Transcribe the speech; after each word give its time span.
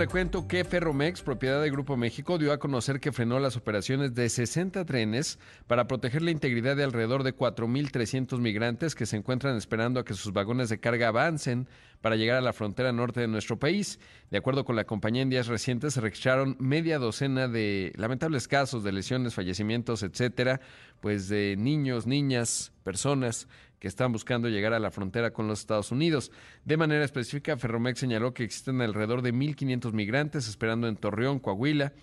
Le 0.00 0.06
cuento 0.06 0.48
que 0.48 0.64
Ferromex, 0.64 1.20
propiedad 1.20 1.60
del 1.60 1.72
Grupo 1.72 1.94
México, 1.94 2.38
dio 2.38 2.54
a 2.54 2.58
conocer 2.58 3.00
que 3.00 3.12
frenó 3.12 3.38
las 3.38 3.58
operaciones 3.58 4.14
de 4.14 4.30
60 4.30 4.86
trenes 4.86 5.38
para 5.66 5.86
proteger 5.86 6.22
la 6.22 6.30
integridad 6.30 6.74
de 6.74 6.84
alrededor 6.84 7.22
de 7.22 7.36
4.300 7.36 8.38
migrantes 8.38 8.94
que 8.94 9.04
se 9.04 9.18
encuentran 9.18 9.58
esperando 9.58 10.00
a 10.00 10.04
que 10.06 10.14
sus 10.14 10.32
vagones 10.32 10.70
de 10.70 10.80
carga 10.80 11.08
avancen 11.08 11.68
para 12.00 12.16
llegar 12.16 12.38
a 12.38 12.40
la 12.40 12.54
frontera 12.54 12.92
norte 12.92 13.20
de 13.20 13.28
nuestro 13.28 13.58
país. 13.58 14.00
De 14.30 14.38
acuerdo 14.38 14.64
con 14.64 14.74
la 14.74 14.84
compañía, 14.84 15.20
en 15.20 15.28
días 15.28 15.48
recientes 15.48 15.92
se 15.92 16.00
registraron 16.00 16.56
media 16.58 16.98
docena 16.98 17.46
de 17.46 17.92
lamentables 17.96 18.48
casos 18.48 18.82
de 18.82 18.92
lesiones, 18.92 19.34
fallecimientos, 19.34 20.02
etcétera, 20.02 20.62
pues 21.02 21.28
de 21.28 21.56
niños, 21.58 22.06
niñas, 22.06 22.72
personas 22.84 23.48
que 23.80 23.88
están 23.88 24.12
buscando 24.12 24.48
llegar 24.48 24.74
a 24.74 24.78
la 24.78 24.90
frontera 24.90 25.32
con 25.32 25.48
los 25.48 25.60
Estados 25.60 25.90
Unidos. 25.90 26.30
De 26.64 26.76
manera 26.76 27.04
específica, 27.04 27.56
Ferromex 27.56 27.98
señaló 27.98 28.34
que 28.34 28.44
existen 28.44 28.80
alrededor 28.82 29.22
de 29.22 29.32
1.500 29.34 29.92
migrantes 29.92 30.46
esperando 30.48 30.86
en 30.86 30.96
Torreón, 30.96 31.40
Coahuila. 31.40 31.94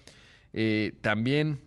Eh, 0.53 0.97
también 1.01 1.61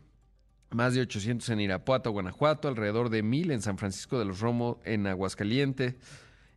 más 0.71 0.95
de 0.95 1.01
800 1.03 1.49
en 1.51 1.61
Irapuato, 1.61 2.11
Guanajuato, 2.11 2.69
alrededor 2.69 3.09
de 3.09 3.23
1.000 3.23 3.53
en 3.53 3.63
San 3.63 3.79
Francisco 3.79 4.19
de 4.19 4.25
los 4.25 4.41
Romos, 4.41 4.79
en 4.85 5.07
Aguascalientes. 5.07 5.95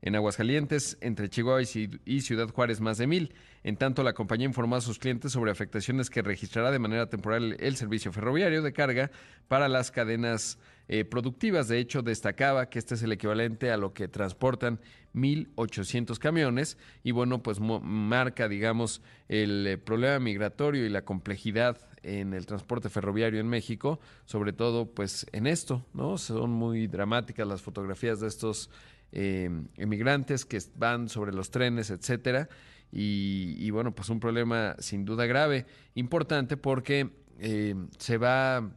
En 0.02 0.16
Aguascalientes, 0.16 0.98
entre 1.00 1.30
Chihuahua 1.30 1.62
y 1.62 2.22
Ciudad 2.22 2.50
Juárez, 2.50 2.82
más 2.82 2.98
de 2.98 3.08
mil. 3.08 3.34
En 3.64 3.78
tanto, 3.78 4.04
la 4.04 4.12
compañía 4.12 4.48
informó 4.48 4.76
a 4.76 4.82
sus 4.82 5.00
clientes 5.00 5.32
sobre 5.32 5.50
afectaciones 5.50 6.10
que 6.10 6.22
registrará 6.22 6.72
de 6.72 6.80
manera 6.80 7.08
temporal 7.08 7.56
el 7.62 7.78
servicio 7.78 8.12
ferroviario 8.12 8.62
de 8.62 8.74
carga 8.74 9.12
para 9.48 9.70
las 9.70 9.92
cadenas 9.92 10.60
eh, 10.88 11.06
productivas. 11.06 11.68
De 11.68 11.80
hecho, 11.80 12.02
destacaba 12.02 12.70
que 12.70 12.80
este 12.80 12.96
es 12.96 13.04
el 13.04 13.12
equivalente 13.12 13.72
a 13.72 13.78
lo 13.78 13.94
que 13.94 14.08
transportan 14.08 14.80
1.800 15.14 16.18
camiones 16.18 16.78
y 17.04 17.12
bueno, 17.12 17.44
pues 17.44 17.60
marca, 17.60 18.48
digamos, 18.48 19.02
el 19.28 19.66
eh, 19.68 19.78
problema 19.78 20.20
migratorio 20.20 20.86
y 20.86 20.90
la 20.90 21.04
complejidad 21.04 21.78
en 22.04 22.34
el 22.34 22.46
transporte 22.46 22.90
ferroviario 22.90 23.40
en 23.40 23.48
México, 23.48 24.00
sobre 24.26 24.54
todo 24.54 24.94
pues 24.94 25.26
en 25.32 25.48
esto, 25.48 25.86
¿no? 25.94 26.18
Son 26.18 26.52
muy 26.52 26.88
dramáticas 26.88 27.48
las 27.48 27.62
fotografías 27.62 28.20
de 28.20 28.28
estos 28.28 28.70
eh, 29.14 29.50
emigrantes 29.78 30.44
que 30.44 30.60
van 30.76 31.08
sobre 31.08 31.34
los 31.34 31.52
trenes, 31.52 31.92
etcétera. 31.92 32.50
Y, 32.96 33.72
bueno, 33.72 33.96
pues 33.96 34.10
un 34.10 34.20
problema 34.20 34.76
sin 34.78 35.04
duda 35.04 35.26
grave, 35.26 35.66
importante 35.96 36.58
porque 36.58 37.10
eh, 37.40 37.74
se 37.98 38.18
va 38.20 38.72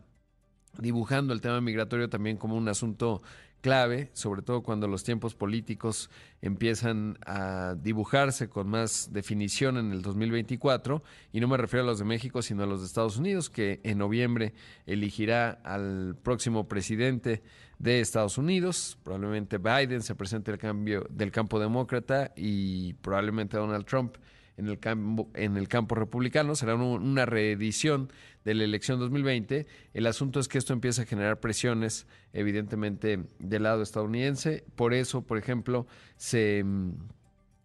dibujando 0.79 1.33
el 1.33 1.41
tema 1.41 1.61
migratorio 1.61 2.09
también 2.09 2.37
como 2.37 2.57
un 2.57 2.69
asunto 2.69 3.23
clave, 3.61 4.11
sobre 4.13 4.43
todo 4.43 4.63
cuando 4.63 4.87
los 4.87 5.03
tiempos 5.03 5.35
políticos 5.35 6.09
empiezan 6.41 7.19
a 7.27 7.75
dibujarse 7.75 8.49
con 8.49 8.69
más 8.69 9.13
definición 9.13 9.77
en 9.77 9.91
el 9.91 10.03
2024, 10.03 11.03
y 11.33 11.41
no 11.41 11.49
me 11.49 11.57
refiero 11.57 11.83
a 11.83 11.87
los 11.87 11.99
de 11.99 12.05
México, 12.05 12.43
sino 12.43 12.63
a 12.63 12.67
los 12.67 12.81
de 12.81 12.87
Estados 12.87 13.17
Unidos, 13.17 13.51
que 13.51 13.81
en 13.83 13.99
noviembre 13.99 14.55
elegirá 14.87 15.51
al 15.65 16.17
próximo 16.23 16.69
presidente 16.69 17.43
de 17.79 18.01
Estados 18.01 18.39
Unidos, 18.39 18.99
probablemente 19.03 19.59
Biden 19.59 20.03
se 20.03 20.15
presente 20.15 20.51
el 20.51 20.59
cambio 20.59 21.07
del 21.11 21.31
campo 21.31 21.59
demócrata 21.59 22.33
y 22.37 22.95
probablemente 22.95 23.57
Donald 23.57 23.85
Trump 23.85 24.17
en 24.57 24.69
el 24.69 24.79
campo, 24.79 25.29
en 25.35 25.57
el 25.57 25.69
campo 25.69 25.95
republicano, 25.95 26.55
será 26.55 26.75
una 26.75 27.27
reedición 27.27 28.11
de 28.45 28.55
la 28.55 28.65
elección 28.65 28.99
2020. 28.99 29.67
El 29.93 30.07
asunto 30.07 30.41
es 30.41 30.49
que 30.49 30.59
esto 30.59 30.73
empieza 30.73 31.03
a 31.03 31.07
generar 31.07 31.41
presiones, 31.41 32.07
evidentemente, 32.33 33.25
del 33.39 33.65
lado 33.65 33.83
estadounidense. 33.83 34.65
Por 34.75 34.95
eso, 34.95 35.23
por 35.23 35.39
ejemplo, 35.39 35.87
se, 36.17 36.65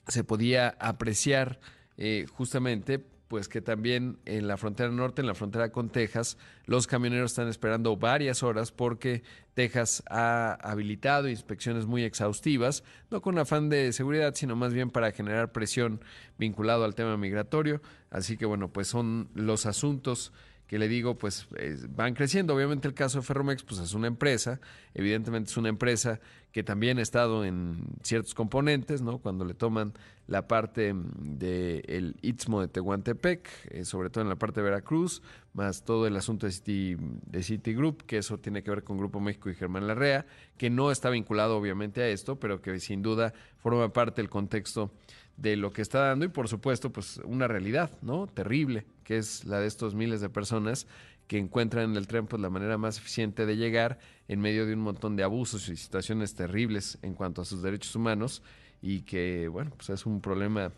se 0.08 0.23
podía 0.23 0.69
apreciar 0.80 1.59
eh, 1.97 2.25
justamente 2.31 3.03
pues 3.31 3.47
que 3.47 3.62
también 3.62 4.18
en 4.25 4.46
la 4.46 4.58
frontera 4.58 4.92
norte, 4.92 5.22
en 5.22 5.28
la 5.28 5.36
frontera 5.36 5.72
con 5.72 5.90
Texas, 5.90 6.38
los 6.66 6.86
camioneros 6.86 7.31
están 7.31 7.47
esperando 7.47 7.96
varias 7.96 8.44
horas 8.44 8.74
porque 8.74 9.24
Texas 9.53 10.03
ha 10.09 10.56
habilitado 10.56 11.30
inspecciones 11.30 11.86
muy 11.86 12.03
exhaustivas, 12.03 12.84
no 13.09 13.22
con 13.22 13.40
afán 13.40 13.70
de 13.70 13.94
seguridad, 13.94 14.36
sino 14.36 14.58
más 14.58 14.74
bien 14.74 14.90
para 14.90 15.14
generar 15.14 15.53
presión 15.53 16.02
vinculado 16.38 16.84
al 16.84 16.94
tema 16.94 17.16
migratorio. 17.16 17.81
Así 18.09 18.36
que 18.36 18.46
bueno, 18.46 18.68
pues 18.74 18.90
son 18.90 19.30
los 19.34 19.66
asuntos 19.66 20.34
que 20.72 20.80
le 20.80 20.88
digo, 20.88 21.18
pues 21.18 21.50
van 21.90 22.14
creciendo. 22.14 22.56
Obviamente 22.56 22.88
el 22.88 22.94
caso 22.94 23.20
de 23.20 23.26
Ferromex, 23.26 23.62
pues 23.62 23.82
es 23.82 23.94
una 23.94 24.08
empresa, 24.08 24.62
evidentemente 24.94 25.52
es 25.52 25.58
una 25.58 25.68
empresa 25.68 26.22
que 26.54 26.64
también 26.64 26.98
ha 26.98 27.02
estado 27.02 27.44
en 27.44 27.84
ciertos 28.04 28.34
componentes, 28.34 29.02
¿no? 29.02 29.18
Cuando 29.18 29.44
le 29.44 29.54
toman 29.54 29.92
la 30.28 30.48
parte 30.48 30.96
del 30.96 32.16
Istmo 32.22 32.62
de 32.62 32.70
Tehuantepec, 32.70 33.50
eh, 33.70 33.84
sobre 33.84 34.09
todo 34.09 34.22
en 34.22 34.30
la 34.30 34.38
parte 34.38 34.62
de 34.62 34.64
Veracruz, 34.64 35.22
más 35.54 35.84
todo 35.84 36.08
el 36.08 36.16
asunto 36.16 36.46
de, 36.46 36.54
City, 36.54 36.96
de 36.98 37.44
Citigroup, 37.44 38.03
que 38.03 38.20
eso 38.20 38.38
tiene 38.38 38.64
que 38.64 38.72
ver 38.72 38.86
con 38.86 38.98
Grupo 38.98 39.20
México 39.20 39.50
y 39.50 39.56
Germán 39.56 39.88
Larrea, 39.88 40.26
que 40.58 40.70
no 40.70 40.90
está 40.90 41.09
vinculado 41.09 41.58
obviamente 41.58 42.02
a 42.02 42.08
esto, 42.08 42.40
pero 42.40 42.62
que 42.62 42.80
sin 42.80 43.02
duda 43.02 43.34
forma 43.58 43.92
parte 43.92 44.22
del 44.22 44.30
contexto 44.30 44.94
de 45.38 45.56
lo 45.56 45.72
que 45.72 45.81
está 45.81 46.00
dando 46.00 46.25
y 46.25 46.30
por 46.30 46.47
supuesto 46.47 46.92
pues 46.92 47.18
una 47.24 47.47
realidad, 47.47 47.92
¿no? 48.02 48.28
Terrible, 48.28 48.86
que 49.03 49.18
es 49.18 49.46
la 49.46 49.59
de 49.59 49.68
estos 49.68 49.96
miles 49.96 50.22
de 50.22 50.30
personas 50.30 50.88
que 51.28 51.38
encuentran 51.38 51.92
en 51.92 51.97
el 51.97 52.08
tren 52.08 52.28
pues 52.28 52.42
la 52.42 52.50
manera 52.50 52.78
más 52.78 52.97
eficiente 52.97 53.46
de 53.46 53.56
llegar 53.56 54.00
en 54.28 54.41
medio 54.41 54.66
de 54.66 54.74
un 54.74 54.81
montón 54.81 55.16
de 55.16 55.24
abusos 55.24 55.70
y 55.70 55.78
situaciones 55.78 56.36
terribles 56.36 56.97
en 57.02 57.14
cuanto 57.14 57.41
a 57.41 57.46
sus 57.46 57.62
derechos 57.62 57.96
humanos 57.96 58.44
y 58.81 59.02
que 59.02 59.47
bueno, 59.47 59.72
pues 59.75 59.90
es 59.90 60.06
un 60.06 60.22
problema 60.22 60.72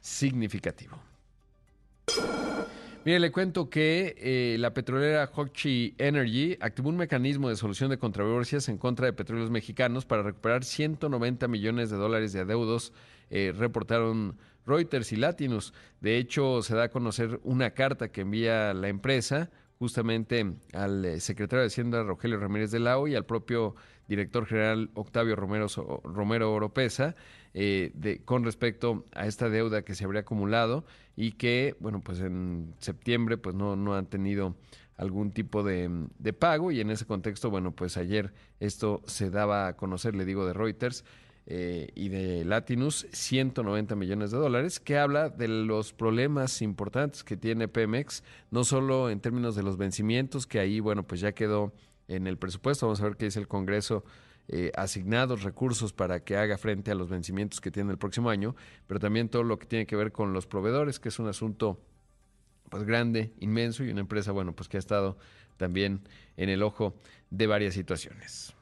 significativo. 0.00 0.96
Mire, 3.06 3.20
le 3.20 3.30
cuento 3.30 3.70
que 3.70 4.16
eh, 4.18 4.56
la 4.58 4.74
petrolera 4.74 5.30
Hochi 5.32 5.94
Energy 5.96 6.56
activó 6.60 6.88
un 6.88 6.96
mecanismo 6.96 7.48
de 7.48 7.54
solución 7.54 7.88
de 7.88 7.98
controversias 7.98 8.68
en 8.68 8.78
contra 8.78 9.06
de 9.06 9.12
petróleos 9.12 9.48
mexicanos 9.48 10.04
para 10.04 10.24
recuperar 10.24 10.64
190 10.64 11.46
millones 11.46 11.88
de 11.90 11.96
dólares 11.96 12.32
de 12.32 12.40
adeudos, 12.40 12.92
eh, 13.30 13.52
reportaron 13.56 14.36
Reuters 14.66 15.12
y 15.12 15.16
Latinus. 15.16 15.72
De 16.00 16.18
hecho, 16.18 16.62
se 16.62 16.74
da 16.74 16.84
a 16.84 16.90
conocer 16.90 17.40
una 17.44 17.70
carta 17.70 18.08
que 18.08 18.22
envía 18.22 18.74
la 18.74 18.88
empresa 18.88 19.50
justamente 19.78 20.54
al 20.72 21.04
eh, 21.04 21.20
secretario 21.20 21.60
de 21.60 21.66
Hacienda 21.66 22.02
Rogelio 22.02 22.38
Ramírez 22.38 22.70
de 22.70 22.80
Lao 22.80 23.08
y 23.08 23.14
al 23.14 23.26
propio 23.26 23.74
director 24.08 24.46
general 24.46 24.90
Octavio 24.94 25.36
Romero, 25.36 25.66
Romero 26.04 26.52
Oropesa 26.52 27.14
eh, 27.54 28.20
con 28.24 28.44
respecto 28.44 29.04
a 29.14 29.26
esta 29.26 29.48
deuda 29.48 29.82
que 29.82 29.94
se 29.94 30.04
habría 30.04 30.20
acumulado 30.20 30.84
y 31.16 31.32
que, 31.32 31.76
bueno, 31.80 32.00
pues 32.00 32.20
en 32.20 32.74
septiembre 32.78 33.38
pues 33.38 33.54
no, 33.54 33.76
no 33.76 33.94
han 33.94 34.06
tenido 34.06 34.56
algún 34.96 35.30
tipo 35.30 35.62
de, 35.62 36.06
pago 36.38 36.70
y 36.70 36.80
en 36.80 36.90
ese 36.90 37.06
contexto, 37.06 37.50
bueno, 37.50 37.72
pues 37.72 37.96
ayer 37.96 38.32
esto 38.60 39.02
se 39.06 39.30
daba 39.30 39.68
a 39.68 39.76
conocer, 39.76 40.14
le 40.14 40.24
digo, 40.24 40.46
de 40.46 40.52
Reuters 40.52 41.04
eh, 41.48 41.90
y 41.94 42.08
de 42.08 42.44
Latinus, 42.44 43.06
190 43.12 43.94
millones 43.94 44.32
de 44.32 44.38
dólares, 44.38 44.80
que 44.80 44.98
habla 44.98 45.28
de 45.28 45.46
los 45.46 45.92
problemas 45.92 46.60
importantes 46.60 47.22
que 47.22 47.36
tiene 47.36 47.68
Pemex, 47.68 48.24
no 48.50 48.64
solo 48.64 49.10
en 49.10 49.20
términos 49.20 49.54
de 49.54 49.62
los 49.62 49.76
vencimientos, 49.76 50.46
que 50.46 50.58
ahí, 50.58 50.80
bueno, 50.80 51.06
pues 51.06 51.20
ya 51.20 51.32
quedó 51.32 51.72
en 52.08 52.26
el 52.26 52.36
presupuesto, 52.36 52.86
vamos 52.86 53.00
a 53.00 53.04
ver 53.04 53.16
qué 53.16 53.26
dice 53.26 53.38
el 53.38 53.46
Congreso 53.48 54.04
eh, 54.48 54.72
asignados 54.76 55.42
recursos 55.42 55.92
para 55.92 56.24
que 56.24 56.36
haga 56.36 56.58
frente 56.58 56.90
a 56.90 56.94
los 56.94 57.08
vencimientos 57.08 57.60
que 57.60 57.70
tiene 57.70 57.92
el 57.92 57.98
próximo 57.98 58.30
año, 58.30 58.56
pero 58.88 58.98
también 58.98 59.28
todo 59.28 59.44
lo 59.44 59.58
que 59.58 59.66
tiene 59.66 59.86
que 59.86 59.96
ver 59.96 60.10
con 60.10 60.32
los 60.32 60.46
proveedores, 60.48 60.98
que 60.98 61.10
es 61.10 61.18
un 61.20 61.28
asunto 61.28 61.80
pues 62.70 62.82
grande, 62.82 63.32
inmenso 63.38 63.84
y 63.84 63.90
una 63.90 64.00
empresa, 64.00 64.32
bueno, 64.32 64.52
pues 64.52 64.68
que 64.68 64.78
ha 64.78 64.80
estado 64.80 65.16
también 65.56 66.00
en 66.36 66.48
el 66.48 66.64
ojo 66.64 66.96
de 67.30 67.46
varias 67.46 67.74
situaciones. 67.74 68.55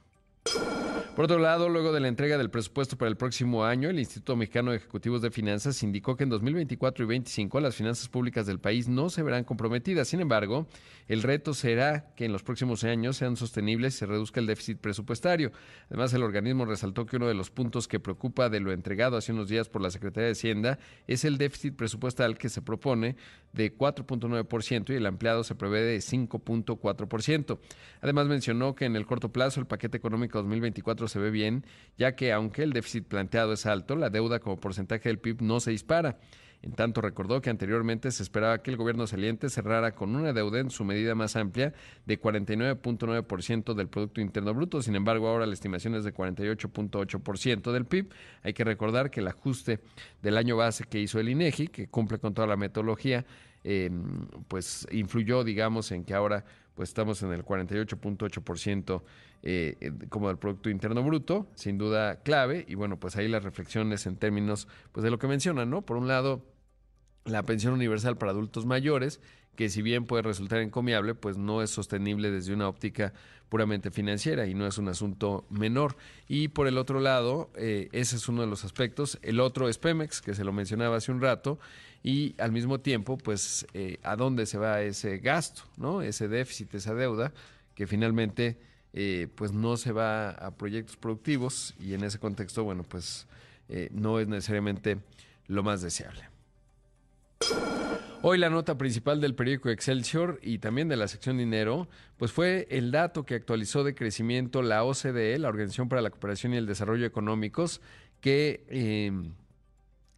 Por 1.15 1.27
otro 1.27 1.39
lado, 1.39 1.69
luego 1.69 1.93
de 1.93 2.01
la 2.01 2.09
entrega 2.09 2.37
del 2.37 2.51
presupuesto 2.51 2.99
para 2.99 3.09
el 3.09 3.17
próximo 3.17 3.65
año, 3.65 3.89
el 3.89 4.01
Instituto 4.01 4.35
Mexicano 4.35 4.73
de 4.73 4.79
Ejecutivos 4.79 5.23
de 5.23 5.31
Finanzas 5.31 5.81
indicó 5.85 6.17
que 6.17 6.25
en 6.25 6.31
2024 6.31 7.05
y 7.05 7.07
2025 7.07 7.61
las 7.61 7.77
finanzas 7.77 8.09
públicas 8.09 8.47
del 8.47 8.59
país 8.59 8.89
no 8.89 9.09
se 9.09 9.23
verán 9.23 9.45
comprometidas. 9.45 10.09
Sin 10.09 10.21
embargo, 10.21 10.67
el 11.07 11.23
reto 11.23 11.55
será 11.55 12.13
que 12.17 12.25
en 12.25 12.33
los 12.33 12.43
próximos 12.43 12.83
años 12.83 13.17
sean 13.17 13.37
sostenibles 13.37 13.95
y 13.95 13.99
se 13.99 14.07
reduzca 14.07 14.41
el 14.41 14.47
déficit 14.47 14.79
presupuestario. 14.79 15.53
Además, 15.89 16.13
el 16.15 16.25
organismo 16.25 16.65
resaltó 16.65 17.07
que 17.07 17.17
uno 17.17 17.29
de 17.29 17.35
los 17.35 17.51
puntos 17.51 17.87
que 17.87 18.01
preocupa 18.01 18.49
de 18.49 18.59
lo 18.59 18.73
entregado 18.73 19.17
hace 19.17 19.31
unos 19.31 19.49
días 19.49 19.69
por 19.69 19.83
la 19.83 19.93
Secretaría 19.93 20.27
de 20.27 20.33
Hacienda 20.33 20.81
es 21.07 21.25
el 21.25 21.39
déficit 21.39 21.77
presupuestal 21.77 22.37
que 22.39 22.49
se 22.49 22.61
propone 22.61 23.15
de 23.53 23.73
4.9% 23.73 24.93
y 24.93 24.97
el 24.97 25.07
ampliado 25.07 25.45
se 25.45 25.55
prevé 25.55 25.83
de 25.83 25.99
5.4%. 25.99 27.59
Además, 28.01 28.27
mencionó 28.27 28.75
que 28.75 28.87
en 28.87 28.97
el 28.97 29.07
corto 29.07 29.31
plazo 29.33 29.61
el 29.61 29.67
paquete 29.67 29.97
económico 29.97 30.34
2024 30.39 31.09
se 31.09 31.19
ve 31.19 31.31
bien, 31.31 31.65
ya 31.97 32.15
que 32.15 32.33
aunque 32.33 32.63
el 32.63 32.73
déficit 32.73 33.07
planteado 33.07 33.53
es 33.53 33.67
alto, 33.67 33.97
la 33.97 34.11
deuda 34.11 34.41
como 34.41 34.57
porcentaje 34.57 35.09
del 35.09 35.19
PIB 35.19 35.43
no 35.43 35.61
se 35.61 35.71
dispara. 35.71 36.19
En 36.65 36.73
tanto, 36.73 37.03
recordó 37.03 37.43
que 37.43 37.51
anteriormente 37.51 38.11
se 38.11 38.23
esperaba 38.23 38.63
que 38.63 38.71
el 38.71 38.79
gobierno 38.79 39.07
saliente 39.07 39.51
cerrara 39.51 39.95
con 39.95 40.17
una 40.17 40.33
deuda 40.33 40.61
en 40.61 40.71
su 40.71 40.83
medida 40.83 41.15
más 41.15 41.37
amplia 41.37 41.75
de 42.07 42.19
49.9% 42.19 43.75
del 43.75 43.89
Producto 43.89 44.23
Interno 44.23 44.55
Bruto. 44.55 44.81
Sin 44.81 44.97
embargo, 44.97 45.29
ahora 45.29 45.45
la 45.45 45.53
estimación 45.53 45.95
es 45.95 46.05
de 46.05 46.15
48.8% 46.15 47.71
del 47.71 47.85
PIB. 47.85 48.09
Hay 48.43 48.55
que 48.55 48.65
recordar 48.65 49.11
que 49.11 49.21
el 49.21 49.29
ajuste 49.29 49.81
del 50.23 50.39
año 50.39 50.57
base 50.57 50.85
que 50.85 51.01
hizo 51.01 51.21
el 51.21 51.29
INEGI, 51.29 51.69
que 51.69 51.89
cumple 51.89 52.19
con 52.19 52.33
toda 52.33 52.49
la 52.49 52.57
metodología, 52.57 53.27
eh, 53.65 53.91
pues 54.49 54.87
influyó, 54.93 55.43
digamos, 55.43 55.91
en 55.93 56.05
que 56.05 56.15
ahora 56.15 56.45
pues 56.75 56.91
estamos 56.91 57.23
en 57.23 57.33
el 57.33 57.45
48.8% 57.45 59.03
eh, 59.43 59.93
como 60.09 60.29
del 60.29 60.39
Producto 60.39 60.71
Interno 60.71 61.03
Bruto, 61.03 61.49
sin 61.55 61.79
duda 61.79 62.23
clave, 62.23 62.65
y 62.69 62.75
bueno, 62.75 62.99
pues 62.99 63.17
ahí 63.17 63.29
las 63.29 63.45
reflexiones 63.45 64.07
en 64.07 64.17
términos 64.17 64.69
pues 64.93 65.05
de 65.05 65.11
lo 65.11 65.19
que 65.19 65.27
mencionan, 65.27 65.71
¿no? 65.71 65.83
Por 65.83 65.97
un 65.97 66.09
lado, 66.09 66.43
la 67.25 67.43
pensión 67.43 67.73
universal 67.73 68.17
para 68.17 68.33
adultos 68.33 68.67
mayores, 68.67 69.21
que 69.57 69.69
si 69.69 69.83
bien 69.83 70.05
puede 70.05 70.23
resultar 70.23 70.61
encomiable, 70.61 71.15
pues 71.15 71.37
no 71.37 71.63
es 71.63 71.71
sostenible 71.71 72.31
desde 72.31 72.53
una 72.53 72.69
óptica 72.69 73.13
puramente 73.49 73.91
financiera 73.91 74.47
y 74.47 74.55
no 74.55 74.67
es 74.67 74.79
un 74.79 74.89
asunto 74.89 75.45
menor. 75.49 75.97
Y 76.29 76.49
por 76.49 76.67
el 76.67 76.77
otro 76.77 77.01
lado, 77.01 77.51
eh, 77.57 77.89
ese 77.93 78.17
es 78.17 78.29
uno 78.29 78.43
de 78.43 78.49
los 78.49 78.65
aspectos. 78.65 79.19
El 79.23 79.41
otro 79.41 79.69
es 79.69 79.79
Pemex, 79.79 80.21
que 80.21 80.35
se 80.35 80.45
lo 80.45 80.53
mencionaba 80.53 80.97
hace 80.97 81.13
un 81.13 81.21
rato, 81.21 81.59
y 82.03 82.35
al 82.39 82.53
mismo 82.53 82.81
tiempo, 82.81 83.17
pues, 83.17 83.67
eh, 83.73 83.99
a 84.03 84.17
dónde 84.17 84.47
se 84.47 84.59
va 84.59 84.83
ese 84.83 85.19
gasto, 85.19 85.63
¿no? 85.77 86.03
Ese 86.03 86.29
déficit, 86.29 86.75
esa 86.75 86.95
deuda, 86.95 87.33
que 87.75 87.87
finalmente, 87.87 88.59
eh, 88.93 89.29
pues, 89.35 89.53
no 89.53 89.77
se 89.77 89.93
va 89.93 90.31
a 90.31 90.51
proyectos 90.51 90.97
productivos 90.97 91.75
y 91.79 91.95
en 91.95 92.05
ese 92.05 92.19
contexto, 92.19 92.65
bueno, 92.65 92.83
pues, 92.83 93.27
no 93.93 94.21
es 94.21 94.29
necesariamente 94.29 94.99
lo 95.47 95.63
más 95.63 95.81
deseable. 95.81 96.34
Hoy 98.23 98.39
la 98.39 98.49
nota 98.49 98.79
principal 98.79 99.21
del 99.21 99.35
periódico 99.35 99.69
Excelsior 99.69 100.39
y 100.43 100.59
también 100.59 100.89
de 100.89 100.97
la 100.97 101.09
sección 101.09 101.37
dinero, 101.37 101.89
pues 102.17 102.33
fue 102.33 102.67
el 102.71 102.91
dato 102.91 103.27
que 103.27 103.35
actualizó 103.35 103.85
de 103.85 103.95
crecimiento 103.95 104.63
la 104.63 104.83
OCDE, 104.83 105.39
la 105.39 105.49
Organización 105.49 105.91
para 105.91 106.01
la 106.01 106.09
Cooperación 106.09 106.55
y 106.55 106.57
el 106.57 106.67
Desarrollo 106.67 107.05
Económicos, 107.05 107.83
que 108.23 108.65
em, 108.69 109.35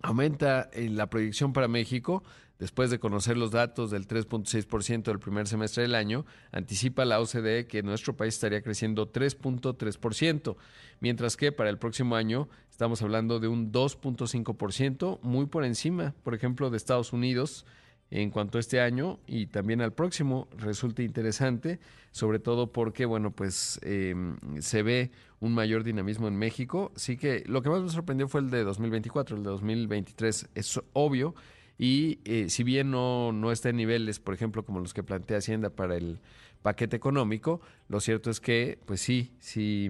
aumenta 0.03 0.71
la 0.77 1.11
proyección 1.11 1.53
para 1.53 1.67
México 1.67 2.23
después 2.59 2.91
de 2.91 2.99
conocer 2.99 3.37
los 3.37 3.51
datos 3.51 3.91
del 3.91 4.07
3.6% 4.07 5.05
del 5.05 5.19
primer 5.19 5.47
semestre 5.47 5.83
del 5.83 5.95
año, 5.95 6.25
anticipa 6.53 7.05
la 7.05 7.21
OCDE 7.21 7.67
que 7.67 7.83
nuestro 7.83 8.17
país 8.17 8.35
estaría 8.35 8.63
creciendo 8.63 9.13
3.3%, 9.13 10.57
mientras 11.01 11.37
que 11.37 11.53
para 11.53 11.71
el 11.71 11.79
próximo 11.79 12.17
año 12.17 12.49
estamos 12.71 13.03
hablando 13.03 13.41
de 13.41 13.49
un 13.49 13.73
2.5%, 13.73 15.21
muy 15.23 15.47
por 15.47 15.65
encima, 15.65 16.15
por 16.23 16.35
ejemplo, 16.35 16.71
de 16.71 16.77
Estados 16.77 17.13
Unidos, 17.13 17.67
en 18.11 18.31
cuanto 18.31 18.59
a 18.59 18.61
este 18.61 18.81
año 18.81 19.19
y 19.27 19.47
también 19.47 19.81
al 19.81 19.93
próximo 19.93 20.49
resulta 20.57 21.03
interesante, 21.03 21.81
sobre 22.13 22.39
todo 22.39 22.73
porque, 22.73 23.05
bueno, 23.05 23.33
pues 23.33 23.81
em, 23.83 24.37
se 24.61 24.83
ve 24.83 25.11
un 25.41 25.55
mayor 25.55 25.83
dinamismo 25.83 26.29
en 26.29 26.37
México. 26.37 26.93
Sí 26.95 27.17
que 27.17 27.43
lo 27.47 27.63
que 27.63 27.69
más 27.69 27.83
me 27.83 27.89
sorprendió 27.89 28.29
fue 28.29 28.41
el 28.41 28.51
de 28.51 28.63
2024, 28.63 29.37
el 29.37 29.43
de 29.43 29.51
2023 29.51 30.49
es 30.55 30.81
obvio 30.93 31.35
y 31.79 32.21
eh, 32.25 32.49
si 32.49 32.63
bien 32.65 32.91
no, 32.91 33.33
no 33.33 33.53
está 33.53 33.69
en 33.69 33.77
niveles, 33.77 34.19
por 34.21 34.35
ejemplo, 34.35 34.65
como 34.65 34.81
los 34.81 34.95
que 34.95 35.03
plantea 35.03 35.39
Hacienda 35.39 35.71
para 35.71 35.97
el 35.97 36.21
paquete 36.63 36.97
económico, 36.97 37.61
lo 37.89 38.01
cierto 38.01 38.31
es 38.31 38.41
que, 38.41 38.79
pues 38.87 39.01
sí, 39.01 39.33
sí 39.39 39.89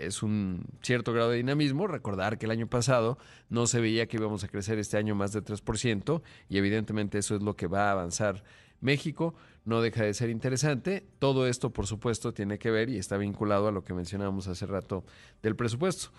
es 0.00 0.22
un 0.22 0.64
cierto 0.82 1.12
grado 1.12 1.30
de 1.30 1.36
dinamismo. 1.36 1.86
Recordar 1.86 2.38
que 2.38 2.46
el 2.46 2.52
año 2.52 2.66
pasado 2.66 3.18
no 3.48 3.66
se 3.66 3.80
veía 3.80 4.08
que 4.08 4.16
íbamos 4.16 4.42
a 4.42 4.48
crecer 4.48 4.78
este 4.78 4.96
año 4.96 5.14
más 5.14 5.32
de 5.32 5.44
3% 5.44 6.22
y 6.48 6.58
evidentemente 6.58 7.18
eso 7.18 7.36
es 7.36 7.42
lo 7.42 7.54
que 7.54 7.66
va 7.66 7.88
a 7.88 7.92
avanzar 7.92 8.42
México. 8.80 9.34
No 9.64 9.82
deja 9.82 10.02
de 10.02 10.14
ser 10.14 10.30
interesante. 10.30 11.06
Todo 11.18 11.46
esto, 11.46 11.70
por 11.70 11.86
supuesto, 11.86 12.32
tiene 12.32 12.58
que 12.58 12.70
ver 12.70 12.88
y 12.88 12.96
está 12.96 13.16
vinculado 13.18 13.68
a 13.68 13.72
lo 13.72 13.84
que 13.84 13.94
mencionábamos 13.94 14.48
hace 14.48 14.66
rato 14.66 15.04
del 15.42 15.54
presupuesto. 15.54 16.10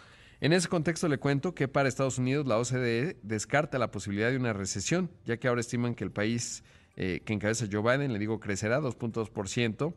En 0.42 0.54
ese 0.54 0.68
contexto 0.68 1.08
le 1.08 1.20
cuento 1.20 1.54
que 1.54 1.68
para 1.68 1.88
Estados 1.88 2.18
Unidos 2.18 2.48
la 2.48 2.58
OCDE 2.58 3.18
descarta 3.22 3.78
la 3.78 3.92
posibilidad 3.92 4.32
de 4.32 4.38
una 4.38 4.54
recesión, 4.54 5.12
ya 5.24 5.38
que 5.38 5.48
ahora 5.48 5.62
estiman 5.62 5.94
que 5.94 6.04
el 6.04 6.10
país 6.10 6.64
eh, 6.98 7.22
que 7.24 7.34
encabeza 7.34 7.68
Joe 7.72 7.84
Biden, 7.84 8.12
le 8.12 8.18
digo, 8.18 8.40
crecerá 8.40 8.80
2.2% 8.82 9.94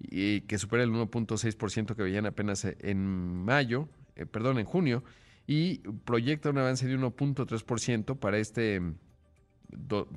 y 0.00 0.40
que 0.42 0.56
supera 0.56 0.82
el 0.82 0.90
1.6% 0.90 1.94
que 1.94 2.02
veían 2.02 2.24
apenas 2.24 2.64
en 2.64 3.44
mayo, 3.44 3.90
eh, 4.16 4.24
perdón, 4.24 4.58
en 4.58 4.64
junio, 4.64 5.04
y 5.46 5.78
proyecta 6.06 6.48
un 6.48 6.56
avance 6.56 6.86
de 6.86 6.98
1.3% 6.98 8.18
para 8.18 8.38
este, 8.38 8.80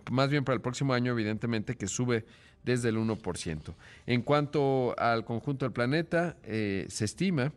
más 0.09 0.29
bien 0.29 0.45
para 0.45 0.55
el 0.55 0.61
próximo 0.61 0.93
año, 0.93 1.11
evidentemente, 1.11 1.75
que 1.75 1.87
sube 1.87 2.25
desde 2.63 2.89
el 2.89 2.97
1%. 2.97 3.75
En 4.05 4.21
cuanto 4.21 4.97
al 4.97 5.25
conjunto 5.25 5.65
del 5.65 5.73
planeta, 5.73 6.37
eh, 6.43 6.85
se 6.87 7.03
estima 7.03 7.51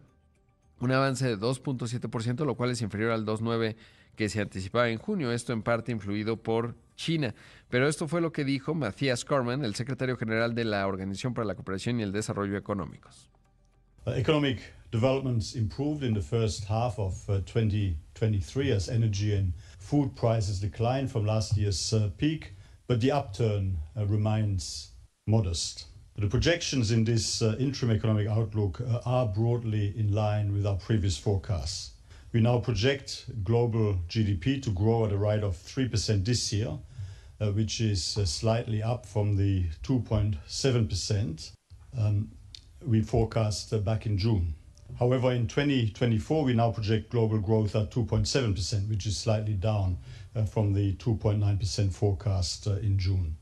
un 0.84 0.92
avance 0.92 1.26
de 1.26 1.38
2.7%, 1.38 2.44
lo 2.44 2.56
cual 2.56 2.70
es 2.70 2.82
inferior 2.82 3.12
al 3.12 3.24
2.9% 3.24 3.76
que 4.16 4.28
se 4.28 4.40
anticipaba 4.40 4.90
en 4.90 4.98
junio, 4.98 5.32
esto 5.32 5.52
en 5.52 5.62
parte 5.62 5.90
influido 5.92 6.36
por 6.36 6.74
China. 6.96 7.34
Pero 7.70 7.88
esto 7.88 8.08
fue 8.08 8.20
lo 8.20 8.30
que 8.30 8.44
dijo 8.44 8.74
Matthias 8.74 9.24
Corman, 9.24 9.64
el 9.64 9.74
secretario 9.74 10.16
general 10.16 10.54
de 10.54 10.64
la 10.64 10.86
Organización 10.86 11.32
para 11.32 11.46
la 11.46 11.54
Cooperación 11.54 11.98
y 11.98 12.02
el 12.02 12.12
Desarrollo 12.12 12.56
Económicos. 12.56 13.30
Uh, 14.04 14.10
economic 14.10 14.60
developments 14.90 15.54
improved 15.54 16.02
in 16.02 16.12
the 16.12 16.20
first 16.20 16.64
half 16.64 16.98
of 16.98 17.14
uh, 17.30 17.40
2023 17.46 18.72
as 18.72 18.88
energy 18.88 19.32
and 19.34 19.52
food 19.78 20.14
prices 20.16 20.60
declined 20.60 21.08
from 21.08 21.24
last 21.24 21.56
year's 21.56 21.92
uh, 21.92 22.10
peak, 22.18 22.52
but 22.88 23.00
the 23.00 23.12
upturn 23.12 23.78
uh, 23.96 24.04
remains 24.04 24.90
modest. 25.26 25.86
The 26.16 26.28
projections 26.28 26.90
in 26.90 27.04
this 27.04 27.40
uh, 27.40 27.56
interim 27.58 27.90
economic 27.90 28.28
outlook 28.28 28.82
uh, 28.82 29.00
are 29.06 29.26
broadly 29.26 29.94
in 29.96 30.12
line 30.12 30.52
with 30.52 30.66
our 30.66 30.76
previous 30.76 31.16
forecasts. 31.16 31.92
We 32.32 32.40
now 32.40 32.58
project 32.58 33.24
global 33.42 33.94
GDP 34.08 34.62
to 34.62 34.70
grow 34.70 35.06
at 35.06 35.12
a 35.12 35.16
rate 35.16 35.42
of 35.42 35.56
3% 35.56 36.22
this 36.22 36.52
year, 36.52 36.78
uh, 37.40 37.52
which 37.52 37.80
is 37.80 38.18
uh, 38.18 38.26
slightly 38.26 38.82
up 38.82 39.06
from 39.06 39.36
the 39.36 39.64
2.7% 39.82 41.52
um, 41.98 42.30
we 42.84 43.00
forecast 43.00 43.72
uh, 43.72 43.78
back 43.78 44.04
in 44.04 44.18
June. 44.18 44.54
However, 44.98 45.32
in 45.32 45.46
2024, 45.46 46.44
we 46.44 46.52
now 46.52 46.72
project 46.72 47.10
global 47.10 47.38
growth 47.38 47.74
at 47.74 47.90
2.7%, 47.90 48.88
which 48.90 49.06
is 49.06 49.16
slightly 49.16 49.54
down 49.54 49.96
uh, 50.36 50.44
from 50.44 50.74
the 50.74 50.92
2.9% 50.96 51.92
forecast 51.92 52.66
in 52.66 52.98
June. 52.98 53.36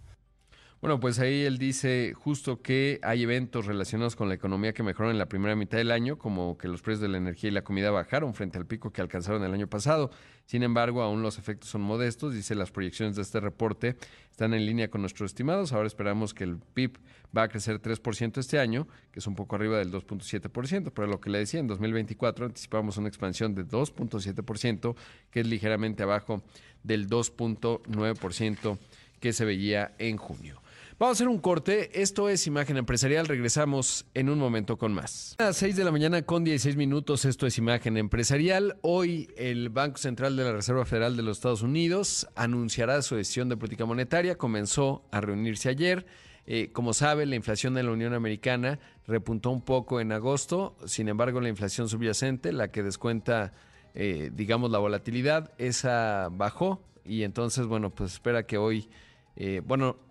Bueno, 0.80 0.98
pues 0.98 1.18
ahí 1.18 1.42
él 1.42 1.58
dice 1.58 2.14
justo 2.14 2.62
que 2.62 3.00
hay 3.02 3.24
eventos 3.24 3.66
relacionados 3.66 4.16
con 4.16 4.30
la 4.30 4.34
economía 4.34 4.72
que 4.72 4.82
mejoraron 4.82 5.14
en 5.14 5.18
la 5.18 5.28
primera 5.28 5.54
mitad 5.54 5.76
del 5.76 5.90
año, 5.90 6.16
como 6.16 6.56
que 6.56 6.68
los 6.68 6.80
precios 6.80 7.02
de 7.02 7.08
la 7.08 7.18
energía 7.18 7.50
y 7.50 7.52
la 7.52 7.62
comida 7.62 7.90
bajaron 7.90 8.32
frente 8.32 8.56
al 8.56 8.64
pico 8.64 8.90
que 8.90 9.02
alcanzaron 9.02 9.44
el 9.44 9.52
año 9.52 9.66
pasado. 9.66 10.10
Sin 10.46 10.62
embargo, 10.62 11.02
aún 11.02 11.20
los 11.20 11.36
efectos 11.36 11.68
son 11.68 11.82
modestos. 11.82 12.32
Dice 12.32 12.54
las 12.54 12.70
proyecciones 12.70 13.14
de 13.14 13.20
este 13.20 13.40
reporte 13.40 13.96
están 14.30 14.54
en 14.54 14.64
línea 14.64 14.88
con 14.88 15.02
nuestros 15.02 15.32
estimados. 15.32 15.74
Ahora 15.74 15.86
esperamos 15.86 16.32
que 16.32 16.44
el 16.44 16.56
PIB 16.56 16.96
va 17.36 17.42
a 17.42 17.48
crecer 17.48 17.82
3% 17.82 18.38
este 18.38 18.58
año, 18.58 18.88
que 19.12 19.18
es 19.18 19.26
un 19.26 19.34
poco 19.34 19.56
arriba 19.56 19.76
del 19.76 19.92
2.7%, 19.92 20.92
pero 20.94 21.06
lo 21.06 21.20
que 21.20 21.28
le 21.28 21.40
decía, 21.40 21.60
en 21.60 21.66
2024 21.66 22.46
anticipamos 22.46 22.96
una 22.96 23.08
expansión 23.08 23.54
de 23.54 23.66
2.7%, 23.66 24.96
que 25.30 25.40
es 25.40 25.46
ligeramente 25.46 26.04
abajo 26.04 26.42
del 26.82 27.06
2.9% 27.06 28.78
que 29.20 29.34
se 29.34 29.44
veía 29.44 29.92
en 29.98 30.16
junio. 30.16 30.62
Vamos 31.00 31.14
a 31.14 31.16
hacer 31.16 31.28
un 31.28 31.38
corte. 31.38 32.02
Esto 32.02 32.28
es 32.28 32.46
Imagen 32.46 32.76
Empresarial. 32.76 33.26
Regresamos 33.26 34.04
en 34.12 34.28
un 34.28 34.38
momento 34.38 34.76
con 34.76 34.92
más. 34.92 35.34
A 35.38 35.44
las 35.44 35.56
6 35.56 35.74
de 35.76 35.84
la 35.84 35.92
mañana 35.92 36.20
con 36.20 36.44
16 36.44 36.76
minutos. 36.76 37.24
Esto 37.24 37.46
es 37.46 37.56
Imagen 37.56 37.96
Empresarial. 37.96 38.76
Hoy 38.82 39.30
el 39.38 39.70
Banco 39.70 39.96
Central 39.96 40.36
de 40.36 40.44
la 40.44 40.52
Reserva 40.52 40.84
Federal 40.84 41.16
de 41.16 41.22
los 41.22 41.38
Estados 41.38 41.62
Unidos 41.62 42.28
anunciará 42.36 43.00
su 43.00 43.16
decisión 43.16 43.48
de 43.48 43.56
política 43.56 43.86
monetaria. 43.86 44.36
Comenzó 44.36 45.02
a 45.10 45.22
reunirse 45.22 45.70
ayer. 45.70 46.04
Eh, 46.44 46.68
como 46.70 46.92
sabe, 46.92 47.24
la 47.24 47.34
inflación 47.34 47.72
de 47.72 47.82
la 47.82 47.92
Unión 47.92 48.12
Americana 48.12 48.78
repuntó 49.06 49.48
un 49.48 49.62
poco 49.62 50.00
en 50.00 50.12
agosto. 50.12 50.76
Sin 50.84 51.08
embargo, 51.08 51.40
la 51.40 51.48
inflación 51.48 51.88
subyacente, 51.88 52.52
la 52.52 52.70
que 52.70 52.82
descuenta, 52.82 53.54
eh, 53.94 54.30
digamos, 54.34 54.70
la 54.70 54.76
volatilidad, 54.80 55.50
esa 55.56 56.28
bajó. 56.30 56.84
Y 57.06 57.22
entonces, 57.22 57.64
bueno, 57.64 57.88
pues 57.88 58.12
espera 58.12 58.42
que 58.46 58.58
hoy, 58.58 58.90
eh, 59.36 59.62
bueno, 59.64 60.09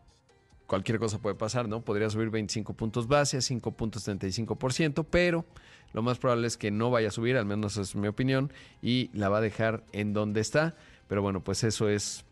cualquier 0.69 0.99
cosa 0.99 1.17
puede 1.17 1.35
pasar, 1.35 1.67
¿no? 1.67 1.81
Podría 1.81 2.09
subir 2.11 2.29
25 2.29 2.73
puntos 2.73 3.07
base 3.07 3.37
a 3.37 3.39
5.35%, 3.39 5.05
pero 5.09 5.45
lo 5.93 6.03
más 6.03 6.19
probable 6.19 6.45
es 6.45 6.57
que 6.57 6.69
no 6.69 6.91
vaya 6.91 7.07
a 7.07 7.11
subir, 7.11 7.35
al 7.37 7.45
menos 7.45 7.75
es 7.77 7.95
mi 7.95 8.07
opinión, 8.07 8.53
y 8.81 9.09
la 9.13 9.29
va 9.29 9.39
a 9.39 9.41
dejar 9.41 9.83
en 9.91 10.13
donde 10.13 10.41
está. 10.41 10.75
Pero 11.07 11.23
bueno, 11.23 11.43
pues 11.43 11.63
eso 11.63 11.89
es 11.89 12.23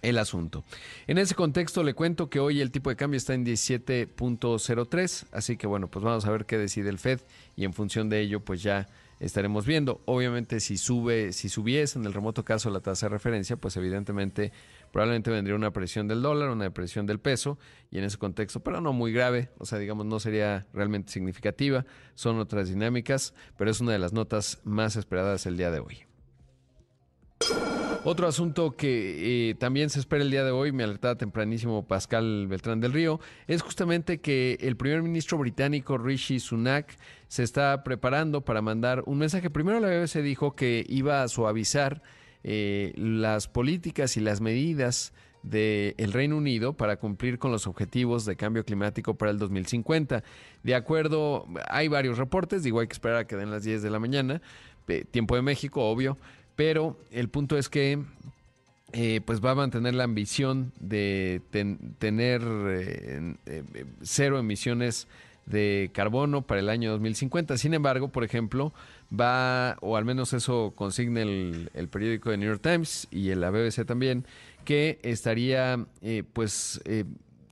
el 0.00 0.16
asunto. 0.16 0.64
En 1.06 1.18
ese 1.18 1.34
contexto 1.34 1.82
le 1.82 1.92
cuento 1.92 2.30
que 2.30 2.40
hoy 2.40 2.62
el 2.62 2.70
tipo 2.70 2.88
de 2.88 2.96
cambio 2.96 3.18
está 3.18 3.34
en 3.34 3.44
17.03, 3.44 5.26
así 5.32 5.58
que 5.58 5.66
bueno, 5.66 5.88
pues 5.88 6.02
vamos 6.02 6.24
a 6.24 6.30
ver 6.30 6.46
qué 6.46 6.56
decide 6.56 6.88
el 6.88 6.98
Fed 6.98 7.20
y 7.56 7.64
en 7.64 7.74
función 7.74 8.08
de 8.08 8.20
ello 8.20 8.40
pues 8.40 8.62
ya 8.62 8.88
estaremos 9.20 9.66
viendo. 9.66 10.00
Obviamente 10.06 10.60
si 10.60 10.78
sube, 10.78 11.34
si 11.34 11.50
subiese 11.50 11.98
en 11.98 12.06
el 12.06 12.14
remoto 12.14 12.42
caso 12.42 12.70
la 12.70 12.80
tasa 12.80 13.06
de 13.06 13.10
referencia, 13.10 13.56
pues 13.56 13.76
evidentemente 13.76 14.52
probablemente 14.92 15.30
vendría 15.30 15.56
una 15.56 15.72
presión 15.72 16.08
del 16.08 16.22
dólar, 16.22 16.50
una 16.50 16.64
depresión 16.64 17.06
del 17.06 17.18
peso 17.18 17.58
y 17.90 17.98
en 17.98 18.04
ese 18.04 18.18
contexto, 18.18 18.60
pero 18.60 18.80
no 18.80 18.92
muy 18.92 19.12
grave, 19.12 19.50
o 19.58 19.64
sea, 19.64 19.78
digamos 19.78 20.06
no 20.06 20.20
sería 20.20 20.66
realmente 20.72 21.12
significativa, 21.12 21.86
son 22.14 22.38
otras 22.38 22.68
dinámicas, 22.68 23.34
pero 23.56 23.70
es 23.70 23.80
una 23.80 23.92
de 23.92 23.98
las 23.98 24.12
notas 24.12 24.60
más 24.64 24.96
esperadas 24.96 25.46
el 25.46 25.56
día 25.56 25.70
de 25.70 25.80
hoy. 25.80 26.04
Otro 28.02 28.26
asunto 28.26 28.76
que 28.76 29.50
eh, 29.50 29.54
también 29.56 29.90
se 29.90 30.00
espera 30.00 30.22
el 30.22 30.30
día 30.30 30.42
de 30.42 30.50
hoy, 30.50 30.72
me 30.72 30.84
alertaba 30.84 31.16
tempranísimo 31.16 31.86
Pascal 31.86 32.46
Beltrán 32.48 32.80
del 32.80 32.94
Río, 32.94 33.20
es 33.46 33.60
justamente 33.60 34.22
que 34.22 34.56
el 34.62 34.78
primer 34.78 35.02
ministro 35.02 35.36
británico 35.36 35.98
Rishi 35.98 36.40
Sunak 36.40 36.96
se 37.28 37.42
está 37.42 37.84
preparando 37.84 38.40
para 38.40 38.62
mandar 38.62 39.02
un 39.04 39.18
mensaje. 39.18 39.50
Primero 39.50 39.80
la 39.80 39.88
BBC 39.88 40.22
dijo 40.22 40.56
que 40.56 40.86
iba 40.88 41.22
a 41.22 41.28
suavizar 41.28 42.00
eh, 42.44 42.92
las 42.96 43.48
políticas 43.48 44.16
y 44.16 44.20
las 44.20 44.40
medidas 44.40 45.12
del 45.42 46.12
Reino 46.12 46.36
Unido 46.36 46.74
para 46.74 46.96
cumplir 46.96 47.38
con 47.38 47.50
los 47.50 47.66
objetivos 47.66 48.26
de 48.26 48.36
cambio 48.36 48.64
climático 48.64 49.14
para 49.14 49.30
el 49.30 49.38
2050. 49.38 50.22
De 50.62 50.74
acuerdo, 50.74 51.46
hay 51.68 51.88
varios 51.88 52.18
reportes, 52.18 52.62
digo, 52.62 52.80
hay 52.80 52.86
que 52.86 52.92
esperar 52.92 53.18
a 53.18 53.26
que 53.26 53.36
den 53.36 53.50
las 53.50 53.64
10 53.64 53.82
de 53.82 53.90
la 53.90 53.98
mañana, 53.98 54.42
tiempo 55.10 55.36
de 55.36 55.42
México, 55.42 55.88
obvio, 55.88 56.18
pero 56.56 56.98
el 57.10 57.28
punto 57.28 57.56
es 57.56 57.68
que 57.68 58.00
eh, 58.92 59.20
pues 59.24 59.40
va 59.44 59.52
a 59.52 59.54
mantener 59.54 59.94
la 59.94 60.04
ambición 60.04 60.72
de 60.80 61.40
tener 61.98 62.42
eh, 62.42 63.34
eh, 63.46 63.84
cero 64.02 64.36
emisiones 64.38 65.06
de 65.46 65.90
carbono 65.92 66.42
para 66.42 66.60
el 66.60 66.68
año 66.68 66.90
2050. 66.90 67.56
Sin 67.56 67.72
embargo, 67.74 68.08
por 68.08 68.24
ejemplo, 68.24 68.72
va, 69.18 69.76
o 69.80 69.96
al 69.96 70.04
menos 70.04 70.32
eso 70.32 70.72
consigna 70.74 71.22
el, 71.22 71.88
periódico 71.90 72.30
de 72.30 72.36
New 72.38 72.48
York 72.48 72.62
Times 72.62 73.08
y 73.10 73.34
la 73.34 73.50
BBC 73.50 73.84
también, 73.86 74.26
que 74.64 74.98
estaría 75.02 75.86
pues 76.32 76.80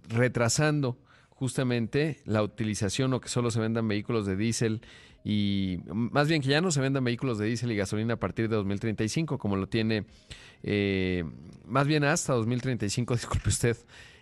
retrasando 0.09 0.99
justamente 1.31 2.19
la 2.25 2.43
utilización 2.43 3.13
o 3.15 3.21
que 3.21 3.29
solo 3.29 3.51
se 3.51 3.61
vendan 3.61 3.87
vehículos 3.87 4.27
de 4.27 4.37
diésel 4.37 4.81
y 5.25 5.81
más 5.93 6.29
bien 6.29 6.43
que 6.43 6.49
ya 6.49 6.61
no 6.61 6.71
se 6.71 6.81
vendan 6.81 7.05
vehículos 7.05 7.39
de 7.39 7.47
diésel 7.47 7.71
y 7.73 7.77
gasolina 7.77 8.15
a 8.15 8.17
partir 8.17 8.49
de 8.49 8.57
2035, 8.57 9.39
como 9.39 9.57
lo 9.57 9.69
tiene, 9.69 10.05
eh, 10.63 11.25
más 11.67 11.87
bien 11.87 12.05
hasta 12.05 12.33
2035, 12.33 13.15
disculpe 13.15 13.49
usted, 13.49 13.77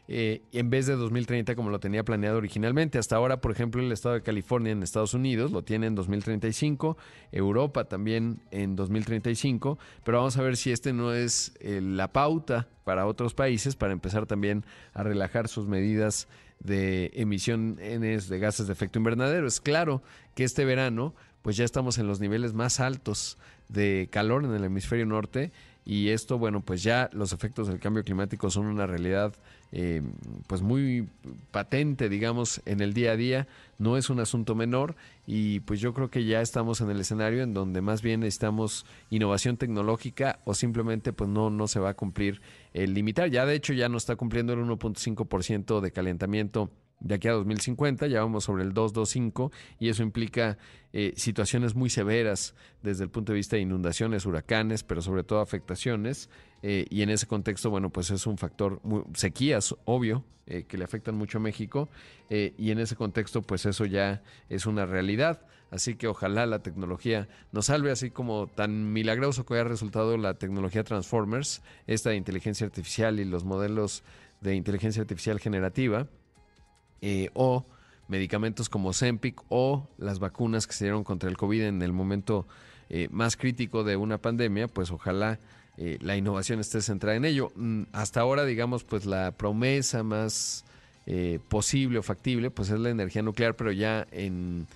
eh, 0.08 0.42
en 0.52 0.70
vez 0.70 0.86
de 0.86 0.94
2030 0.94 1.56
como 1.56 1.70
lo 1.70 1.80
tenía 1.80 2.04
planeado 2.04 2.38
originalmente. 2.38 2.98
Hasta 2.98 3.16
ahora, 3.16 3.40
por 3.40 3.50
ejemplo, 3.52 3.82
el 3.82 3.90
estado 3.92 4.14
de 4.14 4.22
California 4.22 4.72
en 4.72 4.82
Estados 4.82 5.14
Unidos 5.14 5.50
lo 5.50 5.64
tiene 5.64 5.86
en 5.86 5.94
2035, 5.94 6.96
Europa 7.32 7.84
también 7.84 8.40
en 8.50 8.76
2035, 8.76 9.78
pero 10.04 10.18
vamos 10.18 10.36
a 10.36 10.42
ver 10.42 10.56
si 10.56 10.70
este 10.70 10.92
no 10.92 11.12
es 11.12 11.54
eh, 11.60 11.80
la 11.82 12.12
pauta 12.12 12.68
para 12.84 13.06
otros 13.06 13.34
países 13.34 13.74
para 13.74 13.92
empezar 13.92 14.26
también 14.26 14.64
a 14.94 15.02
relajar 15.02 15.48
sus 15.48 15.66
medidas 15.66 16.28
de 16.60 17.10
emisiones 17.14 18.28
de 18.28 18.38
gases 18.38 18.66
de 18.68 18.72
efecto 18.72 18.98
invernadero. 18.98 19.46
Es 19.46 19.60
claro 19.60 20.02
que 20.34 20.44
este 20.44 20.64
verano 20.64 21.14
pues 21.42 21.56
ya 21.56 21.64
estamos 21.64 21.98
en 21.98 22.06
los 22.06 22.20
niveles 22.20 22.54
más 22.54 22.80
altos 22.80 23.38
de 23.68 24.08
calor 24.10 24.44
en 24.44 24.52
el 24.54 24.64
hemisferio 24.64 25.06
norte 25.06 25.52
y 25.86 26.08
esto, 26.08 26.36
bueno, 26.36 26.62
pues 26.62 26.82
ya 26.82 27.08
los 27.12 27.32
efectos 27.32 27.68
del 27.68 27.78
cambio 27.78 28.02
climático 28.02 28.50
son 28.50 28.66
una 28.66 28.88
realidad 28.88 29.32
eh, 29.70 30.02
pues 30.48 30.60
muy 30.60 31.08
patente, 31.52 32.08
digamos, 32.08 32.60
en 32.66 32.80
el 32.80 32.92
día 32.92 33.12
a 33.12 33.16
día, 33.16 33.46
no 33.78 33.96
es 33.96 34.10
un 34.10 34.18
asunto 34.18 34.56
menor 34.56 34.96
y 35.28 35.60
pues 35.60 35.80
yo 35.80 35.94
creo 35.94 36.10
que 36.10 36.24
ya 36.24 36.40
estamos 36.40 36.80
en 36.80 36.90
el 36.90 37.00
escenario 37.00 37.44
en 37.44 37.54
donde 37.54 37.82
más 37.82 38.02
bien 38.02 38.20
necesitamos 38.20 38.84
innovación 39.10 39.58
tecnológica 39.58 40.40
o 40.44 40.54
simplemente 40.54 41.12
pues 41.12 41.30
no, 41.30 41.50
no 41.50 41.68
se 41.68 41.78
va 41.78 41.90
a 41.90 41.94
cumplir 41.94 42.40
el 42.74 42.92
limitar. 42.92 43.30
Ya 43.30 43.46
de 43.46 43.54
hecho 43.54 43.72
ya 43.72 43.88
no 43.88 43.96
está 43.96 44.16
cumpliendo 44.16 44.54
el 44.54 44.60
1.5% 44.60 45.80
de 45.80 45.92
calentamiento 45.92 46.70
de 47.00 47.14
aquí 47.14 47.28
a 47.28 47.32
2050, 47.32 48.06
ya 48.06 48.20
vamos 48.20 48.44
sobre 48.44 48.64
el 48.64 48.72
225 48.72 49.52
y 49.78 49.88
eso 49.88 50.02
implica 50.02 50.58
eh, 50.92 51.12
situaciones 51.16 51.74
muy 51.74 51.90
severas 51.90 52.54
desde 52.82 53.04
el 53.04 53.10
punto 53.10 53.32
de 53.32 53.36
vista 53.36 53.56
de 53.56 53.62
inundaciones, 53.62 54.24
huracanes, 54.24 54.82
pero 54.82 55.02
sobre 55.02 55.22
todo 55.22 55.40
afectaciones. 55.40 56.30
Eh, 56.62 56.86
y 56.88 57.02
en 57.02 57.10
ese 57.10 57.26
contexto, 57.26 57.70
bueno, 57.70 57.90
pues 57.90 58.10
es 58.10 58.26
un 58.26 58.38
factor, 58.38 58.80
sequías, 59.14 59.74
obvio, 59.84 60.24
eh, 60.46 60.64
que 60.66 60.78
le 60.78 60.84
afectan 60.84 61.16
mucho 61.16 61.38
a 61.38 61.40
México. 61.40 61.88
y 62.28 62.70
en 62.70 62.78
ese 62.80 62.96
contexto, 62.96 63.42
pues 63.42 63.66
eso 63.66 63.84
ya 63.84 64.22
es 64.48 64.66
una 64.66 64.86
realidad. 64.86 65.46
Así 65.70 65.96
que 65.96 66.06
ojalá 66.06 66.46
la 66.46 66.60
tecnología 66.60 67.28
nos 67.52 67.66
salve, 67.66 67.90
así 67.90 68.10
como 68.10 68.46
tan 68.46 68.92
milagroso 68.92 69.44
que 69.44 69.54
haya 69.54 69.64
resultado 69.64 70.16
la 70.16 70.34
tecnología 70.34 70.82
Transformers, 70.82 71.62
esta 71.86 72.10
de 72.10 72.16
inteligencia 72.16 72.66
artificial 72.66 73.20
y 73.20 73.24
los 73.24 73.44
modelos 73.44 74.02
de 74.40 74.54
inteligencia 74.54 75.02
artificial 75.02 75.40
generativa 75.40 76.08
eh, 77.00 77.30
o 77.34 77.64
medicamentos 78.08 78.68
como 78.68 78.92
Zempic 78.92 79.42
o 79.48 79.88
las 79.98 80.18
vacunas 80.18 80.66
que 80.66 80.72
se 80.72 80.84
dieron 80.84 81.04
contra 81.04 81.28
el 81.28 81.36
COVID 81.36 81.62
en 81.62 81.82
el 81.82 81.92
momento 81.92 82.46
eh, 82.88 83.08
más 83.10 83.36
crítico 83.36 83.84
de 83.84 83.96
una 83.96 84.18
pandemia, 84.18 84.68
pues 84.68 84.90
ojalá 84.90 85.38
eh, 85.76 85.98
la 86.00 86.16
innovación 86.16 86.60
esté 86.60 86.80
centrada 86.80 87.16
en 87.16 87.24
ello. 87.24 87.52
Mm, 87.56 87.84
hasta 87.92 88.20
ahora, 88.20 88.44
digamos, 88.44 88.84
pues 88.84 89.06
la 89.06 89.32
promesa 89.32 90.02
más 90.02 90.64
posible 91.48 92.00
o 92.00 92.02
factible, 92.02 92.50
pues 92.50 92.68
es 92.70 92.80
la 92.80 92.90
energía 92.90 93.22
nuclear, 93.22 93.54
pero 93.54 93.70
ya 93.70 94.08
en 94.10 94.66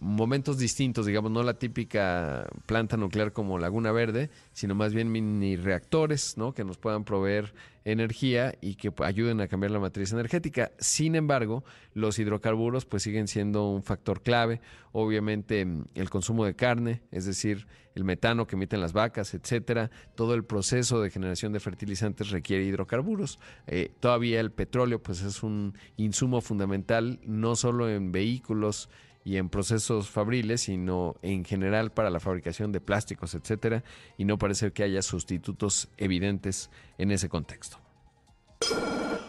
momentos 0.00 0.58
distintos, 0.58 1.06
digamos, 1.06 1.30
no 1.30 1.42
la 1.42 1.54
típica 1.54 2.46
planta 2.66 2.96
nuclear 2.96 3.32
como 3.32 3.58
Laguna 3.58 3.92
Verde, 3.92 4.30
sino 4.52 4.74
más 4.74 4.94
bien 4.94 5.10
mini 5.10 5.56
reactores, 5.56 6.36
¿no? 6.36 6.52
Que 6.52 6.64
nos 6.64 6.78
puedan 6.78 7.04
proveer 7.04 7.52
energía 7.84 8.54
y 8.60 8.74
que 8.74 8.92
ayuden 9.02 9.40
a 9.40 9.48
cambiar 9.48 9.70
la 9.70 9.80
matriz 9.80 10.12
energética. 10.12 10.72
Sin 10.78 11.14
embargo, 11.14 11.64
los 11.94 12.18
hidrocarburos 12.18 12.84
pues 12.84 13.02
siguen 13.02 13.28
siendo 13.28 13.68
un 13.70 13.82
factor 13.82 14.22
clave. 14.22 14.60
Obviamente 14.92 15.64
mm, 15.64 15.84
el 15.94 16.10
consumo 16.10 16.44
de 16.44 16.54
carne, 16.54 17.02
es 17.10 17.24
decir, 17.24 17.66
el 17.94 18.04
metano 18.04 18.46
que 18.46 18.56
emiten 18.56 18.80
las 18.80 18.92
vacas, 18.92 19.34
etcétera, 19.34 19.90
todo 20.14 20.34
el 20.34 20.44
proceso 20.44 21.00
de 21.00 21.10
generación 21.10 21.52
de 21.52 21.60
fertilizantes 21.60 22.30
requiere 22.30 22.64
hidrocarburos. 22.64 23.38
Eh, 23.66 23.90
todavía 24.00 24.40
el 24.40 24.52
petróleo 24.52 25.02
pues 25.02 25.22
es 25.22 25.42
un 25.42 25.74
insumo 25.96 26.40
fundamental 26.40 27.18
no 27.24 27.56
solo 27.56 27.88
en 27.88 28.12
vehículos 28.12 28.88
y 29.28 29.36
en 29.36 29.50
procesos 29.50 30.08
fabriles, 30.08 30.62
sino 30.62 31.16
en 31.20 31.44
general 31.44 31.92
para 31.92 32.08
la 32.08 32.18
fabricación 32.18 32.72
de 32.72 32.80
plásticos, 32.80 33.34
etcétera, 33.34 33.84
y 34.16 34.24
no 34.24 34.38
parece 34.38 34.72
que 34.72 34.82
haya 34.82 35.02
sustitutos 35.02 35.90
evidentes 35.98 36.70
en 36.96 37.10
ese 37.10 37.28
contexto. 37.28 37.78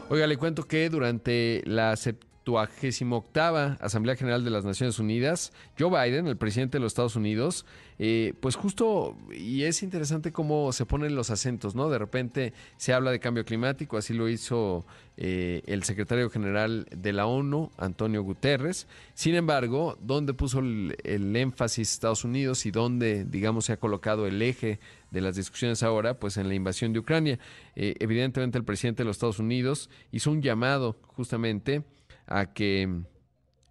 Oiga, 0.07 0.25
le 0.25 0.37
cuento 0.37 0.63
que 0.63 0.89
durante 0.89 1.63
la 1.65 1.97
78 2.45 3.77
Asamblea 3.79 4.15
General 4.15 4.43
de 4.43 4.49
las 4.49 4.65
Naciones 4.65 4.99
Unidas, 4.99 5.53
Joe 5.77 5.89
Biden, 5.89 6.27
el 6.27 6.37
presidente 6.37 6.77
de 6.77 6.81
los 6.81 6.91
Estados 6.91 7.15
Unidos, 7.15 7.65
eh, 7.97 8.33
pues 8.39 8.55
justo, 8.55 9.17
y 9.31 9.63
es 9.63 9.83
interesante 9.83 10.31
cómo 10.31 10.71
se 10.71 10.85
ponen 10.85 11.15
los 11.15 11.29
acentos, 11.29 11.75
¿no? 11.75 11.89
De 11.89 11.97
repente 11.97 12.53
se 12.77 12.93
habla 12.93 13.11
de 13.11 13.19
cambio 13.19 13.43
climático, 13.45 13.97
así 13.97 14.13
lo 14.13 14.29
hizo 14.29 14.85
eh, 15.17 15.63
el 15.65 15.83
secretario 15.83 16.29
general 16.29 16.87
de 16.95 17.11
la 17.11 17.25
ONU, 17.25 17.71
Antonio 17.77 18.23
Guterres. 18.23 18.87
Sin 19.13 19.35
embargo, 19.35 19.97
¿dónde 20.01 20.33
puso 20.33 20.59
el, 20.59 20.95
énfasis 21.35 21.91
Estados 21.91 22.23
Unidos 22.23 22.65
y 22.65 22.71
dónde, 22.71 23.25
digamos, 23.25 23.65
se 23.65 23.73
ha 23.73 23.77
colocado 23.77 24.27
el 24.27 24.41
eje 24.41 24.79
de 25.11 25.21
las 25.21 25.35
discusiones 25.35 25.83
ahora, 25.83 26.19
pues 26.19 26.37
en 26.37 26.47
la 26.47 26.53
invasión 26.53 26.93
de 26.93 26.99
Ucrania. 26.99 27.39
Eh, 27.75 27.95
evidentemente 27.99 28.57
el 28.57 28.63
presidente 28.63 29.03
de 29.03 29.07
los 29.07 29.17
Estados 29.17 29.39
Unidos 29.39 29.89
hizo 30.11 30.31
un 30.31 30.41
llamado 30.41 30.95
justamente 31.07 31.83
a 32.29 32.45
que 32.45 32.87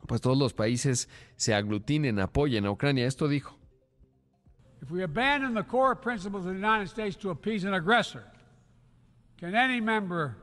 pues 0.06 0.20
todos 0.20 0.36
los 0.36 0.52
países 0.52 1.08
se 1.36 1.54
aglutinen, 1.54 2.18
apoyen 2.18 2.66
a 2.66 2.70
Ucrania. 2.70 3.06
Esto 3.06 3.28
dijo. 3.28 3.54
If 4.80 4.90
we 4.90 5.02
abandon 5.02 5.54
the 5.54 5.62
core 5.62 5.94
principles 5.94 6.46
of 6.46 6.52
the 6.52 6.58
United 6.58 6.88
States 6.88 7.16
to 7.16 7.30
appease 7.30 7.64
an 7.64 7.74
aggressor, 7.74 8.24
can 9.38 9.54
any 9.54 9.80
member 9.80 10.36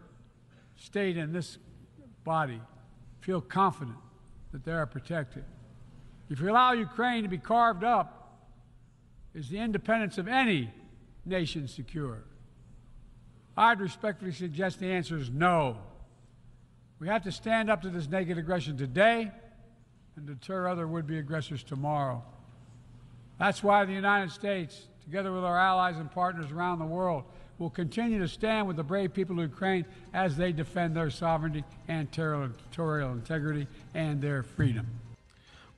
state 0.75 1.17
in 1.17 1.31
this 1.31 1.57
body 2.23 2.61
feel 3.21 3.41
confident 3.41 3.97
that 4.51 4.63
they 4.63 4.73
are 4.73 4.85
protected? 4.85 5.43
If 6.29 6.41
we 6.41 6.49
allow 6.49 6.73
Ukraine 6.73 7.23
to 7.23 7.29
be 7.29 7.37
carved 7.37 7.83
up, 7.83 8.39
is 9.33 9.49
the 9.49 9.59
independence 9.59 10.17
of 10.17 10.27
any 10.27 10.71
nation 11.25 11.67
secure? 11.67 12.23
I'd 13.57 13.79
respectfully 13.79 14.31
suggest 14.31 14.79
the 14.79 14.91
answer 14.91 15.17
is 15.17 15.29
no. 15.29 15.77
We 16.99 17.07
have 17.07 17.23
to 17.23 17.31
stand 17.31 17.69
up 17.69 17.81
to 17.81 17.89
this 17.89 18.07
naked 18.07 18.37
aggression 18.37 18.77
today 18.77 19.31
and 20.15 20.25
deter 20.25 20.67
other 20.67 20.87
would 20.87 21.05
be 21.05 21.17
aggressors 21.17 21.63
tomorrow. 21.63 22.23
That's 23.37 23.61
why 23.61 23.83
the 23.83 23.93
United 23.93 24.31
States, 24.31 24.87
together 25.03 25.33
with 25.33 25.43
our 25.43 25.57
allies 25.57 25.97
and 25.97 26.09
partners 26.09 26.51
around 26.51 26.79
the 26.79 26.85
world, 26.85 27.25
will 27.57 27.69
continue 27.69 28.19
to 28.19 28.27
stand 28.27 28.67
with 28.67 28.77
the 28.77 28.83
brave 28.83 29.13
people 29.13 29.39
of 29.39 29.49
Ukraine 29.49 29.85
as 30.13 30.37
they 30.37 30.53
defend 30.53 30.95
their 30.95 31.09
sovereignty 31.09 31.63
and 31.87 32.09
territorial 32.11 33.11
integrity 33.11 33.67
and 33.93 34.21
their 34.21 34.43
freedom. 34.43 34.85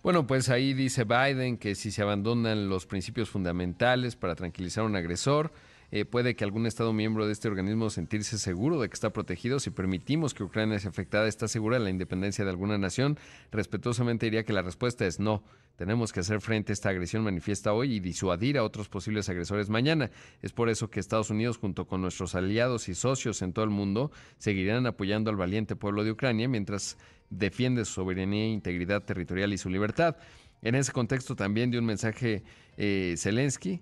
Bueno, 0.03 0.25
pues 0.25 0.49
ahí 0.49 0.73
dice 0.73 1.03
Biden 1.03 1.57
que 1.57 1.75
si 1.75 1.91
se 1.91 2.01
abandonan 2.01 2.69
los 2.69 2.85
principios 2.85 3.29
fundamentales 3.29 4.15
para 4.15 4.35
tranquilizar 4.35 4.83
a 4.83 4.87
un 4.87 4.95
agresor, 4.95 5.51
eh, 5.91 6.05
puede 6.05 6.35
que 6.35 6.43
algún 6.43 6.65
Estado 6.65 6.91
miembro 6.91 7.25
de 7.25 7.33
este 7.33 7.47
organismo 7.47 7.89
sentirse 7.89 8.37
seguro 8.37 8.81
de 8.81 8.89
que 8.89 8.93
está 8.93 9.11
protegido. 9.11 9.59
Si 9.59 9.69
permitimos 9.69 10.33
que 10.33 10.43
Ucrania 10.43 10.79
sea 10.79 10.89
afectada, 10.89 11.27
¿está 11.27 11.47
segura 11.47 11.77
de 11.77 11.83
la 11.83 11.89
independencia 11.89 12.43
de 12.43 12.51
alguna 12.51 12.77
nación? 12.77 13.17
Respetuosamente 13.51 14.25
diría 14.25 14.43
que 14.43 14.53
la 14.53 14.61
respuesta 14.61 15.05
es 15.05 15.19
no. 15.19 15.43
Tenemos 15.77 16.11
que 16.11 16.21
hacer 16.21 16.41
frente 16.41 16.71
a 16.71 16.73
esta 16.73 16.89
agresión 16.89 17.23
manifiesta 17.23 17.71
hoy 17.71 17.93
y 17.93 17.99
disuadir 17.99 18.57
a 18.57 18.63
otros 18.63 18.89
posibles 18.89 19.29
agresores 19.29 19.69
mañana. 19.69 20.09
Es 20.41 20.51
por 20.51 20.69
eso 20.69 20.89
que 20.89 20.99
Estados 20.99 21.29
Unidos, 21.29 21.57
junto 21.57 21.85
con 21.85 22.01
nuestros 22.01 22.33
aliados 22.33 22.89
y 22.89 22.95
socios 22.95 23.41
en 23.43 23.53
todo 23.53 23.63
el 23.63 23.71
mundo, 23.71 24.11
seguirán 24.37 24.87
apoyando 24.87 25.29
al 25.29 25.35
valiente 25.35 25.75
pueblo 25.75 26.03
de 26.03 26.11
Ucrania 26.11 26.47
mientras 26.49 26.97
defiende 27.29 27.85
su 27.85 27.93
soberanía, 27.93 28.47
integridad 28.47 29.03
territorial 29.03 29.53
y 29.53 29.57
su 29.57 29.69
libertad. 29.69 30.17
En 30.63 30.73
ese 30.73 30.91
contexto 30.91 31.35
también 31.35 31.69
dio 31.69 31.79
un 31.79 31.85
mensaje 31.85 32.43
eh, 32.77 33.13
Zelensky, 33.15 33.79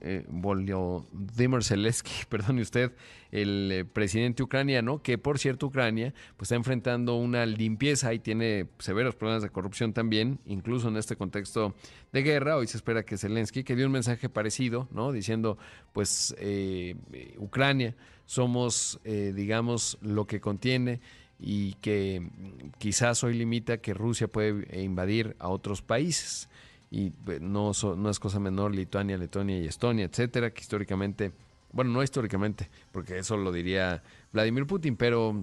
eh, 0.00 0.24
Volodymyr 0.28 1.64
Zelensky, 1.64 2.12
perdone 2.28 2.62
usted, 2.62 2.92
el 3.30 3.70
eh, 3.72 3.84
presidente 3.84 4.42
ucraniano, 4.42 5.02
que 5.02 5.18
por 5.18 5.38
cierto 5.38 5.66
Ucrania 5.66 6.14
pues, 6.36 6.46
está 6.46 6.54
enfrentando 6.54 7.16
una 7.16 7.44
limpieza 7.44 8.14
y 8.14 8.20
tiene 8.20 8.68
severos 8.78 9.16
problemas 9.16 9.42
de 9.42 9.50
corrupción 9.50 9.92
también, 9.92 10.38
incluso 10.46 10.88
en 10.88 10.96
este 10.96 11.16
contexto 11.16 11.74
de 12.12 12.22
guerra. 12.22 12.56
Hoy 12.56 12.68
se 12.68 12.76
espera 12.76 13.04
que 13.04 13.18
Zelensky, 13.18 13.64
que 13.64 13.74
dio 13.74 13.86
un 13.86 13.92
mensaje 13.92 14.28
parecido, 14.28 14.88
¿no? 14.92 15.10
diciendo, 15.10 15.58
pues 15.92 16.34
eh, 16.38 16.94
Ucrania 17.38 17.96
somos, 18.24 19.00
digamos, 19.04 19.98
lo 20.00 20.26
que 20.26 20.40
contiene 20.40 21.00
y 21.38 21.74
que 21.74 22.30
quizás 22.78 23.24
hoy 23.24 23.34
limita 23.34 23.78
que 23.78 23.92
Rusia 23.92 24.28
puede 24.28 24.80
invadir 24.80 25.36
a 25.40 25.48
otros 25.48 25.82
países 25.82 26.48
y 26.94 27.08
pues, 27.08 27.40
no, 27.40 27.72
no 27.96 28.10
es 28.10 28.20
cosa 28.20 28.38
menor 28.38 28.74
Lituania, 28.74 29.16
Letonia 29.16 29.58
y 29.58 29.66
Estonia, 29.66 30.04
etcétera, 30.04 30.50
que 30.50 30.60
históricamente, 30.60 31.32
bueno, 31.72 31.90
no 31.90 32.02
históricamente, 32.02 32.68
porque 32.92 33.16
eso 33.16 33.38
lo 33.38 33.50
diría 33.50 34.02
Vladimir 34.30 34.66
Putin, 34.66 34.96
pero 34.96 35.42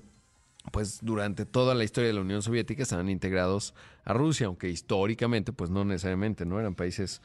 pues 0.72 1.00
durante 1.02 1.48
toda 1.48 1.74
la 1.74 1.84
historia 1.84 2.10
de 2.10 2.14
la 2.14 2.22
Unión 2.22 2.44
Soviética 2.44 2.84
estaban 2.84 3.10
integrados 3.10 3.74
a 4.06 4.14
Rusia, 4.14 4.46
aunque 4.46 4.70
históricamente 4.70 5.52
pues 5.52 5.72
no 5.72 5.84
necesariamente, 5.84 6.46
no 6.46 6.60
eran 6.60 6.76
países 6.76 7.20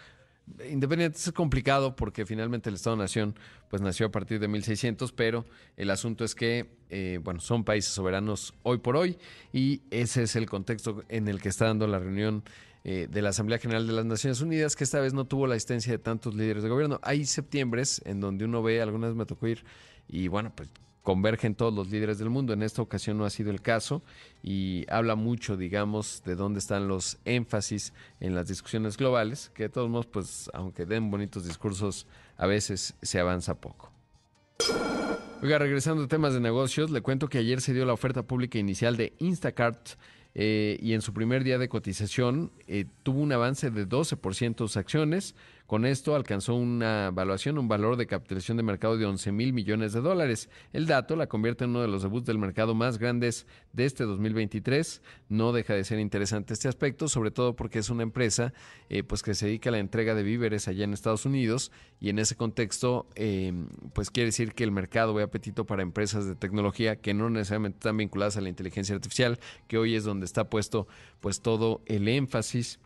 independientes. 0.71 1.27
Es 1.27 1.33
complicado 1.35 1.95
porque 1.95 2.25
finalmente 2.25 2.71
el 2.71 2.77
Estado-Nación 2.77 3.35
pues 3.69 3.83
nació 3.83 4.07
a 4.07 4.11
partir 4.11 4.41
de 4.41 4.49
1600, 4.49 5.13
pero 5.13 5.45
el 5.77 5.91
asunto 5.91 6.25
es 6.25 6.35
que, 6.35 6.71
eh, 6.89 7.21
bueno, 7.23 7.41
son 7.41 7.63
países 7.63 7.93
soberanos 7.93 8.55
hoy 8.63 8.79
por 8.79 8.97
hoy 8.97 9.19
y 9.53 9.83
ese 9.91 10.23
es 10.23 10.35
el 10.35 10.49
contexto 10.49 11.05
en 11.11 11.29
el 11.29 11.43
que 11.43 11.51
está 11.51 11.67
dando 11.67 11.87
la 11.87 11.99
reunión 11.99 12.43
eh, 12.85 13.09
de 13.11 13.23
la 13.23 13.31
Asamblea 13.31 13.59
General 13.59 13.87
de 13.87 13.93
las 13.95 14.05
Naciones 14.05 14.41
Unidas, 14.41 14.77
que 14.77 14.85
esta 14.85 15.01
vez 15.01 15.15
no 15.15 15.25
tuvo 15.25 15.47
la 15.47 15.55
asistencia 15.55 15.93
de 15.93 15.99
tantos 15.99 16.35
líderes 16.35 16.63
de 16.63 16.69
gobierno. 16.69 17.01
Hay 17.03 17.25
septiembres 17.25 18.03
en 18.05 18.21
donde 18.21 18.45
uno 18.45 18.63
ve, 18.63 18.83
algunas 18.83 19.15
me 19.15 19.25
tocó 19.25 19.47
ir, 19.49 19.65
y 20.07 20.29
bueno, 20.29 20.53
pues 20.55 20.69
convergen 21.03 21.55
todos 21.55 21.73
los 21.73 21.91
líderes 21.91 22.19
del 22.19 22.31
mundo. 22.31 22.53
En 22.53 22.63
esta 22.63 22.83
ocasión 22.83 23.19
no 23.19 23.25
ha 23.25 23.31
sido 23.31 23.51
el 23.51 23.61
caso 23.61 24.03
y 24.43 24.87
habla 24.89 25.15
mucho, 25.15 25.57
digamos, 25.57 26.23
de 26.25 26.35
dónde 26.35 26.59
están 26.59 26.89
los 26.89 27.19
énfasis 27.25 27.93
en 28.21 28.35
las 28.35 28.49
discusiones 28.49 28.97
globales, 28.97 29.51
que 29.55 29.65
de 29.65 29.69
todos 29.69 29.89
modos, 29.89 30.07
pues, 30.07 30.51
aunque 30.55 30.87
den 30.87 31.11
bonitos 31.11 31.45
discursos, 31.45 32.07
a 32.37 32.47
veces 32.47 32.95
se 33.03 33.21
avanza 33.21 33.55
poco. 33.55 33.93
Oiga, 35.43 35.59
regresando 35.59 36.05
a 36.05 36.09
temas 36.09 36.33
de 36.33 36.41
negocios, 36.41 36.91
le 36.91 37.03
cuento 37.03 37.29
que 37.29 37.37
ayer 37.37 37.61
se 37.61 37.75
dio 37.75 37.85
la 37.85 37.93
oferta 37.93 38.23
pública 38.23 38.59
inicial 38.59 38.97
de 38.97 39.13
Instacart 39.19 39.91
eh, 40.35 40.79
y 40.81 40.95
en 40.95 41.03
su 41.03 41.13
primer 41.15 41.45
día 41.45 41.59
de 41.59 41.69
cotización 41.69 42.51
eh, 42.67 42.87
tuvo 43.05 43.21
un 43.21 43.33
avance 43.33 43.71
de 43.71 43.89
12% 43.89 44.59
sus 44.59 44.77
acciones, 44.77 45.35
con 45.67 45.87
esto 45.87 46.15
alcanzó 46.15 46.55
una 46.55 47.07
evaluación, 47.07 47.57
un 47.57 47.69
valor 47.69 47.97
de 47.97 48.07
capitalización 48.07 48.59
de 48.59 48.63
mercado 48.63 48.99
de 48.99 49.07
11 49.07 49.33
mil 49.33 49.55
millones 49.55 49.95
de 49.95 50.03
dólares. 50.03 50.51
El 50.75 50.87
dato 50.87 51.17
la 51.17 51.27
convierte 51.27 51.65
en 51.65 51.71
uno 51.71 51.81
de 51.81 51.89
los 51.89 52.03
debuts 52.03 52.27
del 52.27 52.39
mercado 52.39 52.75
más 52.75 52.99
grandes 52.99 53.47
de 53.73 53.87
este 53.87 54.05
2023. 54.05 55.01
No 55.31 55.53
deja 55.53 55.73
de 55.73 55.85
ser 55.85 56.01
interesante 56.01 56.53
este 56.53 56.69
aspecto, 56.69 57.09
sobre 57.09 57.31
todo 57.31 57.57
porque 57.57 57.79
es 57.79 57.89
una 57.89 58.03
empresa 58.03 58.53
eh, 58.91 59.03
pues 59.05 59.23
que 59.23 59.35
se 59.35 59.47
dedica 59.47 59.71
a 59.71 59.73
la 59.73 59.79
entrega 59.79 60.15
de 60.15 60.23
víveres 60.23 60.69
allá 60.69 60.85
en 60.85 60.93
Estados 60.93 61.25
Unidos 61.25 61.73
y 61.99 62.11
en 62.11 62.19
ese 62.19 62.37
contexto 62.37 63.07
em, 63.15 63.69
pues 63.95 64.11
quiere 64.11 64.27
decir 64.27 64.53
que 64.53 64.65
el 64.65 64.71
mercado 64.71 65.15
ve 65.15 65.23
apetito 65.23 65.65
para 65.65 65.83
empresas 65.83 66.27
de 66.27 66.35
tecnología 66.35 66.97
que 66.97 67.15
no 67.15 67.31
necesariamente 67.31 67.79
están 67.79 67.97
vinculadas 67.97 68.37
a 68.37 68.43
la 68.43 68.51
inteligencia 68.51 68.95
artificial, 68.95 69.39
que 69.67 69.79
hoy 69.79 69.95
es 69.95 70.05
donde 70.05 70.27
está 70.27 70.51
puesto 70.51 70.87
pues 71.21 71.41
todo 71.41 71.81
el 71.87 72.07
énfasis. 72.09 72.81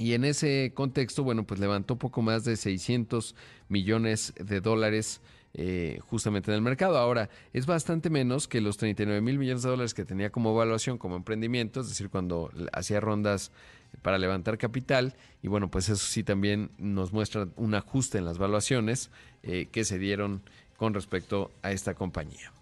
Y 0.00 0.14
en 0.14 0.24
ese 0.24 0.72
contexto, 0.74 1.22
bueno, 1.22 1.44
pues 1.44 1.60
levantó 1.60 1.96
poco 1.96 2.22
más 2.22 2.42
de 2.44 2.56
600 2.56 3.34
millones 3.68 4.32
de 4.40 4.62
dólares 4.62 5.20
eh, 5.52 6.00
justamente 6.06 6.50
en 6.50 6.54
el 6.54 6.62
mercado. 6.62 6.96
Ahora, 6.96 7.28
es 7.52 7.66
bastante 7.66 8.08
menos 8.08 8.48
que 8.48 8.62
los 8.62 8.78
39 8.78 9.20
mil 9.20 9.38
millones 9.38 9.62
de 9.62 9.68
dólares 9.68 9.92
que 9.92 10.06
tenía 10.06 10.30
como 10.30 10.52
evaluación, 10.52 10.96
como 10.96 11.16
emprendimiento, 11.16 11.82
es 11.82 11.90
decir, 11.90 12.08
cuando 12.08 12.50
hacía 12.72 12.98
rondas 12.98 13.52
para 14.00 14.16
levantar 14.16 14.56
capital. 14.56 15.16
Y 15.42 15.48
bueno, 15.48 15.70
pues 15.70 15.90
eso 15.90 16.06
sí 16.06 16.24
también 16.24 16.70
nos 16.78 17.12
muestra 17.12 17.48
un 17.56 17.74
ajuste 17.74 18.16
en 18.16 18.24
las 18.24 18.38
valuaciones 18.38 19.10
eh, 19.42 19.68
que 19.70 19.84
se 19.84 19.98
dieron 19.98 20.40
con 20.78 20.94
respecto 20.94 21.50
a 21.60 21.72
esta 21.72 21.92
compañía. 21.92 22.52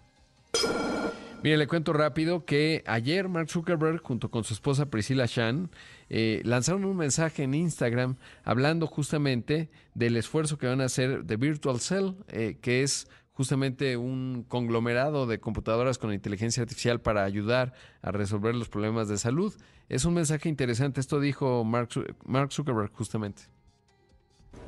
Mire, 1.41 1.55
le 1.55 1.67
cuento 1.67 1.93
rápido 1.93 2.43
que 2.43 2.83
ayer 2.85 3.29
Mark 3.29 3.49
Zuckerberg, 3.49 4.01
junto 4.01 4.29
con 4.29 4.43
su 4.43 4.53
esposa 4.53 4.89
Priscilla 4.89 5.25
Shan, 5.25 5.71
eh, 6.09 6.41
lanzaron 6.43 6.83
un 6.83 6.97
mensaje 6.97 7.43
en 7.43 7.53
Instagram 7.53 8.17
hablando 8.43 8.87
justamente 8.87 9.69
del 9.93 10.17
esfuerzo 10.17 10.57
que 10.57 10.67
van 10.67 10.81
a 10.81 10.85
hacer 10.85 11.23
de 11.23 11.37
Virtual 11.37 11.79
Cell, 11.79 12.15
eh, 12.27 12.57
que 12.61 12.83
es 12.83 13.07
justamente 13.31 13.95
un 13.95 14.43
conglomerado 14.49 15.27
de 15.27 15.39
computadoras 15.39 15.97
con 15.97 16.11
inteligencia 16.11 16.61
artificial 16.61 16.99
para 16.99 17.23
ayudar 17.23 17.71
a 18.01 18.11
resolver 18.11 18.53
los 18.53 18.67
problemas 18.67 19.07
de 19.07 19.17
salud. 19.17 19.53
Es 19.87 20.03
un 20.03 20.15
mensaje 20.15 20.49
interesante, 20.49 20.99
esto 20.99 21.21
dijo 21.21 21.63
Mark 21.63 22.51
Zuckerberg 22.51 22.91
justamente. 22.91 23.43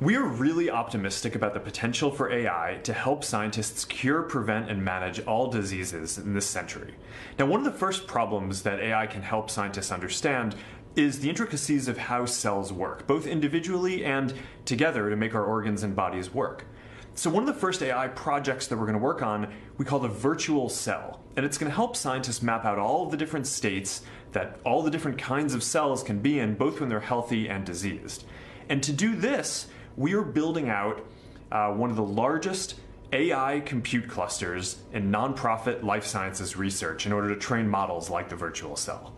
We 0.02 0.16
are 0.16 0.24
really 0.24 0.68
optimistic 0.68 1.36
about 1.36 1.54
the 1.54 1.60
potential 1.60 2.10
for 2.10 2.32
AI 2.32 2.80
to 2.82 2.92
help 2.92 3.22
scientists 3.22 3.84
cure, 3.84 4.24
prevent, 4.24 4.68
and 4.68 4.84
manage 4.84 5.20
all 5.26 5.48
diseases 5.48 6.18
in 6.18 6.34
this 6.34 6.44
century. 6.44 6.96
Now, 7.38 7.46
one 7.46 7.60
of 7.60 7.72
the 7.72 7.78
first 7.78 8.08
problems 8.08 8.62
that 8.62 8.80
AI 8.80 9.06
can 9.06 9.22
help 9.22 9.48
scientists 9.48 9.92
understand 9.92 10.56
is 10.96 11.20
the 11.20 11.28
intricacies 11.28 11.86
of 11.86 11.98
how 11.98 12.26
cells 12.26 12.72
work, 12.72 13.06
both 13.06 13.28
individually 13.28 14.04
and 14.04 14.34
together 14.64 15.08
to 15.08 15.14
make 15.14 15.36
our 15.36 15.44
organs 15.44 15.84
and 15.84 15.94
bodies 15.94 16.34
work. 16.34 16.66
So, 17.14 17.30
one 17.30 17.48
of 17.48 17.54
the 17.54 17.60
first 17.60 17.80
AI 17.80 18.08
projects 18.08 18.66
that 18.66 18.76
we're 18.76 18.86
going 18.86 18.98
to 18.98 19.04
work 19.04 19.22
on, 19.22 19.54
we 19.78 19.84
call 19.84 20.00
the 20.00 20.08
virtual 20.08 20.68
cell. 20.68 21.20
And 21.36 21.46
it's 21.46 21.58
going 21.58 21.70
to 21.70 21.76
help 21.76 21.94
scientists 21.94 22.42
map 22.42 22.64
out 22.64 22.80
all 22.80 23.06
the 23.08 23.16
different 23.16 23.46
states 23.46 24.02
that 24.32 24.58
all 24.64 24.82
the 24.82 24.90
different 24.90 25.18
kinds 25.18 25.54
of 25.54 25.62
cells 25.62 26.02
can 26.02 26.18
be 26.18 26.40
in, 26.40 26.56
both 26.56 26.80
when 26.80 26.88
they're 26.88 26.98
healthy 26.98 27.48
and 27.48 27.64
diseased. 27.64 28.24
And 28.72 28.82
to 28.84 28.92
do 28.92 29.14
this, 29.14 29.66
we 29.98 30.14
are 30.14 30.22
building 30.22 30.70
out 30.70 31.04
uh, 31.50 31.72
one 31.72 31.90
of 31.90 31.96
the 31.96 32.02
largest 32.02 32.76
AI 33.12 33.60
compute 33.66 34.08
clusters 34.08 34.78
in 34.94 35.12
nonprofit 35.12 35.84
life 35.84 36.06
sciences 36.06 36.56
research 36.56 37.04
in 37.04 37.12
order 37.12 37.28
to 37.28 37.36
train 37.38 37.68
models 37.68 38.08
like 38.08 38.30
the 38.30 38.34
virtual 38.34 38.74
cell. 38.76 39.12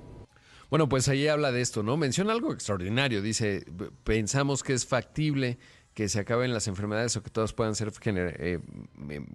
Bueno, 0.70 0.88
pues 0.88 1.06
ahí 1.06 1.28
habla 1.28 1.52
de 1.52 1.60
esto, 1.60 1.82
¿no? 1.82 1.96
Menciona 1.96 2.32
algo 2.32 2.52
extraordinario. 2.52 3.22
Dice, 3.22 3.64
pensamos 4.04 4.64
que 4.64 4.72
es 4.72 4.84
factible 4.84 5.56
que 5.94 6.08
se 6.08 6.18
acaben 6.18 6.52
las 6.52 6.66
enfermedades 6.66 7.16
o 7.16 7.22
que 7.22 7.30
todas 7.30 7.52
puedan 7.52 7.76
ser 7.76 7.92
eh, 8.04 8.58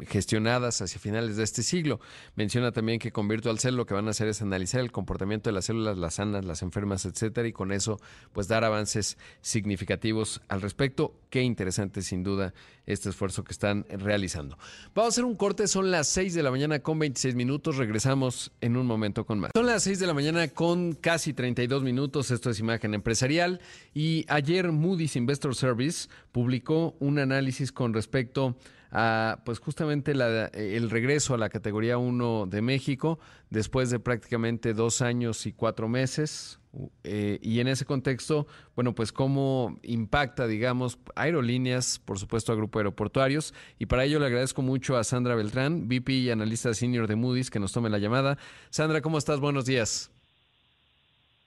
gestionadas 0.08 0.82
hacia 0.82 1.00
finales 1.00 1.38
de 1.38 1.44
este 1.44 1.64
siglo. 1.64 2.02
Menciona 2.36 2.74
también 2.74 3.00
que 3.00 3.12
con 3.12 3.30
Virtual 3.30 3.58
Cell 3.60 3.76
lo 3.76 3.86
que 3.86 3.94
van 3.94 4.08
a 4.08 4.12
hacer 4.12 4.28
es 4.28 4.42
analizar 4.42 4.82
el 4.82 4.92
comportamiento 4.92 5.50
de 5.50 5.54
las 5.54 5.66
células, 5.66 5.98
las 5.98 6.16
sanas, 6.16 6.44
las 6.44 6.62
enfermas, 6.62 7.06
etcétera, 7.06 7.48
y 7.48 7.54
con 7.54 7.72
eso, 7.72 8.00
pues 8.34 8.50
dar 8.50 8.66
avances 8.66 9.18
significativos 9.42 10.42
al 10.50 10.62
respecto. 10.62 11.16
Qué 11.30 11.44
interesante, 11.44 12.02
sin 12.02 12.24
duda, 12.24 12.54
este 12.86 13.10
esfuerzo 13.10 13.44
que 13.44 13.54
están 13.54 13.86
realizando. 13.90 14.58
Vamos 14.94 15.12
a 15.12 15.14
hacer 15.14 15.26
un 15.26 15.36
corte, 15.36 15.68
son 15.68 15.92
las 15.92 16.08
6 16.08 16.34
de 16.34 16.44
la 16.44 16.52
mañana 16.52 16.80
con 16.80 17.00
26 17.00 17.36
minutos. 17.36 17.78
Regresamos 17.78 18.52
en 18.60 18.76
un 18.76 18.86
momento 18.86 19.26
con 19.26 19.40
más. 19.40 19.52
Son 19.54 19.66
las 19.66 19.84
6 19.84 20.00
de 20.00 20.08
la 20.08 20.14
mañana 20.14 20.48
con 20.50 20.94
casi 20.94 21.34
32 21.34 21.84
minutos. 21.84 22.32
Esto 22.32 22.50
es 22.50 22.60
Imagen 22.60 22.94
Empresarial. 22.94 23.62
Y 23.94 24.26
ayer 24.28 24.72
Moody's 24.72 25.16
Investor 25.16 25.56
Service 25.56 26.10
publicó 26.32 26.49
publicó 26.50 26.96
un 27.00 27.20
análisis 27.20 27.72
con 27.72 27.94
respecto 27.94 28.56
a, 28.92 29.38
pues 29.46 29.60
justamente 29.60 30.14
el 30.14 30.90
regreso 30.90 31.36
a 31.36 31.38
la 31.38 31.48
categoría 31.48 32.00
1 32.00 32.48
de 32.48 32.64
México 32.64 33.20
después 33.52 33.92
de 33.92 34.00
prácticamente 34.00 34.74
dos 34.74 35.04
años 35.04 35.46
y 35.46 35.54
cuatro 35.54 35.88
meses, 35.88 36.60
Eh, 37.04 37.40
y 37.42 37.60
en 37.60 37.68
ese 37.68 37.86
contexto, 37.86 38.46
bueno, 38.76 38.94
pues 38.94 39.12
cómo 39.12 39.78
impacta, 39.84 40.48
digamos, 40.48 41.00
aerolíneas, 41.16 42.00
por 42.00 42.18
supuesto, 42.18 42.52
a 42.52 42.56
grupos 42.56 42.80
aeroportuarios. 42.80 43.54
Y 43.80 43.86
para 43.88 44.06
ello 44.06 44.20
le 44.20 44.28
agradezco 44.28 44.62
mucho 44.62 44.96
a 44.96 45.04
Sandra 45.04 45.36
Beltrán, 45.36 45.88
VP 45.88 46.14
y 46.14 46.30
analista 46.30 46.74
senior 46.74 47.08
de 47.08 47.16
Moody's, 47.16 47.50
que 47.50 47.60
nos 47.60 47.74
tome 47.74 47.90
la 47.90 47.98
llamada. 47.98 48.38
Sandra, 48.70 49.02
¿cómo 49.02 49.18
estás? 49.18 49.40
Buenos 49.40 49.66
días. 49.66 50.12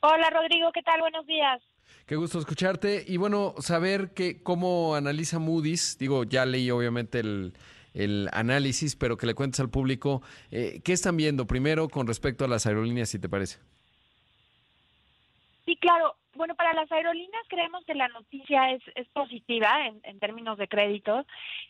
Hola, 0.00 0.30
Rodrigo, 0.30 0.70
¿qué 0.72 0.82
tal? 0.82 1.00
Buenos 1.00 1.24
días. 1.26 1.60
Qué 2.06 2.16
gusto 2.16 2.38
escucharte. 2.38 3.04
Y 3.06 3.16
bueno, 3.16 3.54
saber 3.58 4.12
que, 4.14 4.42
cómo 4.42 4.94
analiza 4.94 5.38
Moody's. 5.38 5.98
Digo, 5.98 6.24
ya 6.24 6.44
leí 6.44 6.70
obviamente 6.70 7.20
el, 7.20 7.54
el 7.94 8.28
análisis, 8.32 8.96
pero 8.96 9.16
que 9.16 9.26
le 9.26 9.34
cuentes 9.34 9.60
al 9.60 9.70
público 9.70 10.22
eh, 10.50 10.80
qué 10.84 10.92
están 10.92 11.16
viendo 11.16 11.46
primero 11.46 11.88
con 11.88 12.06
respecto 12.06 12.44
a 12.44 12.48
las 12.48 12.66
aerolíneas, 12.66 13.08
si 13.08 13.18
te 13.18 13.28
parece. 13.28 13.58
Sí, 15.64 15.76
claro. 15.76 16.16
Bueno, 16.34 16.54
para 16.54 16.72
las 16.72 16.90
aerolíneas 16.90 17.44
creemos 17.48 17.84
que 17.84 17.94
la 17.94 18.08
noticia 18.08 18.70
es, 18.72 18.82
es 18.94 19.06
positiva 19.08 19.86
en, 19.86 20.00
en 20.02 20.18
términos 20.18 20.56
de 20.56 20.66
crédito. 20.66 21.26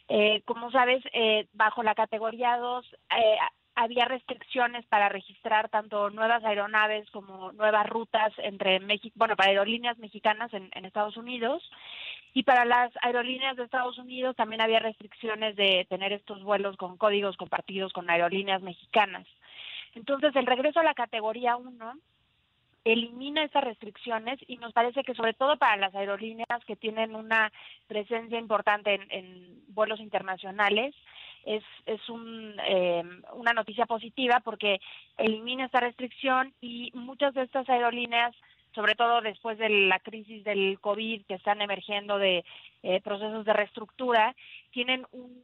Eh, 0.09 0.42
como 0.45 0.71
sabes, 0.71 1.03
eh, 1.12 1.49
bajo 1.53 1.83
la 1.83 1.97
categoría 1.97 2.57
2 2.59 2.87
eh, 3.11 3.37
había 3.74 4.04
restricciones 4.04 4.85
para 4.87 5.08
registrar 5.08 5.68
tanto 5.68 6.11
nuevas 6.11 6.44
aeronaves 6.44 7.11
como 7.11 7.52
nuevas 7.52 7.87
rutas 7.88 8.32
entre 8.38 8.80
México, 8.80 9.14
bueno, 9.16 9.37
para 9.37 9.50
aerolíneas 9.50 9.98
mexicanas 9.98 10.52
en, 10.52 10.70
en 10.72 10.85
Estados 10.85 11.16
Unidos. 11.16 11.62
Y 12.35 12.44
para 12.44 12.64
las 12.64 12.90
aerolíneas 13.02 13.56
de 13.56 13.64
Estados 13.64 13.98
Unidos 13.98 14.37
también 14.37 14.62
había 14.62 14.78
restricciones 14.78 15.54
de 15.56 15.87
tener 15.90 16.12
estos 16.12 16.42
vuelos 16.42 16.76
con 16.76 16.96
códigos 16.96 17.37
compartidos 17.37 17.92
con 17.92 18.08
aerolíneas 18.08 18.62
mexicanas. 18.62 19.26
Entonces, 19.94 20.35
el 20.37 20.46
regreso 20.46 20.80
a 20.80 20.85
la 20.85 20.94
categoría 20.94 21.56
1 21.56 21.98
elimina 22.85 23.45
esas 23.45 23.64
restricciones 23.64 24.38
y 24.47 24.57
nos 24.57 24.73
parece 24.73 25.05
que 25.05 25.14
sobre 25.14 25.35
todo 25.35 25.57
para 25.57 25.77
las 25.77 25.95
aerolíneas 25.95 26.64
que 26.66 26.77
tienen 26.77 27.14
una 27.14 27.53
presencia 27.87 28.38
importante 28.38 28.95
en, 28.95 29.11
en 29.11 29.62
vuelos 29.68 30.01
internacionales 30.01 30.95
es, 31.45 31.62
es 31.87 32.09
un, 32.09 32.57
eh, 32.66 33.03
una 33.35 33.53
noticia 33.53 33.87
positiva 33.87 34.40
porque 34.40 34.81
elimina 35.16 35.66
esta 35.66 35.81
restricción 35.81 36.53
y 36.61 36.90
muchas 36.95 37.35
de 37.35 37.42
estas 37.42 37.68
aerolíneas 37.68 38.35
sobre 38.75 38.95
todo 38.95 39.21
después 39.21 39.59
de 39.59 39.68
la 39.68 39.99
crisis 39.99 40.45
del 40.45 40.79
COVID 40.81 41.27
que 41.27 41.35
están 41.35 41.61
emergiendo 41.61 42.18
de 42.18 42.45
eh, 42.83 43.01
procesos 43.03 43.45
de 43.45 43.53
reestructura, 43.53 44.35
tienen 44.71 45.07
un 45.12 45.42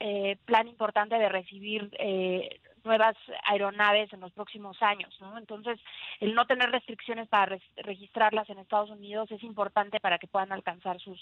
eh, 0.00 0.36
plan 0.44 0.68
importante 0.68 1.18
de 1.18 1.28
recibir 1.28 1.90
eh, 1.98 2.60
nuevas 2.84 3.16
aeronaves 3.44 4.12
en 4.12 4.20
los 4.20 4.32
próximos 4.32 4.80
años, 4.82 5.14
¿no? 5.20 5.36
Entonces, 5.38 5.78
el 6.20 6.34
no 6.34 6.46
tener 6.46 6.70
restricciones 6.70 7.28
para 7.28 7.46
re 7.46 7.62
registrarlas 7.76 8.48
en 8.50 8.58
Estados 8.58 8.90
Unidos 8.90 9.30
es 9.30 9.42
importante 9.42 10.00
para 10.00 10.18
que 10.18 10.26
puedan 10.26 10.52
alcanzar 10.52 11.00
sus 11.00 11.18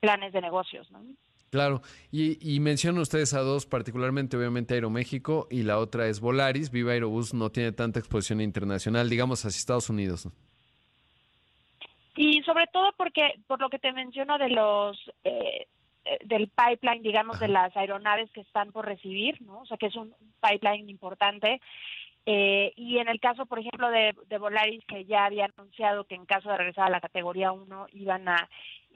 planes 0.00 0.32
de 0.32 0.40
negocios, 0.40 0.90
¿no? 0.90 1.02
Claro, 1.50 1.80
y, 2.10 2.38
y 2.54 2.58
mencionan 2.60 3.00
ustedes 3.00 3.32
a 3.32 3.40
dos, 3.40 3.66
particularmente 3.66 4.36
obviamente 4.36 4.74
Aeroméxico 4.74 5.46
y 5.50 5.62
la 5.62 5.78
otra 5.78 6.08
es 6.08 6.20
Volaris. 6.20 6.70
Viva 6.70 6.92
Aerobús 6.92 7.34
no 7.34 7.50
tiene 7.50 7.72
tanta 7.72 8.00
exposición 8.00 8.40
internacional, 8.40 9.08
digamos, 9.08 9.44
hacia 9.44 9.56
Estados 9.56 9.88
Unidos. 9.88 10.26
¿no? 10.26 10.32
Y 12.16 12.42
sobre 12.42 12.66
todo 12.68 12.92
porque, 12.96 13.34
por 13.46 13.60
lo 13.60 13.68
que 13.68 13.78
te 13.78 13.92
menciono 13.92 14.38
de 14.38 14.48
los 14.48 14.98
eh, 15.22 15.66
del 16.24 16.48
pipeline, 16.48 17.02
digamos, 17.02 17.40
de 17.40 17.48
las 17.48 17.76
aeronaves 17.76 18.30
que 18.30 18.40
están 18.40 18.72
por 18.72 18.86
recibir, 18.86 19.40
¿no? 19.42 19.60
O 19.60 19.66
sea, 19.66 19.76
que 19.76 19.86
es 19.86 19.96
un 19.96 20.14
pipeline 20.40 20.88
importante. 20.88 21.60
Eh, 22.28 22.72
y 22.74 22.98
en 22.98 23.08
el 23.08 23.20
caso, 23.20 23.46
por 23.46 23.60
ejemplo, 23.60 23.88
de, 23.88 24.12
de, 24.28 24.38
Volaris, 24.38 24.84
que 24.86 25.04
ya 25.04 25.26
había 25.26 25.44
anunciado 25.44 26.04
que 26.04 26.16
en 26.16 26.26
caso 26.26 26.50
de 26.50 26.58
regresar 26.58 26.86
a 26.86 26.90
la 26.90 27.00
categoría 27.00 27.52
1 27.52 27.86
iban 27.92 28.28
a 28.28 28.48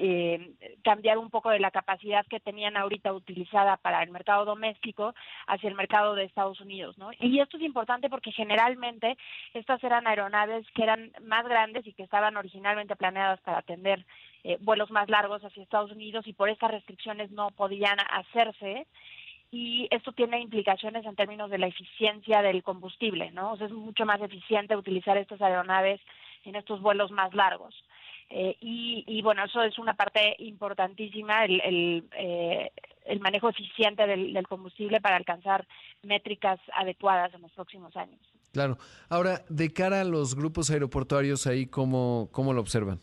eh, 0.02 0.54
cambiar 0.82 1.18
un 1.18 1.30
poco 1.30 1.50
de 1.50 1.60
la 1.60 1.70
capacidad 1.70 2.26
que 2.26 2.40
tenían 2.40 2.76
ahorita 2.76 3.12
utilizada 3.12 3.76
para 3.76 4.02
el 4.02 4.10
mercado 4.10 4.46
doméstico 4.46 5.14
hacia 5.46 5.68
el 5.68 5.74
mercado 5.74 6.14
de 6.14 6.24
Estados 6.24 6.60
Unidos, 6.60 6.96
¿no? 6.96 7.10
Y 7.20 7.38
esto 7.38 7.58
es 7.58 7.62
importante 7.62 8.08
porque 8.08 8.32
generalmente 8.32 9.16
estas 9.52 9.84
eran 9.84 10.06
aeronaves 10.06 10.66
que 10.74 10.84
eran 10.84 11.12
más 11.22 11.44
grandes 11.44 11.86
y 11.86 11.92
que 11.92 12.02
estaban 12.02 12.36
originalmente 12.36 12.96
planeadas 12.96 13.40
para 13.42 13.58
atender 13.58 14.04
eh, 14.44 14.58
vuelos 14.60 14.90
más 14.90 15.08
largos 15.08 15.44
hacia 15.44 15.62
Estados 15.62 15.92
Unidos 15.92 16.26
y 16.26 16.32
por 16.32 16.48
estas 16.48 16.70
restricciones 16.70 17.30
no 17.30 17.50
podían 17.50 17.98
hacerse 18.10 18.86
y 19.50 19.88
esto 19.90 20.12
tiene 20.12 20.40
implicaciones 20.40 21.04
en 21.04 21.16
términos 21.16 21.50
de 21.50 21.58
la 21.58 21.66
eficiencia 21.66 22.40
del 22.40 22.62
combustible, 22.62 23.32
¿no? 23.32 23.52
O 23.52 23.56
sea, 23.56 23.66
es 23.66 23.72
mucho 23.72 24.06
más 24.06 24.20
eficiente 24.20 24.76
utilizar 24.76 25.16
estas 25.16 25.42
aeronaves 25.42 26.00
en 26.44 26.54
estos 26.54 26.80
vuelos 26.80 27.10
más 27.10 27.34
largos. 27.34 27.74
Eh, 28.30 28.56
y, 28.60 29.04
y, 29.08 29.22
bueno, 29.22 29.44
eso 29.44 29.60
es 29.62 29.76
una 29.78 29.94
parte 29.94 30.36
importantísima, 30.38 31.44
el, 31.44 31.60
el, 31.62 32.04
eh, 32.16 32.70
el 33.06 33.18
manejo 33.18 33.48
eficiente 33.48 34.06
del, 34.06 34.32
del, 34.32 34.46
combustible 34.46 35.00
para 35.00 35.16
alcanzar 35.16 35.66
métricas 36.04 36.60
adecuadas 36.74 37.34
en 37.34 37.42
los 37.42 37.50
próximos 37.50 37.96
años. 37.96 38.20
Claro. 38.52 38.78
Ahora, 39.08 39.42
de 39.48 39.72
cara 39.72 40.02
a 40.02 40.04
los 40.04 40.36
grupos 40.36 40.70
aeroportuarios, 40.70 41.48
ahí, 41.48 41.66
¿cómo, 41.66 42.28
cómo 42.30 42.52
lo 42.52 42.60
observan? 42.60 43.00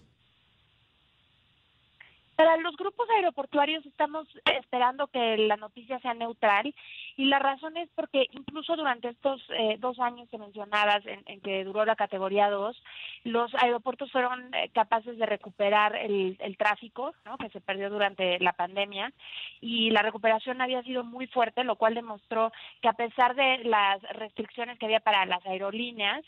Para 2.38 2.56
los 2.58 2.78
grupos 2.78 3.10
aeroportuarios 3.10 3.84
estamos 3.88 4.28
esperando 4.60 5.08
que 5.08 5.38
la 5.38 5.58
noticia 5.58 5.98
sea 6.02 6.14
neutral 6.14 6.72
y 7.16 7.26
la 7.26 7.40
razón 7.40 7.76
es 7.78 7.90
porque 7.96 8.28
incluso 8.30 8.76
durante 8.76 9.10
estos 9.10 9.42
eh, 9.50 9.78
dos 9.80 10.00
años 10.00 10.30
que 10.30 10.38
mencionabas 10.38 11.02
en, 11.08 11.42
que 11.42 11.64
duró 11.64 11.84
la 11.84 11.96
categoría 11.96 12.52
2, 12.52 12.84
los 13.24 13.52
aeropuertos 13.56 14.12
fueron 14.12 14.54
eh, 14.54 14.70
capaces 14.72 15.18
de 15.18 15.26
recuperar 15.26 15.96
el, 15.96 16.38
el 16.40 16.58
tráfico 16.58 17.16
que 17.40 17.50
se 17.50 17.60
perdió 17.60 17.90
durante 17.90 18.38
la 18.40 18.54
pandemia 18.54 19.12
y 19.60 19.90
la 19.90 20.04
recuperación 20.04 20.62
había 20.62 20.84
sido 20.84 21.04
muy 21.04 21.26
fuerte, 21.26 21.64
lo 21.64 21.76
cual 21.76 21.96
demostró 21.96 22.52
que 22.84 22.88
a 22.88 22.94
pesar 22.94 23.34
de 23.34 23.64
las 23.64 24.00
restricciones 24.14 24.78
que 24.78 24.86
había 24.86 25.00
para 25.00 25.26
las 25.26 25.44
aerolíneas, 25.48 26.24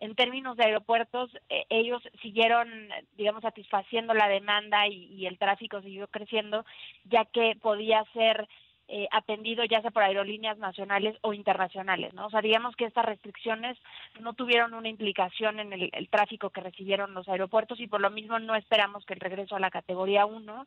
en 0.00 0.14
términos 0.14 0.58
de 0.58 0.64
aeropuertos, 0.64 1.30
eh, 1.48 1.64
ellos 1.70 2.02
siguieron, 2.20 2.68
digamos, 3.16 3.40
satisfaciendo 3.40 4.12
la 4.12 4.28
demanda 4.28 4.86
y, 4.88 5.06
y 5.06 5.24
el 5.24 5.38
tráfico 5.38 5.53
tráfico 5.54 5.80
siguió 5.82 6.08
creciendo, 6.08 6.64
ya 7.04 7.24
que 7.26 7.56
podía 7.62 8.04
ser 8.12 8.48
eh, 8.88 9.08
atendido 9.12 9.64
ya 9.64 9.80
sea 9.80 9.90
por 9.90 10.02
aerolíneas 10.02 10.58
nacionales 10.58 11.16
o 11.22 11.32
internacionales, 11.32 12.12
¿no? 12.12 12.26
O 12.26 12.30
sea, 12.30 12.42
digamos 12.42 12.76
que 12.76 12.84
estas 12.84 13.06
restricciones 13.06 13.78
no 14.20 14.34
tuvieron 14.34 14.74
una 14.74 14.90
implicación 14.90 15.58
en 15.58 15.72
el, 15.72 15.90
el, 15.92 16.08
tráfico 16.10 16.50
que 16.50 16.60
recibieron 16.60 17.14
los 17.14 17.26
aeropuertos 17.28 17.80
y 17.80 17.86
por 17.86 18.02
lo 18.02 18.10
mismo 18.10 18.38
no 18.38 18.54
esperamos 18.54 19.06
que 19.06 19.14
el 19.14 19.20
regreso 19.20 19.56
a 19.56 19.60
la 19.60 19.70
categoría 19.70 20.26
1 20.26 20.66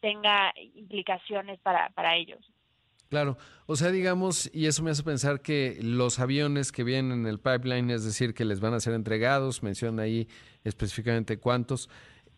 tenga 0.00 0.52
implicaciones 0.74 1.58
para, 1.60 1.88
para 1.90 2.16
ellos. 2.16 2.40
Claro, 3.08 3.38
o 3.66 3.76
sea, 3.76 3.90
digamos, 3.90 4.50
y 4.52 4.66
eso 4.66 4.82
me 4.82 4.90
hace 4.90 5.02
pensar 5.02 5.40
que 5.40 5.78
los 5.80 6.18
aviones 6.18 6.72
que 6.72 6.84
vienen 6.84 7.20
en 7.20 7.26
el 7.26 7.38
pipeline, 7.38 7.90
es 7.90 8.04
decir, 8.04 8.34
que 8.34 8.44
les 8.44 8.60
van 8.60 8.74
a 8.74 8.80
ser 8.80 8.92
entregados, 8.92 9.62
menciona 9.62 10.02
ahí 10.02 10.28
específicamente 10.64 11.38
cuántos, 11.38 11.88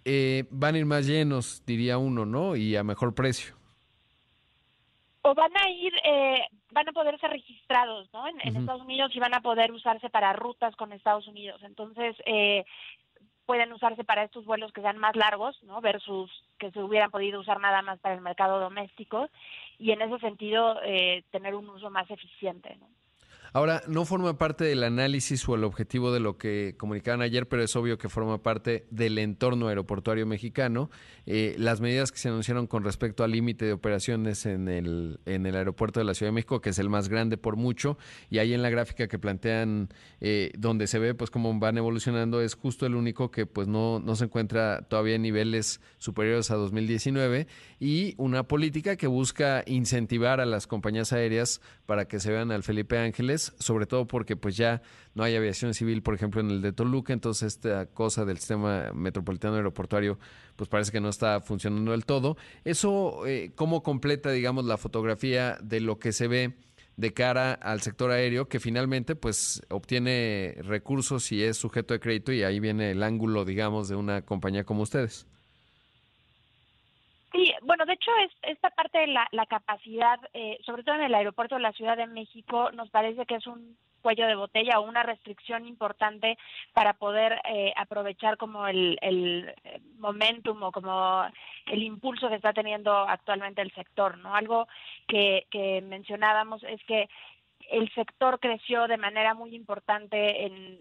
eh, 0.09 0.45
van 0.51 0.77
a 0.77 0.79
ir 0.79 0.87
más 0.87 1.05
llenos, 1.05 1.65
diría 1.67 1.99
uno, 1.99 2.25
¿no? 2.25 2.55
Y 2.55 2.77
a 2.77 2.85
mejor 2.85 3.13
precio. 3.13 3.57
O 5.23 5.35
van 5.35 5.51
a 5.57 5.69
ir, 5.69 5.93
eh, 6.05 6.43
van 6.71 6.89
a 6.89 6.93
poder 6.93 7.19
ser 7.19 7.31
registrados, 7.31 8.09
¿no? 8.13 8.29
En, 8.29 8.37
uh 8.37 8.39
-huh. 8.39 8.49
en, 8.49 8.57
Estados 8.57 8.83
Unidos 8.83 9.11
y 9.15 9.19
van 9.19 9.35
a 9.35 9.41
poder 9.41 9.73
usarse 9.73 10.09
para 10.09 10.33
rutas 10.33 10.77
con 10.77 10.93
Estados 10.93 11.27
Unidos. 11.27 11.61
Entonces, 11.65 12.15
eh, 12.25 12.65
pueden 13.47 13.73
usarse 13.73 14.05
para 14.05 14.23
estos 14.23 14.45
vuelos 14.45 14.73
que 14.73 14.81
sean 14.81 14.99
más 14.99 15.17
largos, 15.17 15.61
¿no? 15.65 15.81
Versus 15.81 16.31
que 16.59 16.71
se 16.71 16.81
hubieran 16.81 17.11
podido 17.11 17.41
usar 17.41 17.59
nada 17.59 17.83
más 17.83 17.99
para 17.99 18.15
el 18.15 18.21
mercado 18.21 18.61
doméstico 18.61 19.29
y 19.79 19.91
en 19.91 20.03
ese 20.03 20.19
sentido 20.21 20.81
eh, 20.85 21.25
tener 21.33 21.57
un 21.57 21.69
uso 21.69 21.91
más 21.91 22.09
eficiente, 22.11 22.77
¿no? 22.77 22.87
Ahora, 23.53 23.83
no 23.87 24.05
forma 24.05 24.39
parte 24.39 24.65
del 24.65 24.85
análisis 24.85 25.49
o 25.49 25.55
el 25.55 25.65
objetivo 25.65 26.13
de 26.13 26.21
lo 26.21 26.37
que 26.37 26.75
comunicaban 26.77 27.23
ayer, 27.23 27.49
pero 27.49 27.63
es 27.63 27.75
obvio 27.77 27.99
que 27.99 28.09
forma 28.09 28.43
parte 28.43 28.87
del 28.91 29.19
entorno 29.19 29.69
aeroportuario 29.69 30.27
mexicano. 30.27 30.91
Eh, 31.27 31.55
las 31.59 31.81
medidas 31.81 32.13
que 32.13 32.19
se 32.19 32.29
anunciaron 32.29 32.67
con 32.67 32.85
respecto 32.85 33.25
al 33.25 33.33
límite 33.33 33.65
de 33.65 33.73
operaciones 33.73 34.47
en 34.47 34.69
el, 34.69 35.21
en 35.27 35.47
el 35.47 35.57
aeropuerto 35.57 36.01
de 36.01 36.05
la 36.05 36.15
Ciudad 36.15 36.31
de 36.31 36.35
México, 36.35 36.61
que 36.61 36.71
es 36.71 36.79
el 36.79 36.89
más 36.89 37.09
grande 37.09 37.37
por 37.37 37.57
mucho, 37.57 37.99
y 38.31 38.39
ahí 38.39 38.55
en 38.55 38.63
la 38.63 38.71
gráfica 38.71 39.09
que 39.09 39.19
plantean, 39.19 39.89
eh, 40.21 40.53
donde 40.59 40.87
se 40.87 40.99
ve 40.99 41.15
pues 41.15 41.31
cómo 41.31 41.59
van 41.59 41.79
evolucionando, 41.79 42.41
es 42.41 42.55
justo 42.55 42.87
el 42.87 42.95
único 42.95 43.31
que 43.31 43.47
pues 43.47 43.69
no, 43.69 44.01
no 44.01 44.17
se 44.17 44.25
encuentra 44.25 44.83
todavía 44.83 45.17
en 45.17 45.23
niveles 45.23 45.81
superiores 45.99 46.51
a 46.51 46.57
2019, 46.57 47.47
y 47.81 48.15
una 48.19 48.45
política 48.45 48.97
que 48.97 49.07
busca 49.07 49.63
incentivar 49.67 50.41
a 50.41 50.47
las 50.47 50.67
compañías 50.67 51.13
aéreas 51.13 51.61
para 51.87 52.07
que 52.07 52.21
se 52.21 52.31
vean 52.31 52.53
al 52.53 52.63
Felipe 52.63 52.99
Ángeles 52.99 53.36
sobre 53.39 53.87
todo 53.87 54.07
porque 54.07 54.37
pues 54.37 54.57
ya 54.57 54.83
no 55.15 55.23
hay 55.23 55.35
aviación 55.37 55.75
civil, 55.75 56.03
por 56.03 56.15
ejemplo, 56.15 56.41
en 56.41 56.51
el 56.51 56.63
de 56.63 56.73
Toluca, 56.73 57.13
entonces 57.13 57.55
esta 57.55 57.87
cosa 57.87 58.25
del 58.25 58.39
sistema 58.39 58.91
metropolitano 58.95 59.57
aeroportuario 59.57 60.19
pues 60.57 60.69
parece 60.69 60.93
que 60.93 61.01
no 61.01 61.09
está 61.09 61.41
funcionando 61.41 61.93
del 61.93 62.05
todo. 62.05 62.37
Eso, 62.65 63.27
eh, 63.27 63.53
¿cómo 63.55 63.83
completa, 63.83 64.31
digamos, 64.31 64.65
la 64.65 64.77
fotografía 64.77 65.59
de 65.63 65.81
lo 65.81 65.99
que 65.99 66.13
se 66.13 66.29
ve 66.29 66.55
de 66.97 67.13
cara 67.13 67.53
al 67.53 67.83
sector 67.83 68.11
aéreo 68.11 68.49
que 68.49 68.59
finalmente 68.59 69.15
pues 69.17 69.63
obtiene 69.69 70.57
recursos 70.63 71.31
y 71.31 71.43
es 71.43 71.59
sujeto 71.59 71.93
de 71.95 72.01
crédito 72.01 72.33
y 72.33 72.43
ahí 72.43 72.59
viene 72.59 72.91
el 72.91 73.03
ángulo, 73.03 73.45
digamos, 73.45 73.89
de 73.89 73.97
una 73.97 74.23
compañía 74.23 74.65
como 74.65 74.83
ustedes. 74.83 75.27
Bueno, 77.67 77.85
de 77.85 77.95
hecho, 77.95 78.13
es, 78.25 78.31
esta 78.43 78.71
parte 78.71 78.99
de 78.99 79.09
la, 79.09 79.47
capacidad, 79.47 80.21
eh, 80.35 80.57
sobre 80.65 80.85
todo 80.85 80.95
en 80.95 81.03
el 81.03 81.15
aeropuerto 81.15 81.57
de 81.57 81.63
la 81.63 81.73
Ciudad 81.73 81.97
de 81.97 82.07
México, 82.07 82.71
nos 82.71 82.91
parece 82.91 83.27
que 83.27 83.35
es 83.35 83.47
un 83.49 83.77
cuello 84.03 84.29
de 84.29 84.37
botella 84.37 84.79
o 84.79 84.87
una 84.89 85.03
restricción 85.03 85.67
importante 85.67 86.39
para 86.73 86.93
poder 86.93 87.41
eh, 87.45 87.73
aprovechar 87.77 88.37
como 88.37 88.69
el, 88.69 88.97
el 89.03 89.53
momentum 89.99 90.63
o 90.63 90.71
como 90.71 91.25
el 91.67 91.83
impulso 91.83 92.29
que 92.29 92.37
está 92.37 92.53
teniendo 92.53 92.93
actualmente 92.97 93.63
el 93.63 93.75
sector, 93.75 94.17
¿no? 94.19 94.37
Algo 94.37 94.69
que, 95.09 95.49
que 95.51 95.81
mencionábamos 95.83 96.63
es 96.63 96.81
que 96.85 97.09
el 97.71 97.93
sector 97.95 98.39
creció 98.41 98.87
de 98.87 98.97
manera 98.97 99.35
muy 99.35 99.55
importante 99.55 100.47
en 100.47 100.79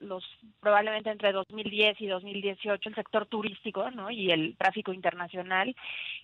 los 0.00 0.24
probablemente 0.60 1.10
entre 1.10 1.32
2010 1.32 2.00
y 2.00 2.06
2018 2.06 2.88
el 2.88 2.94
sector 2.94 3.26
turístico 3.26 3.90
¿no? 3.90 4.10
y 4.10 4.30
el 4.30 4.56
tráfico 4.56 4.92
internacional, 4.92 5.74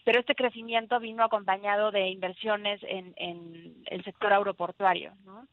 pero 0.04 0.20
este 0.20 0.34
crecimiento 0.34 1.00
vino 1.00 1.24
acompañado 1.24 1.90
de 1.90 2.08
inversiones 2.08 2.80
en, 2.82 3.14
el 3.86 4.04
sector 4.04 4.32
aeroportuario. 4.32 5.12
¿no? 5.24 5.46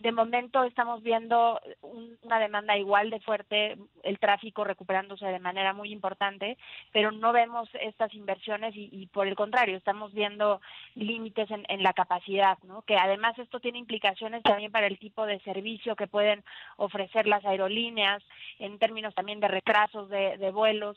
De 0.00 0.12
momento 0.12 0.62
estamos 0.62 1.02
viendo 1.02 1.60
una 1.82 2.38
demanda 2.38 2.76
igual 2.76 3.10
de 3.10 3.20
fuerte, 3.20 3.76
el 4.04 4.18
tráfico 4.20 4.62
recuperándose 4.62 5.26
de 5.26 5.40
manera 5.40 5.72
muy 5.72 5.90
importante, 5.90 6.56
pero 6.92 7.10
no 7.10 7.32
vemos 7.32 7.68
estas 7.80 8.14
inversiones 8.14 8.74
y, 8.76 9.06
por 9.12 9.26
el 9.26 9.34
contrario, 9.34 9.76
estamos 9.76 10.12
viendo 10.14 10.60
límites 10.94 11.50
en, 11.50 11.64
en, 11.68 11.82
la 11.82 11.92
capacidad, 11.92 12.58
¿no? 12.62 12.82
que 12.82 12.96
además 12.96 13.36
esto 13.38 13.58
tiene 13.58 13.78
implicaciones 13.78 13.97
también 14.42 14.72
para 14.72 14.86
el 14.86 14.98
tipo 14.98 15.26
de 15.26 15.40
servicio 15.40 15.96
que 15.96 16.06
pueden 16.06 16.44
ofrecer 16.76 17.26
las 17.26 17.44
aerolíneas, 17.44 18.22
en 18.58 18.78
términos 18.78 19.14
también 19.14 19.40
de 19.40 19.48
retrasos 19.48 20.08
de, 20.08 20.50
vuelos, 20.50 20.96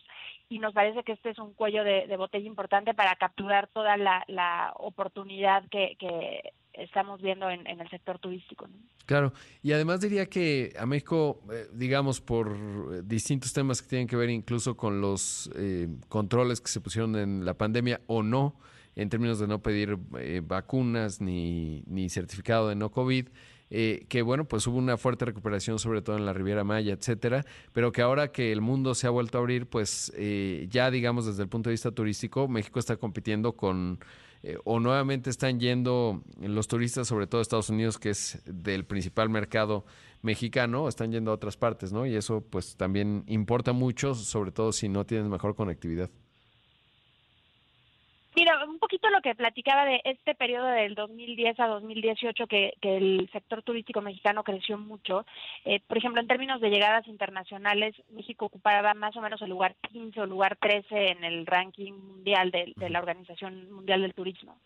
y 0.50 0.60
nos 0.60 0.74
parece 0.74 1.04
que 1.04 1.14
este 1.14 1.30
es 1.32 1.40
un 1.40 1.54
cuello 1.54 1.84
de, 1.84 2.16
botella 2.18 2.48
importante 2.48 2.94
para 2.94 3.16
capturar 3.16 3.68
toda 3.68 3.98
la, 3.98 4.74
oportunidad 4.76 5.64
que, 5.70 5.96
que 6.00 6.54
estamos 6.74 7.22
viendo 7.22 7.50
en, 7.50 7.68
el 7.68 7.90
sector 7.90 8.20
turístico. 8.20 8.68
Claro, 9.06 9.34
y 9.62 9.74
además 9.74 10.02
diría 10.02 10.28
que 10.28 10.74
a 10.80 10.86
México, 10.86 11.42
eh, 11.52 11.68
digamos, 11.74 12.22
por 12.22 13.06
distintos 13.06 13.52
temas 13.54 13.82
que 13.82 13.90
tienen 13.90 14.08
que 14.08 14.16
ver 14.16 14.30
incluso 14.30 14.78
con 14.78 15.02
los 15.02 15.50
eh, 15.56 15.88
controles 16.08 16.62
que 16.62 16.70
se 16.70 16.82
pusieron 16.82 17.16
en 17.16 17.46
la 17.46 17.54
pandemia 17.56 18.02
o 18.08 18.24
no, 18.24 18.56
en 18.96 19.10
términos 19.10 19.40
de 19.40 19.48
no 19.48 19.62
pedir 19.62 19.98
vacunas 20.44 21.22
ni, 21.22 21.84
ni 21.88 22.10
certificado 22.10 22.70
de 22.70 22.76
no 22.76 22.92
COVID, 22.92 23.28
que 23.70 24.22
bueno, 24.22 24.46
pues 24.46 24.68
hubo 24.68 24.78
una 24.78 24.98
fuerte 24.98 25.24
recuperación, 25.24 25.80
sobre 25.80 26.02
todo 26.02 26.18
en 26.18 26.26
la 26.26 26.34
Riviera 26.34 26.66
Maya, 26.66 26.94
etcétera, 26.94 27.46
pero 27.72 27.94
que 27.94 28.02
ahora 28.02 28.34
que 28.34 28.52
el 28.52 28.60
mundo 28.60 28.96
se 28.96 29.08
ha 29.08 29.10
vuelto 29.10 29.38
a 29.38 29.42
abrir, 29.42 29.66
pues 29.68 30.12
ya 30.70 30.92
digamos 30.92 31.26
desde 31.26 31.44
el 31.44 31.50
punto 31.50 31.70
de 31.70 31.76
vista 31.76 31.92
turístico, 31.92 32.50
México 32.50 32.80
está 32.80 32.98
compitiendo 32.98 33.54
con 33.54 34.00
eh, 34.44 34.58
o 34.64 34.80
nuevamente 34.80 35.30
están 35.30 35.60
yendo 35.60 36.24
los 36.40 36.68
turistas, 36.68 37.08
sobre 37.08 37.28
todo 37.28 37.40
a 37.40 37.42
Estados 37.44 37.70
Unidos, 37.70 38.00
que 38.00 38.10
es 38.10 38.42
del 38.46 38.86
principal 38.86 39.30
mercado 39.30 39.86
mexicano, 40.24 40.88
están 40.88 41.12
yendo 41.12 41.32
a 41.32 41.36
otras 41.36 41.58
partes, 41.58 41.94
¿no? 41.94 42.08
Y 42.08 42.16
eso 42.16 42.42
pues 42.42 42.76
también 42.76 43.24
importa 43.28 43.72
mucho, 43.72 44.16
sobre 44.16 44.52
todo 44.52 44.72
si 44.72 44.90
no 44.90 45.06
tienes 45.06 45.28
mejor 45.28 45.56
conectividad. 45.56 46.10
Mira, 48.34 48.64
un 48.66 48.80
poquito 48.80 49.10
lo 49.10 49.22
que 49.22 49.36
platicaba 49.36 49.86
de 49.86 50.02
este 50.06 50.36
periodo 50.36 50.68
del 50.68 50.96
2010 50.96 51.60
a 51.60 51.68
2018 51.68 52.48
que, 52.48 52.74
que 52.82 52.96
el 52.96 53.30
sector 53.34 53.62
turístico 53.62 54.00
mexicano 54.00 54.44
creció 54.44 54.78
mucho. 54.78 55.26
Eh, 55.66 55.82
por 55.86 55.98
ejemplo, 55.98 56.22
en 56.22 56.28
términos 56.28 56.62
de 56.62 56.70
llegadas 56.70 57.08
internacionales, 57.08 57.94
México 58.10 58.46
ocupaba 58.46 58.94
más 58.94 59.18
o 59.18 59.22
menos 59.22 59.42
el 59.42 59.50
lugar 59.50 59.76
15 59.92 60.22
o 60.22 60.26
lugar 60.26 60.56
13 60.62 61.12
en 61.12 61.24
el 61.26 61.46
ranking 61.46 61.92
mundial 61.92 62.52
de, 62.52 62.74
la 62.90 63.00
Organización 63.00 63.70
Mundial 63.70 64.02
del 64.02 64.14
Turismo. 64.14 64.58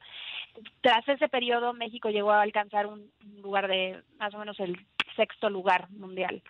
Tras 0.82 1.08
ese 1.10 1.28
periodo, 1.28 1.74
México 1.74 2.10
llegó 2.12 2.32
a 2.32 2.44
alcanzar 2.44 2.86
un 2.86 3.12
lugar 3.42 3.68
de 3.68 4.00
más 4.20 4.34
o 4.36 4.38
menos 4.38 4.60
el 4.60 4.78
sexto 5.16 5.50
lugar 5.50 5.90
mundial. 5.90 6.44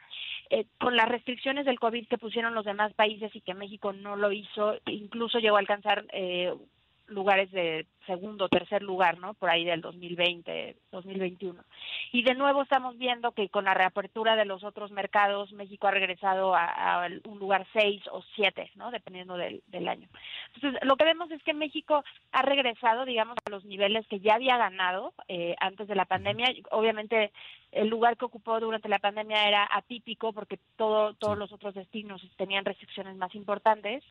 Eh, 0.50 0.66
con 0.80 0.96
las 0.96 1.08
restricciones 1.08 1.66
del 1.66 1.80
COVID 1.80 2.08
que 2.08 2.18
pusieron 2.18 2.54
los 2.54 2.66
demás 2.66 2.94
países 2.94 3.34
y 3.36 3.42
que 3.42 3.54
México 3.54 3.94
no 3.94 4.16
lo 4.16 4.32
hizo, 4.32 4.76
incluso 4.86 5.40
llegó 5.40 5.56
a 5.56 5.60
alcanzar 5.60 6.06
eh, 6.12 6.54
lugares 7.08 7.52
de 7.52 7.86
segundo 8.06 8.50
tercer 8.50 8.82
lugar, 8.82 9.18
¿no? 9.18 9.34
Por 9.34 9.50
ahí 9.50 9.66
del 9.66 9.82
2020, 9.82 10.76
2021. 10.92 11.64
Y 12.12 12.24
de 12.24 12.36
nuevo 12.36 12.62
estamos 12.62 12.98
viendo 12.98 13.32
que 13.32 13.50
con 13.50 13.66
la 13.66 13.74
reapertura 13.74 14.36
de 14.36 14.46
los 14.46 14.64
otros 14.64 14.92
mercados, 14.92 15.52
México 15.54 15.88
ha 15.88 15.92
regresado 15.92 16.56
a, 16.56 17.08
un 17.26 17.40
lugar 17.40 17.66
6 17.74 18.04
o 18.12 18.24
7, 18.36 18.72
¿no? 18.76 18.92
Dependiendo 18.92 19.38
del, 19.38 19.64
del, 19.68 19.88
año. 19.88 20.08
Entonces, 20.54 20.80
lo 20.84 20.96
que 20.96 21.06
vemos 21.06 21.30
es 21.32 21.42
que 21.44 21.54
México 21.54 22.04
ha 22.32 22.42
regresado, 22.42 23.06
digamos, 23.06 23.36
a 23.46 23.52
los 23.52 23.66
niveles 23.66 24.08
que 24.08 24.20
ya 24.20 24.36
había 24.36 24.58
ganado 24.58 25.14
eh, 25.28 25.56
antes 25.60 25.88
de 25.88 25.96
la 25.96 26.06
pandemia. 26.06 26.54
Obviamente, 26.72 27.32
el 27.72 27.90
lugar 27.90 28.18
que 28.18 28.26
ocupó 28.26 28.60
durante 28.60 28.90
la 28.90 29.00
pandemia 29.00 29.48
era 29.48 29.68
atípico 29.70 30.32
porque 30.32 30.60
todo, 30.78 31.14
todos 31.16 31.38
los 31.38 31.52
otros 31.52 31.74
destinos 31.74 32.22
tenían 32.38 32.66
restricciones 32.66 33.16
más 33.18 33.36
importantes. 33.36 34.04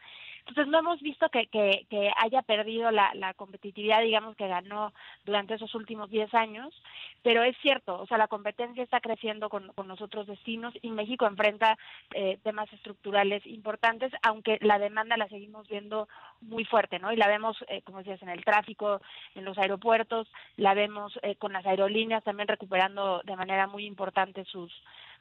Entonces, 0.47 0.71
no 0.71 0.79
hemos 0.79 1.01
visto 1.01 1.29
que, 1.31 1.47
que, 1.47 2.13
haya 2.19 2.43
perdido 2.43 2.91
la, 2.91 3.13
la 3.15 3.33
competitividad 3.33 4.03
digamos, 4.03 4.37
que 4.37 4.47
ganó 4.47 4.93
durante 5.25 5.55
esos 5.55 5.75
últimos 5.75 6.11
10 6.11 6.35
años, 6.35 6.75
pero 7.23 7.43
es 7.43 7.57
cierto, 7.63 7.99
o 7.99 8.07
sea, 8.07 8.19
la 8.19 8.29
competencia 8.29 8.83
está 8.83 9.01
creciendo 9.01 9.49
con, 9.49 9.69
con 9.69 9.89
los 9.89 10.03
otros 10.03 10.27
destinos 10.27 10.75
y 10.83 10.91
México 10.91 11.27
enfrenta 11.27 11.79
eh, 12.13 12.39
temas 12.43 12.71
estructurales 12.75 13.45
importantes, 13.47 14.13
aunque 14.23 14.59
la 14.61 14.79
demanda 14.79 15.17
la 15.17 15.29
seguimos 15.29 15.67
viendo 15.69 16.09
muy 16.43 16.67
fuerte, 16.67 16.99
¿no? 16.99 17.11
Y 17.11 17.17
la 17.17 17.29
vemos, 17.29 17.57
eh, 17.69 17.81
como 17.83 17.99
decías, 17.99 18.23
en 18.23 18.29
el 18.29 18.45
tráfico, 18.45 19.01
en 19.35 19.47
los 19.47 19.57
aeropuertos, 19.57 20.29
la 20.57 20.75
vemos 20.75 21.19
eh, 21.23 21.37
con 21.37 21.55
las 21.55 21.65
aerolíneas 21.65 22.23
también 22.23 22.49
recuperando 22.49 23.23
de 23.25 23.37
manera 23.37 23.67
muy 23.67 23.87
importante 23.87 24.45
sus 24.45 24.71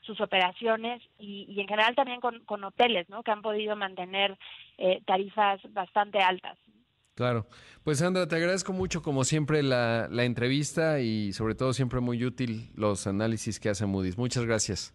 sus 0.05 0.19
operaciones 0.21 1.01
y, 1.17 1.45
y 1.49 1.59
en 1.61 1.67
general 1.67 1.95
también 1.95 2.19
con, 2.19 2.39
con 2.45 2.63
hoteles, 2.63 3.09
¿no? 3.09 3.23
Que 3.23 3.31
han 3.31 3.41
podido 3.41 3.75
mantener 3.75 4.37
tarifas 5.05 5.61
bastante 5.73 6.19
altas. 6.19 6.57
Claro. 7.15 7.45
Pues 7.83 7.99
Sandra, 7.99 8.27
te 8.27 8.35
agradezco 8.35 8.73
mucho 8.73 9.01
como 9.01 9.23
siempre 9.23 9.61
la, 9.61 10.07
la, 10.09 10.23
entrevista 10.23 10.99
y 10.99 11.31
sobre 11.33 11.53
todo 11.53 11.73
siempre 11.73 11.99
muy 11.99 12.23
útil 12.25 12.71
los 12.75 13.05
análisis 13.07 13.59
que 13.59 13.69
hace 13.69 13.85
Moody's. 13.85 14.17
Muchas 14.17 14.45
gracias. 14.45 14.93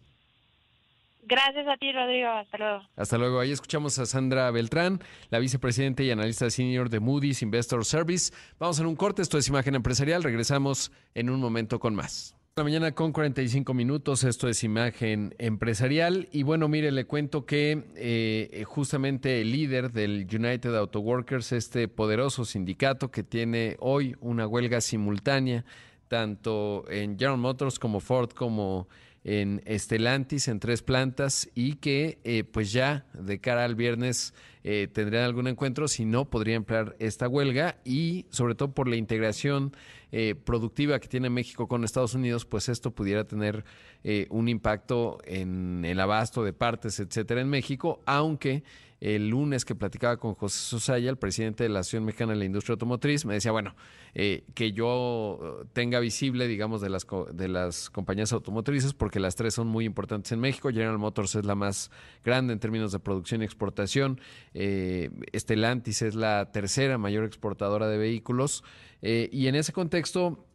Gracias 1.21 1.67
a 1.67 1.77
ti, 1.77 1.91
Rodrigo. 1.91 2.27
Hasta 2.29 2.57
luego. 2.57 2.81
Hasta 2.95 3.17
luego. 3.19 3.39
Ahí 3.39 3.51
escuchamos 3.51 3.99
a 3.99 4.07
Sandra 4.07 4.49
Beltrán, 4.49 4.99
la 5.29 5.37
vicepresidenta 5.37 6.01
y 6.01 6.09
analista 6.09 6.49
senior 6.49 6.89
de 6.89 6.99
Moody's 6.99 7.43
Investor 7.43 7.85
Service. 7.85 8.33
Vamos 8.57 8.79
a 8.79 8.87
un 8.87 8.95
corte. 8.95 9.21
Esto 9.21 9.37
es 9.37 9.47
Imagen 9.47 9.75
Empresarial. 9.75 10.23
Regresamos 10.23 10.91
en 11.13 11.29
un 11.29 11.39
momento 11.39 11.79
con 11.79 11.93
más. 11.93 12.38
La 12.59 12.65
mañana 12.65 12.91
con 12.91 13.13
45 13.13 13.73
minutos, 13.73 14.25
esto 14.25 14.49
es 14.49 14.65
imagen 14.65 15.33
empresarial. 15.37 16.27
Y 16.33 16.43
bueno, 16.43 16.67
mire, 16.67 16.91
le 16.91 17.05
cuento 17.05 17.45
que 17.45 17.85
eh, 17.95 18.65
justamente 18.67 19.39
el 19.39 19.53
líder 19.53 19.93
del 19.93 20.27
United 20.29 20.75
Auto 20.75 20.99
Workers, 20.99 21.53
este 21.53 21.87
poderoso 21.87 22.43
sindicato 22.43 23.11
que 23.11 23.23
tiene 23.23 23.77
hoy 23.79 24.17
una 24.19 24.45
huelga 24.45 24.81
simultánea, 24.81 25.63
tanto 26.09 26.83
en 26.89 27.17
General 27.17 27.37
Motors 27.37 27.79
como 27.79 28.01
Ford 28.01 28.31
como 28.31 28.89
en 29.23 29.61
Estelantis, 29.63 30.49
en 30.49 30.59
tres 30.59 30.81
plantas, 30.81 31.49
y 31.55 31.75
que 31.75 32.19
eh, 32.25 32.43
pues 32.43 32.73
ya 32.73 33.05
de 33.13 33.39
cara 33.39 33.63
al 33.63 33.75
viernes 33.75 34.33
eh, 34.63 34.87
tendrían 34.91 35.23
algún 35.23 35.47
encuentro, 35.47 35.87
si 35.87 36.05
no 36.05 36.29
podría 36.29 36.55
emplear 36.55 36.95
esta 36.99 37.27
huelga 37.27 37.77
y 37.85 38.25
sobre 38.29 38.55
todo 38.55 38.73
por 38.73 38.87
la 38.87 38.97
integración 38.97 39.71
eh, 40.11 40.35
productiva 40.35 40.99
que 40.99 41.07
tiene 41.07 41.29
México 41.29 41.67
con 41.67 41.83
Estados 41.83 42.13
Unidos, 42.13 42.45
pues 42.45 42.67
esto 42.67 42.91
pudiera 42.91 43.23
tener 43.25 43.63
eh, 44.03 44.27
un 44.29 44.49
impacto 44.49 45.19
en 45.23 45.85
el 45.85 45.99
abasto 45.99 46.43
de 46.43 46.51
partes, 46.51 46.99
etcétera, 46.99 47.41
en 47.41 47.49
México, 47.49 48.01
aunque 48.05 48.63
el 49.01 49.29
lunes 49.29 49.65
que 49.65 49.75
platicaba 49.75 50.17
con 50.17 50.33
José 50.33 50.59
Sosaya, 50.59 51.09
el 51.09 51.17
presidente 51.17 51.63
de 51.63 51.69
la 51.69 51.79
Asociación 51.79 52.05
Mexicana 52.05 52.33
de 52.33 52.39
la 52.39 52.45
Industria 52.45 52.73
Automotriz, 52.73 53.25
me 53.25 53.33
decía, 53.33 53.51
bueno, 53.51 53.75
eh, 54.13 54.43
que 54.55 54.71
yo 54.71 55.65
tenga 55.73 55.99
visible, 55.99 56.47
digamos, 56.47 56.81
de 56.81 56.89
las, 56.89 57.07
de 57.33 57.47
las 57.47 57.89
compañías 57.89 58.33
automotrices, 58.33 58.93
porque 58.93 59.19
las 59.19 59.35
tres 59.35 59.53
son 59.53 59.67
muy 59.67 59.85
importantes 59.85 60.31
en 60.31 60.39
México. 60.39 60.69
General 60.69 60.97
Motors 60.97 61.35
es 61.35 61.45
la 61.45 61.55
más 61.55 61.91
grande 62.25 62.53
en 62.53 62.59
términos 62.59 62.91
de 62.91 62.99
producción 62.99 63.41
y 63.41 63.45
exportación. 63.45 64.19
Eh, 64.53 65.09
Estelantis 65.31 66.01
es 66.01 66.15
la 66.15 66.51
tercera 66.51 66.97
mayor 66.97 67.23
exportadora 67.23 67.87
de 67.87 67.97
vehículos. 67.97 68.63
Eh, 69.01 69.29
y 69.31 69.47
en 69.47 69.55
ese 69.55 69.71
contexto, 69.71 70.48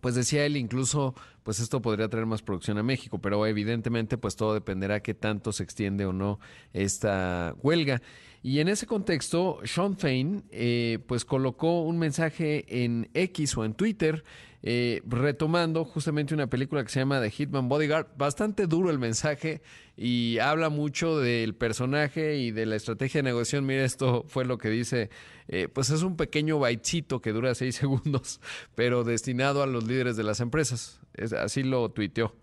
pues 0.00 0.14
decía 0.14 0.44
él, 0.46 0.56
incluso, 0.56 1.14
pues 1.42 1.60
esto 1.60 1.82
podría 1.82 2.08
traer 2.08 2.26
más 2.26 2.42
producción 2.42 2.78
a 2.78 2.82
México, 2.82 3.20
pero 3.20 3.44
evidentemente, 3.46 4.18
pues 4.18 4.36
todo 4.36 4.54
dependerá 4.54 5.00
qué 5.00 5.14
tanto 5.14 5.52
se 5.52 5.62
extiende 5.62 6.04
o 6.06 6.12
no 6.12 6.38
esta 6.72 7.54
huelga. 7.62 8.00
Y 8.42 8.60
en 8.60 8.68
ese 8.68 8.86
contexto, 8.86 9.58
Sean 9.64 9.96
Fain, 9.96 10.44
eh, 10.50 11.00
pues 11.06 11.24
colocó 11.24 11.82
un 11.82 11.98
mensaje 11.98 12.84
en 12.84 13.10
X 13.14 13.56
o 13.56 13.64
en 13.64 13.74
Twitter 13.74 14.24
eh, 14.62 15.02
retomando 15.06 15.84
justamente 15.84 16.34
una 16.34 16.48
película 16.48 16.82
que 16.82 16.90
se 16.90 17.00
llama 17.00 17.20
The 17.20 17.30
Hitman 17.30 17.68
Bodyguard. 17.68 18.08
Bastante 18.16 18.66
duro 18.66 18.90
el 18.90 18.98
mensaje 18.98 19.62
y 19.96 20.38
habla 20.38 20.68
mucho 20.68 21.18
del 21.18 21.54
personaje 21.54 22.38
y 22.38 22.50
de 22.50 22.66
la 22.66 22.76
estrategia 22.76 23.20
de 23.20 23.24
negociación. 23.24 23.66
Mira, 23.66 23.84
esto 23.84 24.24
fue 24.26 24.44
lo 24.44 24.58
que 24.58 24.70
dice. 24.70 25.10
Eh, 25.48 25.68
pues 25.68 25.90
es 25.90 26.02
un 26.02 26.16
pequeño 26.16 26.58
baitcito 26.58 27.20
que 27.20 27.32
dura 27.32 27.54
seis 27.54 27.76
segundos, 27.76 28.40
pero 28.74 29.04
destinado 29.04 29.62
a 29.62 29.66
los 29.66 29.84
líderes 29.84 30.16
de 30.16 30.24
las 30.24 30.40
empresas. 30.40 31.00
Es, 31.14 31.32
así 31.32 31.62
lo 31.62 31.90
tuiteó. 31.90 32.34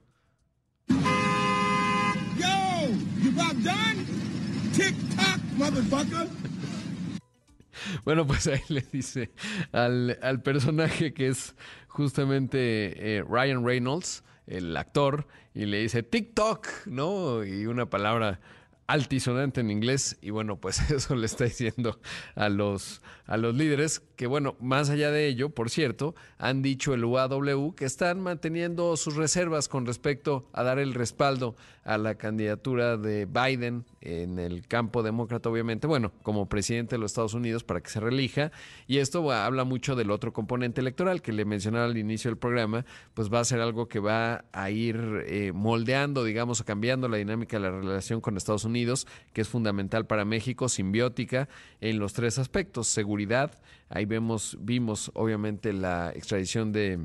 Yo, 2.37 2.47
you 3.23 3.31
done? 3.63 4.05
motherfucker. 5.57 6.54
Bueno, 8.03 8.25
pues 8.27 8.47
ahí 8.47 8.61
le 8.69 8.81
dice 8.81 9.31
al, 9.71 10.17
al 10.21 10.41
personaje 10.41 11.13
que 11.13 11.27
es 11.27 11.55
justamente 11.87 13.17
eh, 13.17 13.23
Ryan 13.23 13.65
Reynolds, 13.65 14.23
el 14.47 14.75
actor, 14.75 15.27
y 15.53 15.65
le 15.65 15.79
dice 15.79 16.03
TikTok, 16.03 16.67
¿no? 16.85 17.43
Y 17.43 17.65
una 17.65 17.89
palabra 17.89 18.39
altisonante 18.87 19.61
en 19.61 19.71
inglés 19.71 20.17
y 20.21 20.29
bueno, 20.29 20.57
pues 20.57 20.79
eso 20.91 21.15
le 21.15 21.25
está 21.25 21.45
diciendo 21.45 21.99
a 22.35 22.49
los, 22.49 23.01
a 23.25 23.37
los 23.37 23.55
líderes 23.55 24.01
que 24.15 24.27
bueno, 24.27 24.55
más 24.59 24.89
allá 24.89 25.11
de 25.11 25.27
ello, 25.27 25.49
por 25.49 25.69
cierto, 25.69 26.15
han 26.37 26.61
dicho 26.61 26.93
el 26.93 27.03
UAW 27.03 27.75
que 27.75 27.85
están 27.85 28.19
manteniendo 28.19 28.95
sus 28.97 29.15
reservas 29.15 29.67
con 29.67 29.85
respecto 29.85 30.47
a 30.53 30.63
dar 30.63 30.79
el 30.79 30.93
respaldo 30.93 31.55
a 31.83 31.97
la 31.97 32.15
candidatura 32.15 32.97
de 32.97 33.25
Biden 33.25 33.85
en 34.01 34.39
el 34.39 34.67
campo 34.67 35.03
demócrata, 35.03 35.49
obviamente, 35.49 35.85
bueno, 35.85 36.11
como 36.23 36.49
presidente 36.49 36.95
de 36.95 36.99
los 36.99 37.11
Estados 37.11 37.33
Unidos 37.33 37.63
para 37.63 37.81
que 37.81 37.89
se 37.89 37.99
relija. 37.99 38.51
Y 38.87 38.97
esto 38.97 39.31
habla 39.31 39.63
mucho 39.63 39.95
del 39.95 40.11
otro 40.11 40.33
componente 40.33 40.81
electoral 40.81 41.21
que 41.21 41.31
le 41.31 41.45
mencionaba 41.45 41.85
al 41.85 41.97
inicio 41.97 42.31
del 42.31 42.37
programa, 42.37 42.85
pues 43.13 43.31
va 43.31 43.39
a 43.39 43.45
ser 43.45 43.61
algo 43.61 43.87
que 43.87 43.99
va 43.99 44.45
a 44.51 44.71
ir 44.71 45.25
eh, 45.27 45.51
moldeando, 45.53 46.23
digamos, 46.23 46.61
o 46.61 46.65
cambiando 46.65 47.07
la 47.07 47.17
dinámica 47.17 47.57
de 47.57 47.63
la 47.63 47.71
relación 47.71 48.19
con 48.19 48.37
Estados 48.37 48.65
Unidos 48.65 49.05
que 49.33 49.41
es 49.41 49.49
fundamental 49.49 50.05
para 50.05 50.25
México, 50.25 50.69
simbiótica 50.69 51.49
en 51.81 51.99
los 51.99 52.13
tres 52.13 52.37
aspectos, 52.39 52.87
seguridad, 52.87 53.59
ahí 53.89 54.05
vemos, 54.05 54.57
vimos 54.61 55.11
obviamente 55.13 55.73
la 55.73 56.11
extradición 56.15 56.71
de, 56.71 56.99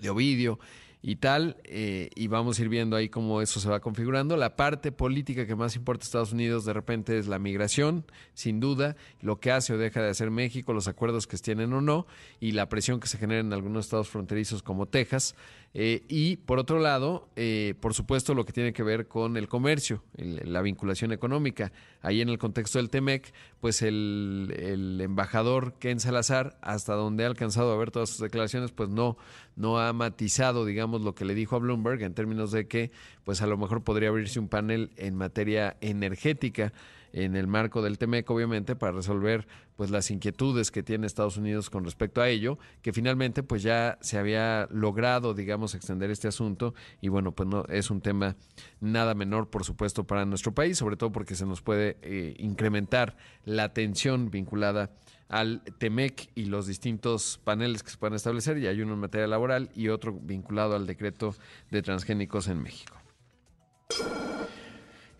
de 0.00 0.10
Ovidio, 0.10 0.58
y 1.02 1.16
tal, 1.16 1.56
eh, 1.64 2.10
y 2.14 2.26
vamos 2.26 2.58
a 2.58 2.62
ir 2.62 2.68
viendo 2.68 2.94
ahí 2.94 3.08
cómo 3.08 3.40
eso 3.40 3.58
se 3.58 3.68
va 3.68 3.80
configurando. 3.80 4.36
La 4.36 4.56
parte 4.56 4.92
política 4.92 5.46
que 5.46 5.56
más 5.56 5.74
importa 5.76 6.04
a 6.04 6.06
Estados 6.06 6.32
Unidos 6.32 6.66
de 6.66 6.74
repente 6.74 7.18
es 7.18 7.26
la 7.26 7.38
migración, 7.38 8.04
sin 8.34 8.60
duda, 8.60 8.96
lo 9.22 9.40
que 9.40 9.50
hace 9.50 9.72
o 9.72 9.78
deja 9.78 10.02
de 10.02 10.10
hacer 10.10 10.30
México, 10.30 10.74
los 10.74 10.88
acuerdos 10.88 11.26
que 11.26 11.38
tienen 11.38 11.72
o 11.72 11.80
no, 11.80 12.06
y 12.38 12.52
la 12.52 12.68
presión 12.68 13.00
que 13.00 13.08
se 13.08 13.16
genera 13.16 13.40
en 13.40 13.52
algunos 13.52 13.86
estados 13.86 14.08
fronterizos 14.08 14.62
como 14.62 14.86
Texas. 14.86 15.34
Eh, 15.72 16.02
y 16.08 16.36
por 16.36 16.58
otro 16.58 16.80
lado, 16.80 17.28
eh, 17.36 17.74
por 17.80 17.94
supuesto, 17.94 18.34
lo 18.34 18.44
que 18.44 18.52
tiene 18.52 18.72
que 18.72 18.82
ver 18.82 19.06
con 19.06 19.36
el 19.36 19.46
comercio, 19.48 20.02
la 20.16 20.62
vinculación 20.62 21.12
económica. 21.12 21.72
Ahí 22.02 22.20
en 22.20 22.28
el 22.28 22.38
contexto 22.38 22.78
del 22.78 22.90
TEMEC, 22.90 23.32
pues 23.60 23.82
el, 23.82 24.52
el, 24.58 25.00
embajador 25.00 25.74
Ken 25.74 26.00
Salazar, 26.00 26.58
hasta 26.60 26.94
donde 26.94 27.24
ha 27.24 27.28
alcanzado 27.28 27.72
a 27.72 27.76
ver 27.76 27.90
todas 27.90 28.10
sus 28.10 28.18
declaraciones, 28.18 28.72
pues 28.72 28.88
no, 28.88 29.16
no 29.60 29.78
ha 29.78 29.92
matizado, 29.92 30.64
digamos, 30.64 31.02
lo 31.02 31.14
que 31.14 31.24
le 31.24 31.34
dijo 31.34 31.54
a 31.54 31.58
Bloomberg 31.58 32.02
en 32.02 32.14
términos 32.14 32.50
de 32.50 32.66
que, 32.66 32.90
pues 33.24 33.42
a 33.42 33.46
lo 33.46 33.58
mejor 33.58 33.84
podría 33.84 34.08
abrirse 34.08 34.40
un 34.40 34.48
panel 34.48 34.90
en 34.96 35.14
materia 35.14 35.76
energética 35.80 36.72
en 37.12 37.36
el 37.36 37.46
marco 37.46 37.82
del 37.82 37.98
TEMEC, 37.98 38.30
obviamente, 38.30 38.76
para 38.76 38.92
resolver 38.92 39.46
pues 39.76 39.90
las 39.90 40.10
inquietudes 40.10 40.70
que 40.70 40.82
tiene 40.82 41.06
Estados 41.06 41.36
Unidos 41.36 41.68
con 41.68 41.84
respecto 41.84 42.20
a 42.22 42.28
ello, 42.28 42.58
que 42.82 42.92
finalmente 42.92 43.42
pues 43.42 43.62
ya 43.62 43.98
se 44.00 44.18
había 44.18 44.66
logrado, 44.70 45.34
digamos, 45.34 45.74
extender 45.74 46.10
este 46.10 46.28
asunto 46.28 46.74
y 47.00 47.08
bueno, 47.08 47.32
pues 47.32 47.48
no 47.48 47.64
es 47.68 47.90
un 47.90 48.00
tema 48.00 48.36
nada 48.80 49.14
menor, 49.14 49.50
por 49.50 49.64
supuesto, 49.64 50.04
para 50.04 50.24
nuestro 50.24 50.54
país, 50.54 50.78
sobre 50.78 50.96
todo 50.96 51.12
porque 51.12 51.34
se 51.34 51.46
nos 51.46 51.60
puede 51.62 51.98
eh, 52.02 52.34
incrementar 52.38 53.16
la 53.44 53.72
tensión 53.72 54.30
vinculada 54.30 54.90
al 55.30 55.62
TEMEC 55.78 56.30
y 56.34 56.46
los 56.46 56.66
distintos 56.66 57.40
paneles 57.42 57.82
que 57.82 57.90
se 57.90 57.96
pueden 57.96 58.14
establecer, 58.14 58.58
y 58.58 58.66
hay 58.66 58.82
uno 58.82 58.94
en 58.94 59.00
materia 59.00 59.26
laboral 59.26 59.70
y 59.74 59.88
otro 59.88 60.12
vinculado 60.12 60.76
al 60.76 60.86
decreto 60.86 61.34
de 61.70 61.82
transgénicos 61.82 62.48
en 62.48 62.62
México. 62.62 62.96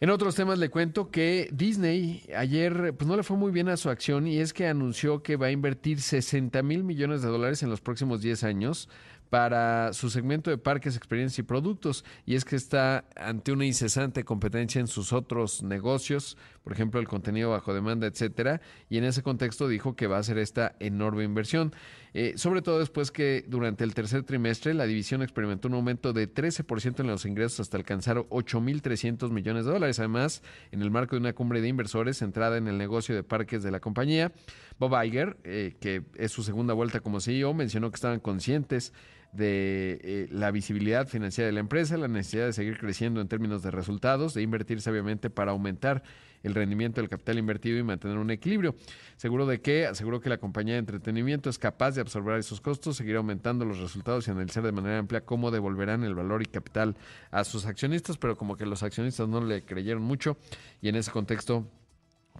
En 0.03 0.09
otros 0.09 0.35
temas 0.35 0.59
le 0.59 0.71
cuento 0.71 1.11
que 1.11 1.51
Disney 1.53 2.25
ayer 2.35 2.95
pues 2.97 3.07
no 3.07 3.17
le 3.17 3.23
fue 3.23 3.37
muy 3.37 3.53
bien 3.53 3.69
a 3.69 3.77
su 3.77 3.91
acción 3.91 4.27
y 4.27 4.39
es 4.39 4.55
que 4.55 4.67
anunció 4.67 5.23
que 5.23 5.37
va 5.37 5.49
a 5.49 5.51
invertir 5.51 6.01
60 6.01 6.63
mil 6.63 6.85
millones 6.85 7.21
de 7.21 7.29
dólares 7.29 7.63
en 7.63 7.69
los 7.69 7.83
próximos 7.83 8.23
10 8.23 8.45
años 8.45 8.89
para 9.31 9.93
su 9.93 10.11
segmento 10.11 10.51
de 10.51 10.59
parques, 10.59 10.97
experiencias 10.97 11.39
y 11.39 11.43
productos. 11.45 12.05
Y 12.27 12.35
es 12.35 12.45
que 12.45 12.57
está 12.57 13.05
ante 13.17 13.53
una 13.53 13.65
incesante 13.65 14.25
competencia 14.25 14.81
en 14.81 14.89
sus 14.89 15.13
otros 15.13 15.63
negocios, 15.63 16.37
por 16.63 16.73
ejemplo, 16.75 17.01
el 17.01 17.09
contenido 17.09 17.51
bajo 17.51 17.73
demanda, 17.73 18.07
etcétera. 18.07 18.61
Y 18.91 18.99
en 18.99 19.05
ese 19.05 19.23
contexto 19.23 19.67
dijo 19.69 19.97
que 19.97 20.07
va 20.07 20.17
a 20.17 20.21
hacer 20.21 20.37
esta 20.37 20.77
enorme 20.79 21.25
inversión. 21.25 21.73
Eh, 22.13 22.35
sobre 22.37 22.61
todo 22.61 22.81
después 22.81 23.13
que 23.13 23.45
durante 23.47 23.85
el 23.85 23.95
tercer 23.95 24.25
trimestre 24.25 24.75
la 24.75 24.85
división 24.85 25.23
experimentó 25.23 25.69
un 25.69 25.75
aumento 25.75 26.13
de 26.13 26.33
13% 26.33 27.01
en 27.01 27.07
los 27.07 27.25
ingresos 27.25 27.61
hasta 27.61 27.77
alcanzar 27.77 28.17
8.300 28.17 29.31
millones 29.31 29.65
de 29.65 29.73
dólares. 29.73 30.01
Además, 30.01 30.43
en 30.73 30.83
el 30.83 30.91
marco 30.91 31.15
de 31.15 31.21
una 31.21 31.33
cumbre 31.33 31.61
de 31.61 31.69
inversores 31.69 32.19
centrada 32.19 32.57
en 32.57 32.67
el 32.67 32.79
negocio 32.79 33.15
de 33.15 33.23
parques 33.23 33.63
de 33.63 33.71
la 33.71 33.81
compañía, 33.81 34.33
Bob 34.79 35.01
Iger, 35.03 35.37
eh, 35.45 35.77
que 35.81 36.03
es 36.17 36.33
su 36.33 36.43
segunda 36.43 36.75
vuelta 36.75 37.01
como 37.01 37.21
CEO, 37.21 37.55
mencionó 37.55 37.91
que 37.91 37.97
estaban 37.97 38.21
conscientes 38.21 38.93
de 39.33 40.01
eh, 40.03 40.29
la 40.31 40.51
visibilidad 40.51 41.07
financiera 41.07 41.47
de 41.47 41.53
la 41.53 41.61
empresa, 41.61 41.97
la 41.97 42.09
necesidad 42.09 42.47
de 42.47 42.53
seguir 42.53 42.79
creciendo 42.79 43.21
en 43.21 43.29
términos 43.29 43.63
de 43.63 43.71
resultados, 43.71 44.35
de 44.35 44.43
invertir 44.43 44.81
sabiamente 44.81 45.31
para 45.31 45.53
aumentar 45.53 46.03
el 46.43 46.55
rendimiento 46.55 47.01
del 47.01 47.11
capital 47.11 47.39
invertido 47.39 47.79
y 47.79 47.83
mantener 47.83 48.17
un 48.17 48.31
equilibrio. 48.31 48.75
Seguro 49.17 49.47
de 49.47 49.61
que, 49.61 49.87
aseguró 49.87 50.21
que 50.21 50.31
la 50.31 50.39
compañía 50.39 50.75
de 50.75 50.81
entretenimiento 50.81 51.51
es 51.51 51.59
capaz 51.59 51.93
de 51.93 52.01
absorber 52.01 52.39
esos 52.39 52.61
costos, 52.61 52.97
seguir 52.97 53.17
aumentando 53.17 53.65
los 53.65 53.79
resultados 53.79 54.27
y 54.27 54.31
analizar 54.31 54.63
de 54.63 54.73
manera 54.73 54.99
amplia 54.99 55.21
cómo 55.21 55.51
devolverán 55.51 56.03
el 56.05 56.15
valor 56.15 56.43
y 56.43 56.47
capital 56.47 56.97
a 57.31 57.45
sus 57.45 57.67
accionistas, 57.67 58.17
pero 58.17 58.37
como 58.37 58.57
que 58.57 58.67
los 58.67 58.83
accionistas 58.83 59.29
no 59.29 59.45
le 59.45 59.63
creyeron 59.63 60.03
mucho 60.03 60.37
y 60.81 60.89
en 60.89 60.97
ese 60.97 61.11
contexto 61.11 61.67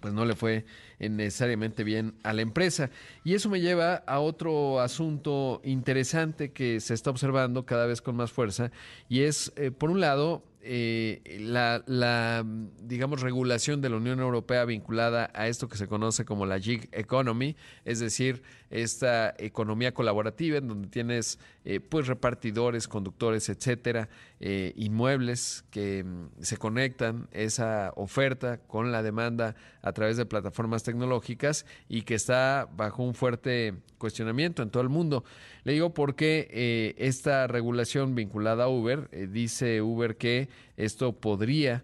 pues 0.01 0.13
no 0.13 0.25
le 0.25 0.35
fue 0.35 0.65
necesariamente 0.99 1.83
bien 1.85 2.15
a 2.23 2.33
la 2.33 2.41
empresa. 2.41 2.89
Y 3.23 3.35
eso 3.35 3.49
me 3.49 3.61
lleva 3.61 3.95
a 3.95 4.19
otro 4.19 4.81
asunto 4.81 5.61
interesante 5.63 6.51
que 6.51 6.79
se 6.81 6.93
está 6.93 7.09
observando 7.09 7.65
cada 7.65 7.85
vez 7.85 8.01
con 8.01 8.15
más 8.15 8.31
fuerza, 8.31 8.71
y 9.07 9.21
es, 9.21 9.53
eh, 9.55 9.71
por 9.71 9.89
un 9.89 10.01
lado, 10.01 10.43
eh, 10.63 11.21
la, 11.39 12.45
digamos, 12.81 13.21
regulación 13.21 13.81
de 13.81 13.89
la 13.89 13.97
Unión 13.97 14.19
Europea 14.19 14.65
vinculada 14.65 15.31
a 15.33 15.47
esto 15.47 15.67
que 15.67 15.77
se 15.77 15.87
conoce 15.87 16.25
como 16.25 16.45
la 16.45 16.59
gig 16.59 16.89
economy, 16.91 17.55
es 17.85 17.99
decir, 17.99 18.41
esta 18.71 19.35
economía 19.37 19.93
colaborativa 19.93 20.57
en 20.57 20.67
donde 20.67 20.87
tienes 20.87 21.39
eh, 21.65 21.79
pues 21.79 22.07
repartidores, 22.07 22.87
conductores, 22.87 23.49
etcétera, 23.49 24.09
eh, 24.39 24.73
inmuebles 24.77 25.65
que 25.69 26.03
mm, 26.03 26.41
se 26.41 26.57
conectan 26.57 27.27
esa 27.31 27.91
oferta 27.95 28.57
con 28.57 28.91
la 28.91 29.03
demanda 29.03 29.55
a 29.81 29.91
través 29.91 30.17
de 30.17 30.25
plataformas 30.25 30.83
tecnológicas 30.83 31.65
y 31.89 32.03
que 32.03 32.15
está 32.15 32.69
bajo 32.75 33.03
un 33.03 33.13
fuerte 33.13 33.75
cuestionamiento 33.97 34.63
en 34.63 34.69
todo 34.69 34.81
el 34.81 34.89
mundo. 34.89 35.23
Le 35.63 35.73
digo 35.73 35.93
porque 35.93 36.47
eh, 36.49 36.95
esta 36.97 37.45
regulación 37.47 38.15
vinculada 38.15 38.63
a 38.63 38.69
Uber, 38.69 39.09
dice 39.29 39.81
Uber 39.81 40.15
que 40.15 40.49
esto 40.77 41.13
podría 41.13 41.83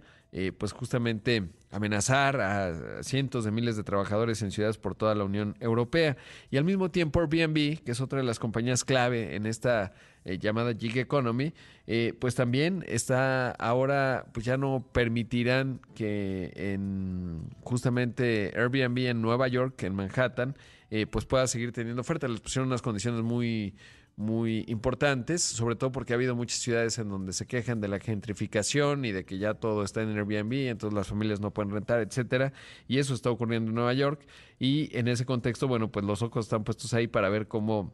pues 0.60 0.72
justamente 0.72 1.50
amenazar 1.72 2.40
a 2.42 3.02
cientos 3.04 3.44
de 3.44 3.52
miles 3.52 3.76
de 3.76 3.84
trabajadores 3.84 4.42
en 4.42 4.52
ciudades 4.52 4.78
por 4.78 4.96
toda 4.96 5.16
la 5.16 5.24
Unión 5.24 5.56
Europea. 5.60 6.18
Y 6.50 6.58
al 6.58 6.64
mismo 6.64 6.92
tiempo 6.92 7.20
Airbnb, 7.20 7.84
que 7.84 7.92
es 7.92 8.02
otra 8.02 8.20
de 8.20 8.26
las 8.26 8.40
compañías 8.40 8.84
clave 8.84 9.36
en 9.36 9.46
esta 9.46 9.94
eh, 10.24 10.38
llamada 10.40 10.74
gig 10.74 10.98
economy, 10.98 11.54
eh, 11.86 12.14
pues 12.20 12.36
también 12.36 12.84
está 12.88 13.52
ahora, 13.52 14.26
pues 14.34 14.46
ya 14.46 14.58
no 14.58 14.86
permitirán 14.92 15.82
que 15.96 16.52
en 16.56 17.50
justamente 17.62 18.54
Airbnb 18.56 19.08
en 19.08 19.22
Nueva 19.22 19.48
York, 19.48 19.84
en 19.84 19.96
Manhattan, 19.96 20.56
eh, 20.90 21.06
pues 21.06 21.26
pueda 21.26 21.48
seguir 21.48 21.74
teniendo 21.74 22.02
oferta. 22.02 22.28
Les 22.28 22.40
pusieron 22.40 22.68
unas 22.68 22.82
condiciones 22.82 23.22
muy 23.24 23.76
muy 24.18 24.66
importantes, 24.68 25.44
sobre 25.44 25.76
todo 25.76 25.92
porque 25.92 26.12
ha 26.12 26.16
habido 26.16 26.36
muchas 26.36 26.60
ciudades 26.60 26.98
en 26.98 27.08
donde 27.08 27.34
se 27.34 27.46
quejan 27.46 27.80
de 27.80 27.88
la 27.88 28.00
gentrificación 28.00 29.06
y 29.06 29.12
de 29.12 29.26
que 29.26 29.38
ya 29.38 29.54
todo 29.54 29.84
está 29.84 30.02
en 30.02 30.10
Airbnb, 30.10 30.70
entonces 30.70 30.96
las 30.96 31.08
familias 31.08 31.40
no 31.40 31.54
pueden 31.54 31.72
rentar, 31.72 32.02
etcétera, 32.02 32.52
y 32.88 32.98
eso 32.98 33.14
está 33.14 33.30
ocurriendo 33.30 33.70
en 33.70 33.76
Nueva 33.76 33.94
York 33.94 34.26
y 34.60 34.90
en 34.98 35.08
ese 35.08 35.26
contexto, 35.26 35.68
bueno, 35.68 35.92
pues 35.92 36.04
los 36.04 36.24
ojos 36.24 36.48
están 36.48 36.64
puestos 36.64 36.96
ahí 36.96 37.08
para 37.08 37.30
ver 37.30 37.48
cómo 37.48 37.94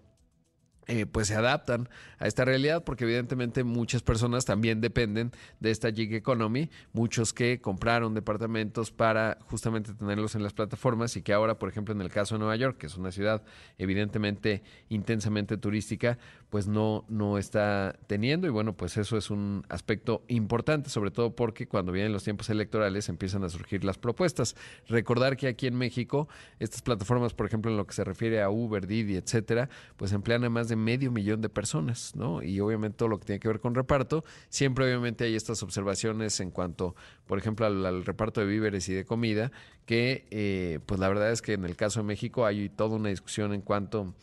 eh, 0.88 1.06
pues 1.06 1.28
se 1.28 1.36
adaptan 1.36 1.88
a 2.20 2.28
esta 2.28 2.44
realidad 2.46 2.84
porque 2.84 3.06
evidentemente 3.06 3.64
muchas 3.64 4.02
personas 4.02 4.46
también 4.46 4.82
dependen 4.82 5.32
de 5.60 5.72
esta 5.72 5.92
gig 5.92 6.14
economy, 6.14 6.70
muchos 6.92 7.34
que 7.34 7.62
compraron 7.62 8.14
departamentos 8.14 8.92
para 8.92 9.38
justamente 9.48 9.94
tenerlos 9.94 10.36
en 10.36 10.44
las 10.44 10.54
plataformas 10.54 11.16
y 11.16 11.22
que 11.22 11.34
ahora, 11.34 11.58
por 11.58 11.70
ejemplo, 11.70 11.94
en 11.94 12.02
el 12.02 12.10
caso 12.10 12.36
de 12.36 12.40
Nueva 12.40 12.56
York, 12.56 12.78
que 12.78 12.88
es 12.88 12.98
una 12.98 13.12
ciudad 13.12 13.44
evidentemente 13.78 14.64
intensamente 14.90 15.58
turística, 15.58 16.18
pues 16.50 16.68
no, 16.68 17.06
no 17.08 17.38
está 17.38 17.98
teniendo 18.08 18.46
y 18.48 18.50
bueno, 18.50 18.76
pues 18.76 18.98
eso 18.98 19.18
es 19.18 19.30
un 19.30 19.66
aspecto 19.70 20.24
importante, 20.28 20.90
sobre 20.90 21.12
todo 21.12 21.36
porque 21.36 21.68
cuando 21.68 21.92
vienen 21.92 22.12
los 22.12 22.24
tiempos 22.24 22.50
electorales 22.50 23.10
empiezan 23.10 23.44
a 23.44 23.50
surgir 23.50 23.84
las 23.84 23.98
propuestas. 23.98 24.56
Recordar 24.88 25.38
que 25.38 25.48
aquí 25.48 25.68
en 25.68 25.76
México, 25.76 26.28
estas 26.60 26.82
plataformas, 26.82 27.34
por 27.34 27.48
ejemplo, 27.48 27.72
en 27.72 27.78
lo 27.78 27.88
que 27.88 27.94
se 27.94 28.04
refiere 28.04 28.42
a 28.42 28.50
Uber, 28.50 28.86
Didi, 28.86 29.16
etcétera, 29.16 29.70
pues 29.98 30.12
emplean 30.12 30.44
a 30.44 30.50
más 30.50 30.68
de 30.68 30.73
medio 30.76 31.12
millón 31.12 31.42
de 31.42 31.50
personas, 31.50 32.16
¿no? 32.16 32.44
Y 32.44 32.60
obviamente 32.60 32.98
todo 32.98 33.10
lo 33.10 33.20
que 33.20 33.26
tiene 33.26 33.40
que 33.40 33.48
ver 33.48 33.60
con 33.60 33.76
reparto, 33.76 34.24
siempre 34.50 34.86
obviamente 34.86 35.26
hay 35.26 35.36
estas 35.36 35.64
observaciones 35.64 36.40
en 36.40 36.52
cuanto, 36.52 36.96
por 37.28 37.38
ejemplo, 37.38 37.66
al, 37.66 38.06
reparto 38.06 38.42
de 38.42 38.48
víveres 38.48 38.88
y 38.90 38.94
de 38.94 39.06
comida, 39.06 39.52
que 39.86 40.26
eh, 40.32 40.80
pues 40.86 41.00
la 41.00 41.08
verdad 41.08 41.32
es 41.32 41.42
que 41.42 41.54
en 41.54 41.66
el 41.66 41.76
caso 41.76 42.00
de 42.00 42.06
México 42.06 42.46
hay 42.46 42.70
toda 42.70 42.96
una 42.96 43.10
discusión 43.10 43.54
en 43.54 43.62
cuanto 43.62 44.14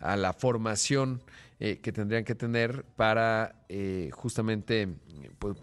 a 0.00 0.16
la 0.16 0.32
formación 0.32 1.22
eh, 1.60 1.78
que 1.78 1.92
tendrían 1.92 2.24
que 2.24 2.34
tener 2.34 2.84
para 2.96 3.56
eh, 3.68 4.10
justamente 4.12 4.88
pues, 5.38 5.56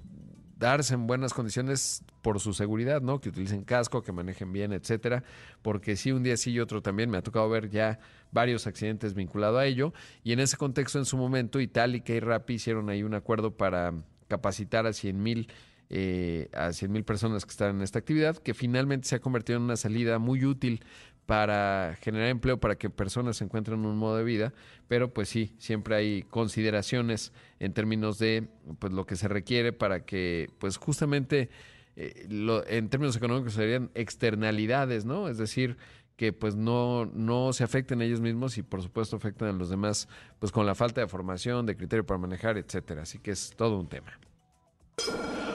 darse 0.57 0.93
en 0.93 1.07
buenas 1.07 1.33
condiciones 1.33 2.03
por 2.21 2.39
su 2.39 2.53
seguridad, 2.53 3.01
¿no? 3.01 3.19
Que 3.19 3.29
utilicen 3.29 3.63
casco, 3.63 4.01
que 4.01 4.11
manejen 4.11 4.51
bien, 4.51 4.73
etcétera. 4.73 5.23
Porque 5.61 5.95
sí, 5.95 6.11
un 6.11 6.23
día 6.23 6.37
sí 6.37 6.51
y 6.51 6.59
otro 6.59 6.81
también 6.81 7.09
me 7.09 7.17
ha 7.17 7.21
tocado 7.21 7.49
ver 7.49 7.69
ya 7.69 7.99
varios 8.31 8.67
accidentes 8.67 9.13
vinculados 9.13 9.59
a 9.59 9.65
ello. 9.65 9.93
Y 10.23 10.33
en 10.33 10.39
ese 10.39 10.57
contexto, 10.57 10.99
en 10.99 11.05
su 11.05 11.17
momento, 11.17 11.59
Itálica 11.59 12.13
y 12.13 12.19
Rappi 12.19 12.55
hicieron 12.55 12.89
ahí 12.89 13.03
un 13.03 13.13
acuerdo 13.13 13.55
para 13.55 13.93
capacitar 14.27 14.85
a 14.87 14.93
100 14.93 15.21
mil 15.21 15.47
eh, 15.89 16.49
a 16.53 16.73
100 16.73 16.91
mil 16.91 17.03
personas 17.03 17.45
que 17.45 17.51
están 17.51 17.75
en 17.75 17.81
esta 17.83 17.99
actividad, 17.99 18.37
que 18.37 18.55
finalmente 18.55 19.07
se 19.07 19.15
ha 19.15 19.19
convertido 19.19 19.57
en 19.57 19.63
una 19.63 19.75
salida 19.75 20.17
muy 20.17 20.43
útil 20.43 20.83
para 21.25 21.97
generar 22.01 22.29
empleo, 22.29 22.59
para 22.59 22.75
que 22.75 22.89
personas 22.89 23.37
se 23.37 23.43
encuentren 23.43 23.85
un 23.85 23.97
modo 23.97 24.17
de 24.17 24.23
vida, 24.23 24.53
pero 24.87 25.13
pues 25.13 25.29
sí, 25.29 25.55
siempre 25.57 25.95
hay 25.95 26.23
consideraciones 26.23 27.33
en 27.59 27.73
términos 27.73 28.19
de 28.19 28.47
pues 28.79 28.93
lo 28.93 29.05
que 29.05 29.15
se 29.15 29.27
requiere 29.27 29.73
para 29.73 30.05
que 30.05 30.49
pues 30.59 30.77
justamente 30.77 31.49
eh, 31.95 32.27
en 32.67 32.89
términos 32.89 33.15
económicos 33.15 33.53
serían 33.53 33.89
externalidades, 33.95 35.05
¿no? 35.05 35.27
Es 35.29 35.37
decir, 35.37 35.77
que 36.15 36.31
pues 36.31 36.55
no, 36.55 37.05
no 37.05 37.53
se 37.53 37.63
afecten 37.63 38.01
ellos 38.01 38.21
mismos 38.21 38.57
y 38.57 38.63
por 38.63 38.81
supuesto 38.81 39.15
afectan 39.15 39.49
a 39.49 39.53
los 39.53 39.69
demás 39.69 40.07
pues 40.39 40.51
con 40.51 40.65
la 40.65 40.75
falta 40.75 41.01
de 41.01 41.07
formación, 41.07 41.65
de 41.65 41.75
criterio 41.75 42.05
para 42.05 42.17
manejar, 42.17 42.57
etcétera. 42.57 43.01
Así 43.01 43.19
que 43.19 43.31
es 43.31 43.51
todo 43.55 43.79
un 43.79 43.87
tema. 43.87 44.17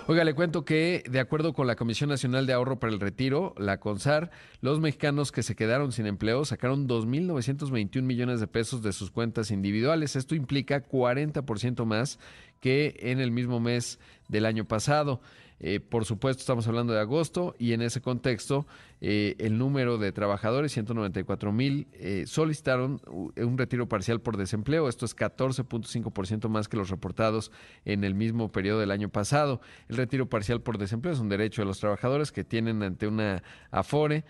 Oiga, 0.06 0.24
le 0.24 0.34
cuento 0.34 0.64
que, 0.64 1.04
de 1.08 1.20
acuerdo 1.20 1.52
con 1.52 1.66
la 1.66 1.76
Comisión 1.76 2.10
Nacional 2.10 2.46
de 2.46 2.52
Ahorro 2.52 2.80
para 2.80 2.92
el 2.92 2.98
Retiro, 2.98 3.54
la 3.56 3.78
CONSAR, 3.78 4.30
los 4.60 4.80
mexicanos 4.80 5.30
que 5.30 5.42
se 5.42 5.54
quedaron 5.54 5.92
sin 5.92 6.06
empleo 6.06 6.44
sacaron 6.44 6.88
2.921 6.88 8.02
millones 8.02 8.40
de 8.40 8.46
pesos 8.48 8.82
de 8.82 8.92
sus 8.92 9.10
cuentas 9.10 9.50
individuales. 9.50 10.16
Esto 10.16 10.34
implica 10.34 10.84
40% 10.84 11.84
más 11.84 12.18
que 12.58 12.96
en 13.00 13.20
el 13.20 13.30
mismo 13.30 13.60
mes 13.60 13.98
del 14.28 14.46
año 14.46 14.64
pasado. 14.64 15.20
Eh, 15.60 15.78
por 15.78 16.06
supuesto, 16.06 16.40
estamos 16.40 16.66
hablando 16.66 16.94
de 16.94 17.00
agosto 17.00 17.54
y 17.58 17.74
en 17.74 17.82
ese 17.82 18.00
contexto 18.00 18.66
eh, 19.02 19.36
el 19.38 19.58
número 19.58 19.98
de 19.98 20.10
trabajadores, 20.10 20.72
194 20.72 21.52
mil, 21.52 21.86
eh, 21.92 22.24
solicitaron 22.26 23.00
un 23.06 23.58
retiro 23.58 23.88
parcial 23.88 24.20
por 24.20 24.38
desempleo. 24.38 24.88
Esto 24.88 25.04
es 25.04 25.14
14.5% 25.14 26.48
más 26.48 26.68
que 26.68 26.78
los 26.78 26.88
reportados 26.88 27.52
en 27.84 28.04
el 28.04 28.14
mismo 28.14 28.50
periodo 28.50 28.80
del 28.80 28.90
año 28.90 29.10
pasado. 29.10 29.60
El 29.88 29.98
retiro 29.98 30.28
parcial 30.28 30.62
por 30.62 30.78
desempleo 30.78 31.12
es 31.12 31.20
un 31.20 31.28
derecho 31.28 31.62
de 31.62 31.66
los 31.66 31.78
trabajadores 31.78 32.32
que 32.32 32.42
tienen 32.42 32.82
ante 32.82 33.06
una 33.06 33.42
AFORE. 33.70 34.24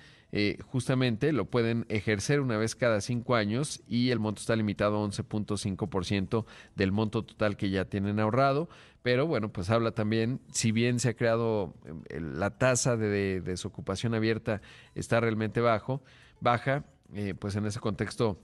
Justamente 0.67 1.33
lo 1.33 1.47
pueden 1.47 1.87
ejercer 1.89 2.41
una 2.41 2.57
vez 2.57 2.77
cada 2.77 3.01
cinco 3.01 3.35
años 3.35 3.83
y 3.89 4.11
el 4.11 4.21
monto 4.21 4.41
está 4.41 4.55
limitado 4.55 5.03
a 5.03 5.09
11.5% 5.09 6.45
del 6.77 6.93
monto 6.93 7.25
total 7.25 7.57
que 7.57 7.71
ya 7.71 7.85
tienen 7.87 8.21
ahorrado. 8.21 8.69
Pero 9.03 9.27
bueno, 9.27 9.51
pues 9.51 9.71
habla 9.71 9.93
también, 9.93 10.41
si 10.53 10.73
bien 10.73 11.01
se 11.01 11.11
ha 11.11 11.15
creado 11.15 11.75
eh, 12.09 12.21
la 12.21 12.51
tasa 12.59 12.97
de, 12.97 13.41
desocupación 13.41 14.15
abierta 14.15 14.61
está 14.95 15.21
realmente 15.21 15.61
bajo, 15.61 16.03
baja, 16.41 16.85
eh, 17.15 17.35
pues 17.39 17.57
en 17.57 17.65
ese 17.67 17.81
contexto 17.81 18.39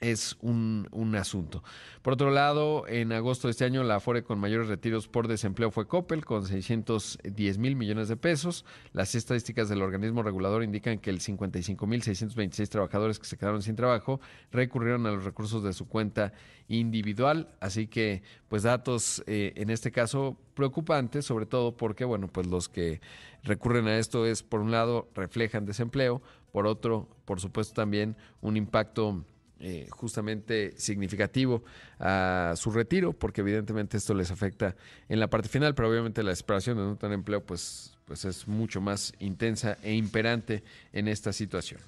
es 0.00 0.36
un, 0.40 0.88
un, 0.92 1.14
asunto. 1.14 1.62
Por 2.02 2.14
otro 2.14 2.30
lado, 2.30 2.88
en 2.88 3.12
agosto 3.12 3.48
de 3.48 3.52
este 3.52 3.66
año, 3.66 3.82
la 3.82 3.96
Afore 3.96 4.22
con 4.22 4.38
mayores 4.38 4.68
retiros 4.68 5.08
por 5.08 5.28
desempleo 5.28 5.70
fue 5.70 5.86
Coppel, 5.86 6.24
con 6.24 6.46
610 6.46 7.58
mil 7.58 7.76
millones 7.76 8.08
de 8.08 8.16
pesos. 8.16 8.64
Las 8.92 9.14
estadísticas 9.14 9.68
del 9.68 9.82
organismo 9.82 10.22
regulador 10.22 10.64
indican 10.64 10.98
que 10.98 11.10
el 11.10 11.20
55 11.20 11.86
mil 11.86 12.02
626 12.02 12.70
trabajadores 12.70 13.18
que 13.18 13.26
se 13.26 13.36
quedaron 13.36 13.62
sin 13.62 13.76
trabajo 13.76 14.20
recurrieron 14.50 15.06
a 15.06 15.12
los 15.12 15.24
recursos 15.24 15.62
de 15.62 15.74
su 15.74 15.86
cuenta 15.86 16.32
individual. 16.68 17.48
Así 17.60 17.86
que, 17.86 18.22
pues, 18.48 18.62
datos 18.62 19.22
eh, 19.26 19.52
en 19.56 19.68
este 19.68 19.92
caso 19.92 20.38
preocupantes, 20.54 21.26
sobre 21.26 21.44
todo 21.44 21.76
porque, 21.76 22.04
bueno, 22.04 22.28
pues 22.28 22.46
los 22.46 22.68
que 22.68 23.00
recurren 23.42 23.86
a 23.86 23.98
esto 23.98 24.24
es, 24.24 24.42
por 24.42 24.60
un 24.60 24.70
lado, 24.70 25.08
reflejan 25.14 25.66
desempleo, 25.66 26.22
por 26.52 26.66
otro, 26.66 27.08
por 27.24 27.40
supuesto, 27.40 27.74
también 27.74 28.16
un 28.40 28.56
impacto 28.56 29.24
eh, 29.60 29.86
justamente 29.90 30.72
significativo 30.78 31.62
a 31.98 32.54
su 32.56 32.70
retiro, 32.70 33.12
porque 33.12 33.42
evidentemente 33.42 33.96
esto 33.96 34.14
les 34.14 34.30
afecta 34.30 34.74
en 35.08 35.20
la 35.20 35.28
parte 35.28 35.48
final, 35.48 35.74
pero 35.74 35.90
obviamente 35.90 36.22
la 36.22 36.30
desesperación 36.30 36.78
de 36.78 36.84
no 36.84 36.96
tener 36.96 37.14
empleo 37.14 37.44
pues, 37.44 37.96
pues 38.06 38.24
es 38.24 38.48
mucho 38.48 38.80
más 38.80 39.12
intensa 39.18 39.76
e 39.82 39.94
imperante 39.94 40.62
en 40.92 41.08
esta 41.08 41.32
situación. 41.32 41.80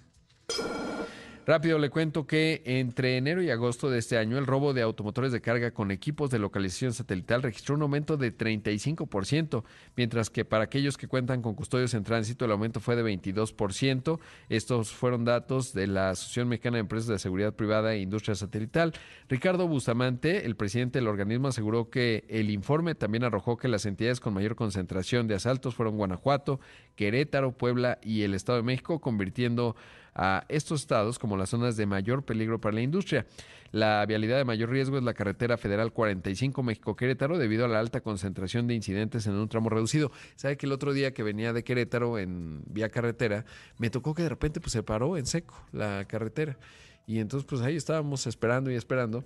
Rápido 1.45 1.79
le 1.81 1.91
cuento 1.91 2.25
que 2.25 2.63
entre 2.65 3.17
enero 3.17 3.43
y 3.43 3.51
agosto 3.51 3.91
de 3.91 3.99
este 3.99 4.17
año 4.17 4.39
el 4.39 4.47
robo 4.47 4.73
de 4.73 4.83
automotores 4.83 5.33
de 5.33 5.41
carga 5.41 5.73
con 5.73 5.91
equipos 5.91 6.31
de 6.31 6.39
localización 6.39 6.93
satelital 6.93 7.43
registró 7.43 7.75
un 7.75 7.83
aumento 7.83 8.17
de 8.17 8.37
35%, 8.37 9.65
mientras 9.97 10.31
que 10.31 10.45
para 10.45 10.63
aquellos 10.63 10.97
que 10.97 11.09
cuentan 11.09 11.43
con 11.43 11.57
custodios 11.57 11.95
en 11.95 12.05
tránsito 12.05 12.45
el 12.45 12.53
aumento 12.53 12.79
fue 12.79 12.95
de 12.95 13.03
22%. 13.03 14.21
Estos 14.51 14.93
fueron 14.93 15.25
datos 15.25 15.73
de 15.73 15.89
la 15.89 16.11
Asociación 16.11 16.49
Mexicana 16.49 16.77
de 16.77 16.83
Empresas 16.83 17.09
de 17.09 17.19
Seguridad 17.19 17.55
Privada 17.55 17.93
e 17.93 17.99
Industria 17.99 18.37
Satelital. 18.37 18.93
Ricardo 19.29 19.67
Bustamante, 19.67 20.47
el 20.47 20.55
presidente 20.55 21.01
del 21.01 21.09
organismo, 21.09 21.49
aseguró 21.49 21.91
que 21.91 22.25
el 22.29 22.51
informe 22.51 22.95
también 22.95 23.25
arrojó 23.25 23.57
que 23.57 23.67
las 23.67 23.85
entidades 23.85 24.21
con 24.21 24.33
mayor 24.33 24.55
concentración 24.55 25.27
de 25.27 25.35
asaltos 25.35 25.75
fueron 25.75 25.97
Guanajuato, 25.97 26.61
Querétaro, 26.95 27.51
Puebla 27.51 27.99
y 28.01 28.23
el 28.23 28.35
Estado 28.35 28.59
de 28.59 28.65
México, 28.65 29.01
convirtiendo 29.01 29.75
a 30.15 30.45
estos 30.49 30.83
estados 30.83 31.19
como 31.19 31.37
las 31.37 31.51
zonas 31.51 31.77
de 31.77 31.87
mayor 31.87 32.25
peligro 32.25 32.61
para 32.61 32.75
la 32.75 32.83
industria. 32.83 33.27
La 33.73 34.05
vialidad 34.05 34.37
de 34.37 34.45
mayor 34.45 34.69
riesgo 34.69 34.99
es 34.99 35.03
la 35.03 35.15
carretera 35.15 35.57
federal 35.57 35.93
45 35.93 36.63
México-Querétaro 36.63 37.39
debido 37.39 37.65
a 37.65 37.69
la 37.69 37.79
alta 37.79 38.03
concentración 38.03 38.67
de 38.67 38.75
incidentes 38.75 39.27
en 39.27 39.33
un 39.33 39.49
tramo 39.49 39.71
reducido. 39.71 40.13
¿Sabe 40.37 40.59
que 40.59 40.67
el 40.67 40.73
otro 40.73 40.93
día 40.93 41.15
que 41.15 41.23
venía 41.23 41.55
de 41.55 41.65
Querétaro 41.65 42.19
en 42.19 42.63
vía 42.67 42.91
carretera, 42.91 43.47
me 43.79 43.89
tocó 43.89 44.15
que 44.15 44.23
de 44.23 44.29
repente 44.29 44.61
pues, 44.61 44.73
se 44.73 44.83
paró 44.83 45.17
en 45.17 45.25
seco 45.25 45.55
la 45.73 46.05
carretera? 46.07 46.59
Y 47.07 47.19
entonces 47.19 47.47
pues 47.49 47.63
ahí 47.63 47.77
estábamos 47.77 48.27
esperando 48.27 48.71
y 48.71 48.75
esperando. 48.75 49.25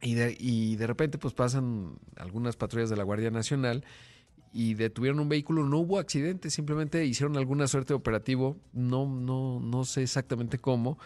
Y 0.00 0.14
de, 0.14 0.36
y 0.38 0.76
de 0.76 0.86
repente 0.86 1.18
pues 1.18 1.34
pasan 1.34 1.98
algunas 2.16 2.54
patrullas 2.54 2.90
de 2.90 2.96
la 2.96 3.02
Guardia 3.02 3.32
Nacional 3.32 3.84
y 4.52 4.74
detuvieron 4.74 5.20
un 5.20 5.28
vehículo, 5.28 5.64
no 5.64 5.78
hubo 5.78 5.98
accidente, 5.98 6.50
simplemente 6.50 7.04
hicieron 7.04 7.36
alguna 7.36 7.66
suerte 7.66 7.92
de 7.92 7.96
operativo, 7.96 8.56
no, 8.72 9.06
no, 9.06 9.60
no 9.60 9.84
sé 9.84 10.02
exactamente 10.02 10.58
cómo, 10.58 10.98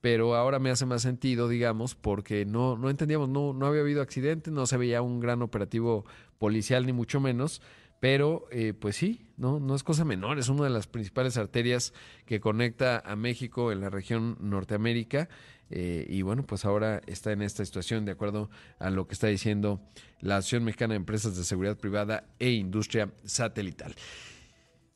pero 0.00 0.34
ahora 0.34 0.58
me 0.58 0.70
hace 0.70 0.86
más 0.86 1.02
sentido, 1.02 1.48
digamos, 1.48 1.94
porque 1.94 2.44
no, 2.44 2.76
no 2.76 2.90
entendíamos, 2.90 3.28
no, 3.28 3.52
no 3.52 3.66
había 3.66 3.80
habido 3.80 4.02
accidente, 4.02 4.50
no 4.50 4.66
se 4.66 4.76
veía 4.76 5.02
un 5.02 5.20
gran 5.20 5.42
operativo 5.42 6.04
policial, 6.38 6.86
ni 6.86 6.92
mucho 6.92 7.20
menos, 7.20 7.62
pero 8.06 8.46
eh, 8.52 8.72
pues 8.72 8.94
sí, 8.94 9.26
no, 9.36 9.58
no 9.58 9.74
es 9.74 9.82
cosa 9.82 10.04
menor, 10.04 10.38
es 10.38 10.48
una 10.48 10.62
de 10.62 10.70
las 10.70 10.86
principales 10.86 11.36
arterias 11.36 11.92
que 12.24 12.38
conecta 12.38 13.02
a 13.04 13.16
México 13.16 13.72
en 13.72 13.80
la 13.80 13.90
región 13.90 14.36
Norteamérica 14.38 15.28
eh, 15.70 16.06
y 16.08 16.22
bueno, 16.22 16.46
pues 16.46 16.64
ahora 16.64 17.02
está 17.08 17.32
en 17.32 17.42
esta 17.42 17.64
situación 17.64 18.04
de 18.04 18.12
acuerdo 18.12 18.48
a 18.78 18.90
lo 18.90 19.08
que 19.08 19.14
está 19.14 19.26
diciendo 19.26 19.80
la 20.20 20.36
Asociación 20.36 20.62
Mexicana 20.62 20.92
de 20.92 20.98
Empresas 20.98 21.36
de 21.36 21.42
Seguridad 21.42 21.76
Privada 21.76 22.22
e 22.38 22.52
Industria 22.52 23.10
Satelital. 23.24 23.96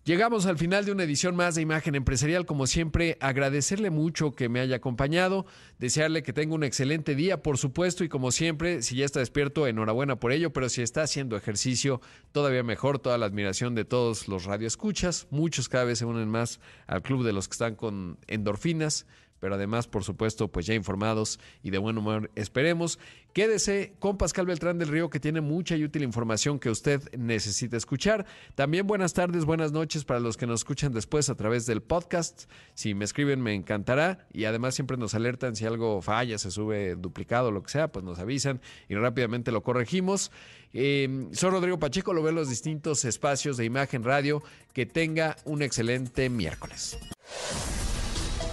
Llegamos 0.02 0.46
al 0.46 0.56
final 0.56 0.86
de 0.86 0.92
una 0.92 1.02
edición 1.02 1.36
más 1.36 1.54
de 1.54 1.60
Imagen 1.60 1.94
Empresarial. 1.94 2.46
Como 2.46 2.66
siempre, 2.66 3.18
agradecerle 3.20 3.90
mucho 3.90 4.34
que 4.34 4.48
me 4.48 4.60
haya 4.60 4.76
acompañado, 4.76 5.44
desearle 5.78 6.22
que 6.22 6.32
tenga 6.32 6.54
un 6.54 6.64
excelente 6.64 7.14
día, 7.14 7.42
por 7.42 7.58
supuesto, 7.58 8.02
y 8.02 8.08
como 8.08 8.32
siempre, 8.32 8.80
si 8.80 8.96
ya 8.96 9.04
está 9.04 9.20
despierto, 9.20 9.66
enhorabuena 9.66 10.16
por 10.16 10.32
ello, 10.32 10.54
pero 10.54 10.70
si 10.70 10.80
está 10.80 11.02
haciendo 11.02 11.36
ejercicio, 11.36 12.00
todavía 12.32 12.62
mejor, 12.62 12.98
toda 12.98 13.18
la 13.18 13.26
admiración 13.26 13.74
de 13.74 13.84
todos 13.84 14.26
los 14.26 14.46
radioescuchas. 14.46 15.26
Muchos 15.30 15.68
cada 15.68 15.84
vez 15.84 15.98
se 15.98 16.06
unen 16.06 16.30
más 16.30 16.60
al 16.86 17.02
club 17.02 17.22
de 17.22 17.34
los 17.34 17.46
que 17.46 17.52
están 17.52 17.74
con 17.74 18.18
endorfinas 18.26 19.06
pero 19.40 19.54
además, 19.54 19.88
por 19.88 20.04
supuesto, 20.04 20.48
pues 20.48 20.66
ya 20.66 20.74
informados 20.74 21.40
y 21.62 21.70
de 21.70 21.78
buen 21.78 21.98
humor, 21.98 22.30
esperemos. 22.36 22.98
Quédese 23.32 23.94
con 24.00 24.18
Pascal 24.18 24.46
Beltrán 24.46 24.78
del 24.78 24.88
Río, 24.88 25.08
que 25.08 25.20
tiene 25.20 25.40
mucha 25.40 25.76
y 25.76 25.84
útil 25.84 26.02
información 26.02 26.58
que 26.58 26.68
usted 26.68 27.00
necesita 27.16 27.76
escuchar. 27.76 28.26
También 28.56 28.86
buenas 28.86 29.14
tardes, 29.14 29.44
buenas 29.44 29.72
noches 29.72 30.04
para 30.04 30.20
los 30.20 30.36
que 30.36 30.46
nos 30.46 30.60
escuchan 30.60 30.92
después 30.92 31.30
a 31.30 31.36
través 31.36 31.64
del 31.64 31.80
podcast. 31.80 32.50
Si 32.74 32.94
me 32.94 33.04
escriben, 33.04 33.40
me 33.40 33.54
encantará. 33.54 34.26
Y 34.32 34.44
además 34.44 34.74
siempre 34.74 34.96
nos 34.96 35.14
alertan 35.14 35.54
si 35.54 35.64
algo 35.64 36.02
falla, 36.02 36.38
se 36.38 36.50
sube 36.50 36.96
duplicado, 36.96 37.50
lo 37.50 37.62
que 37.62 37.70
sea, 37.70 37.92
pues 37.92 38.04
nos 38.04 38.18
avisan 38.18 38.60
y 38.88 38.96
rápidamente 38.96 39.52
lo 39.52 39.62
corregimos. 39.62 40.32
Eh, 40.72 41.28
soy 41.32 41.50
Rodrigo 41.50 41.78
Pacheco, 41.78 42.12
lo 42.12 42.22
veo 42.22 42.30
en 42.30 42.36
los 42.36 42.48
distintos 42.48 43.04
espacios 43.04 43.56
de 43.56 43.64
imagen 43.64 44.04
radio. 44.04 44.42
Que 44.72 44.86
tenga 44.86 45.36
un 45.44 45.62
excelente 45.62 46.28
miércoles. 46.30 46.96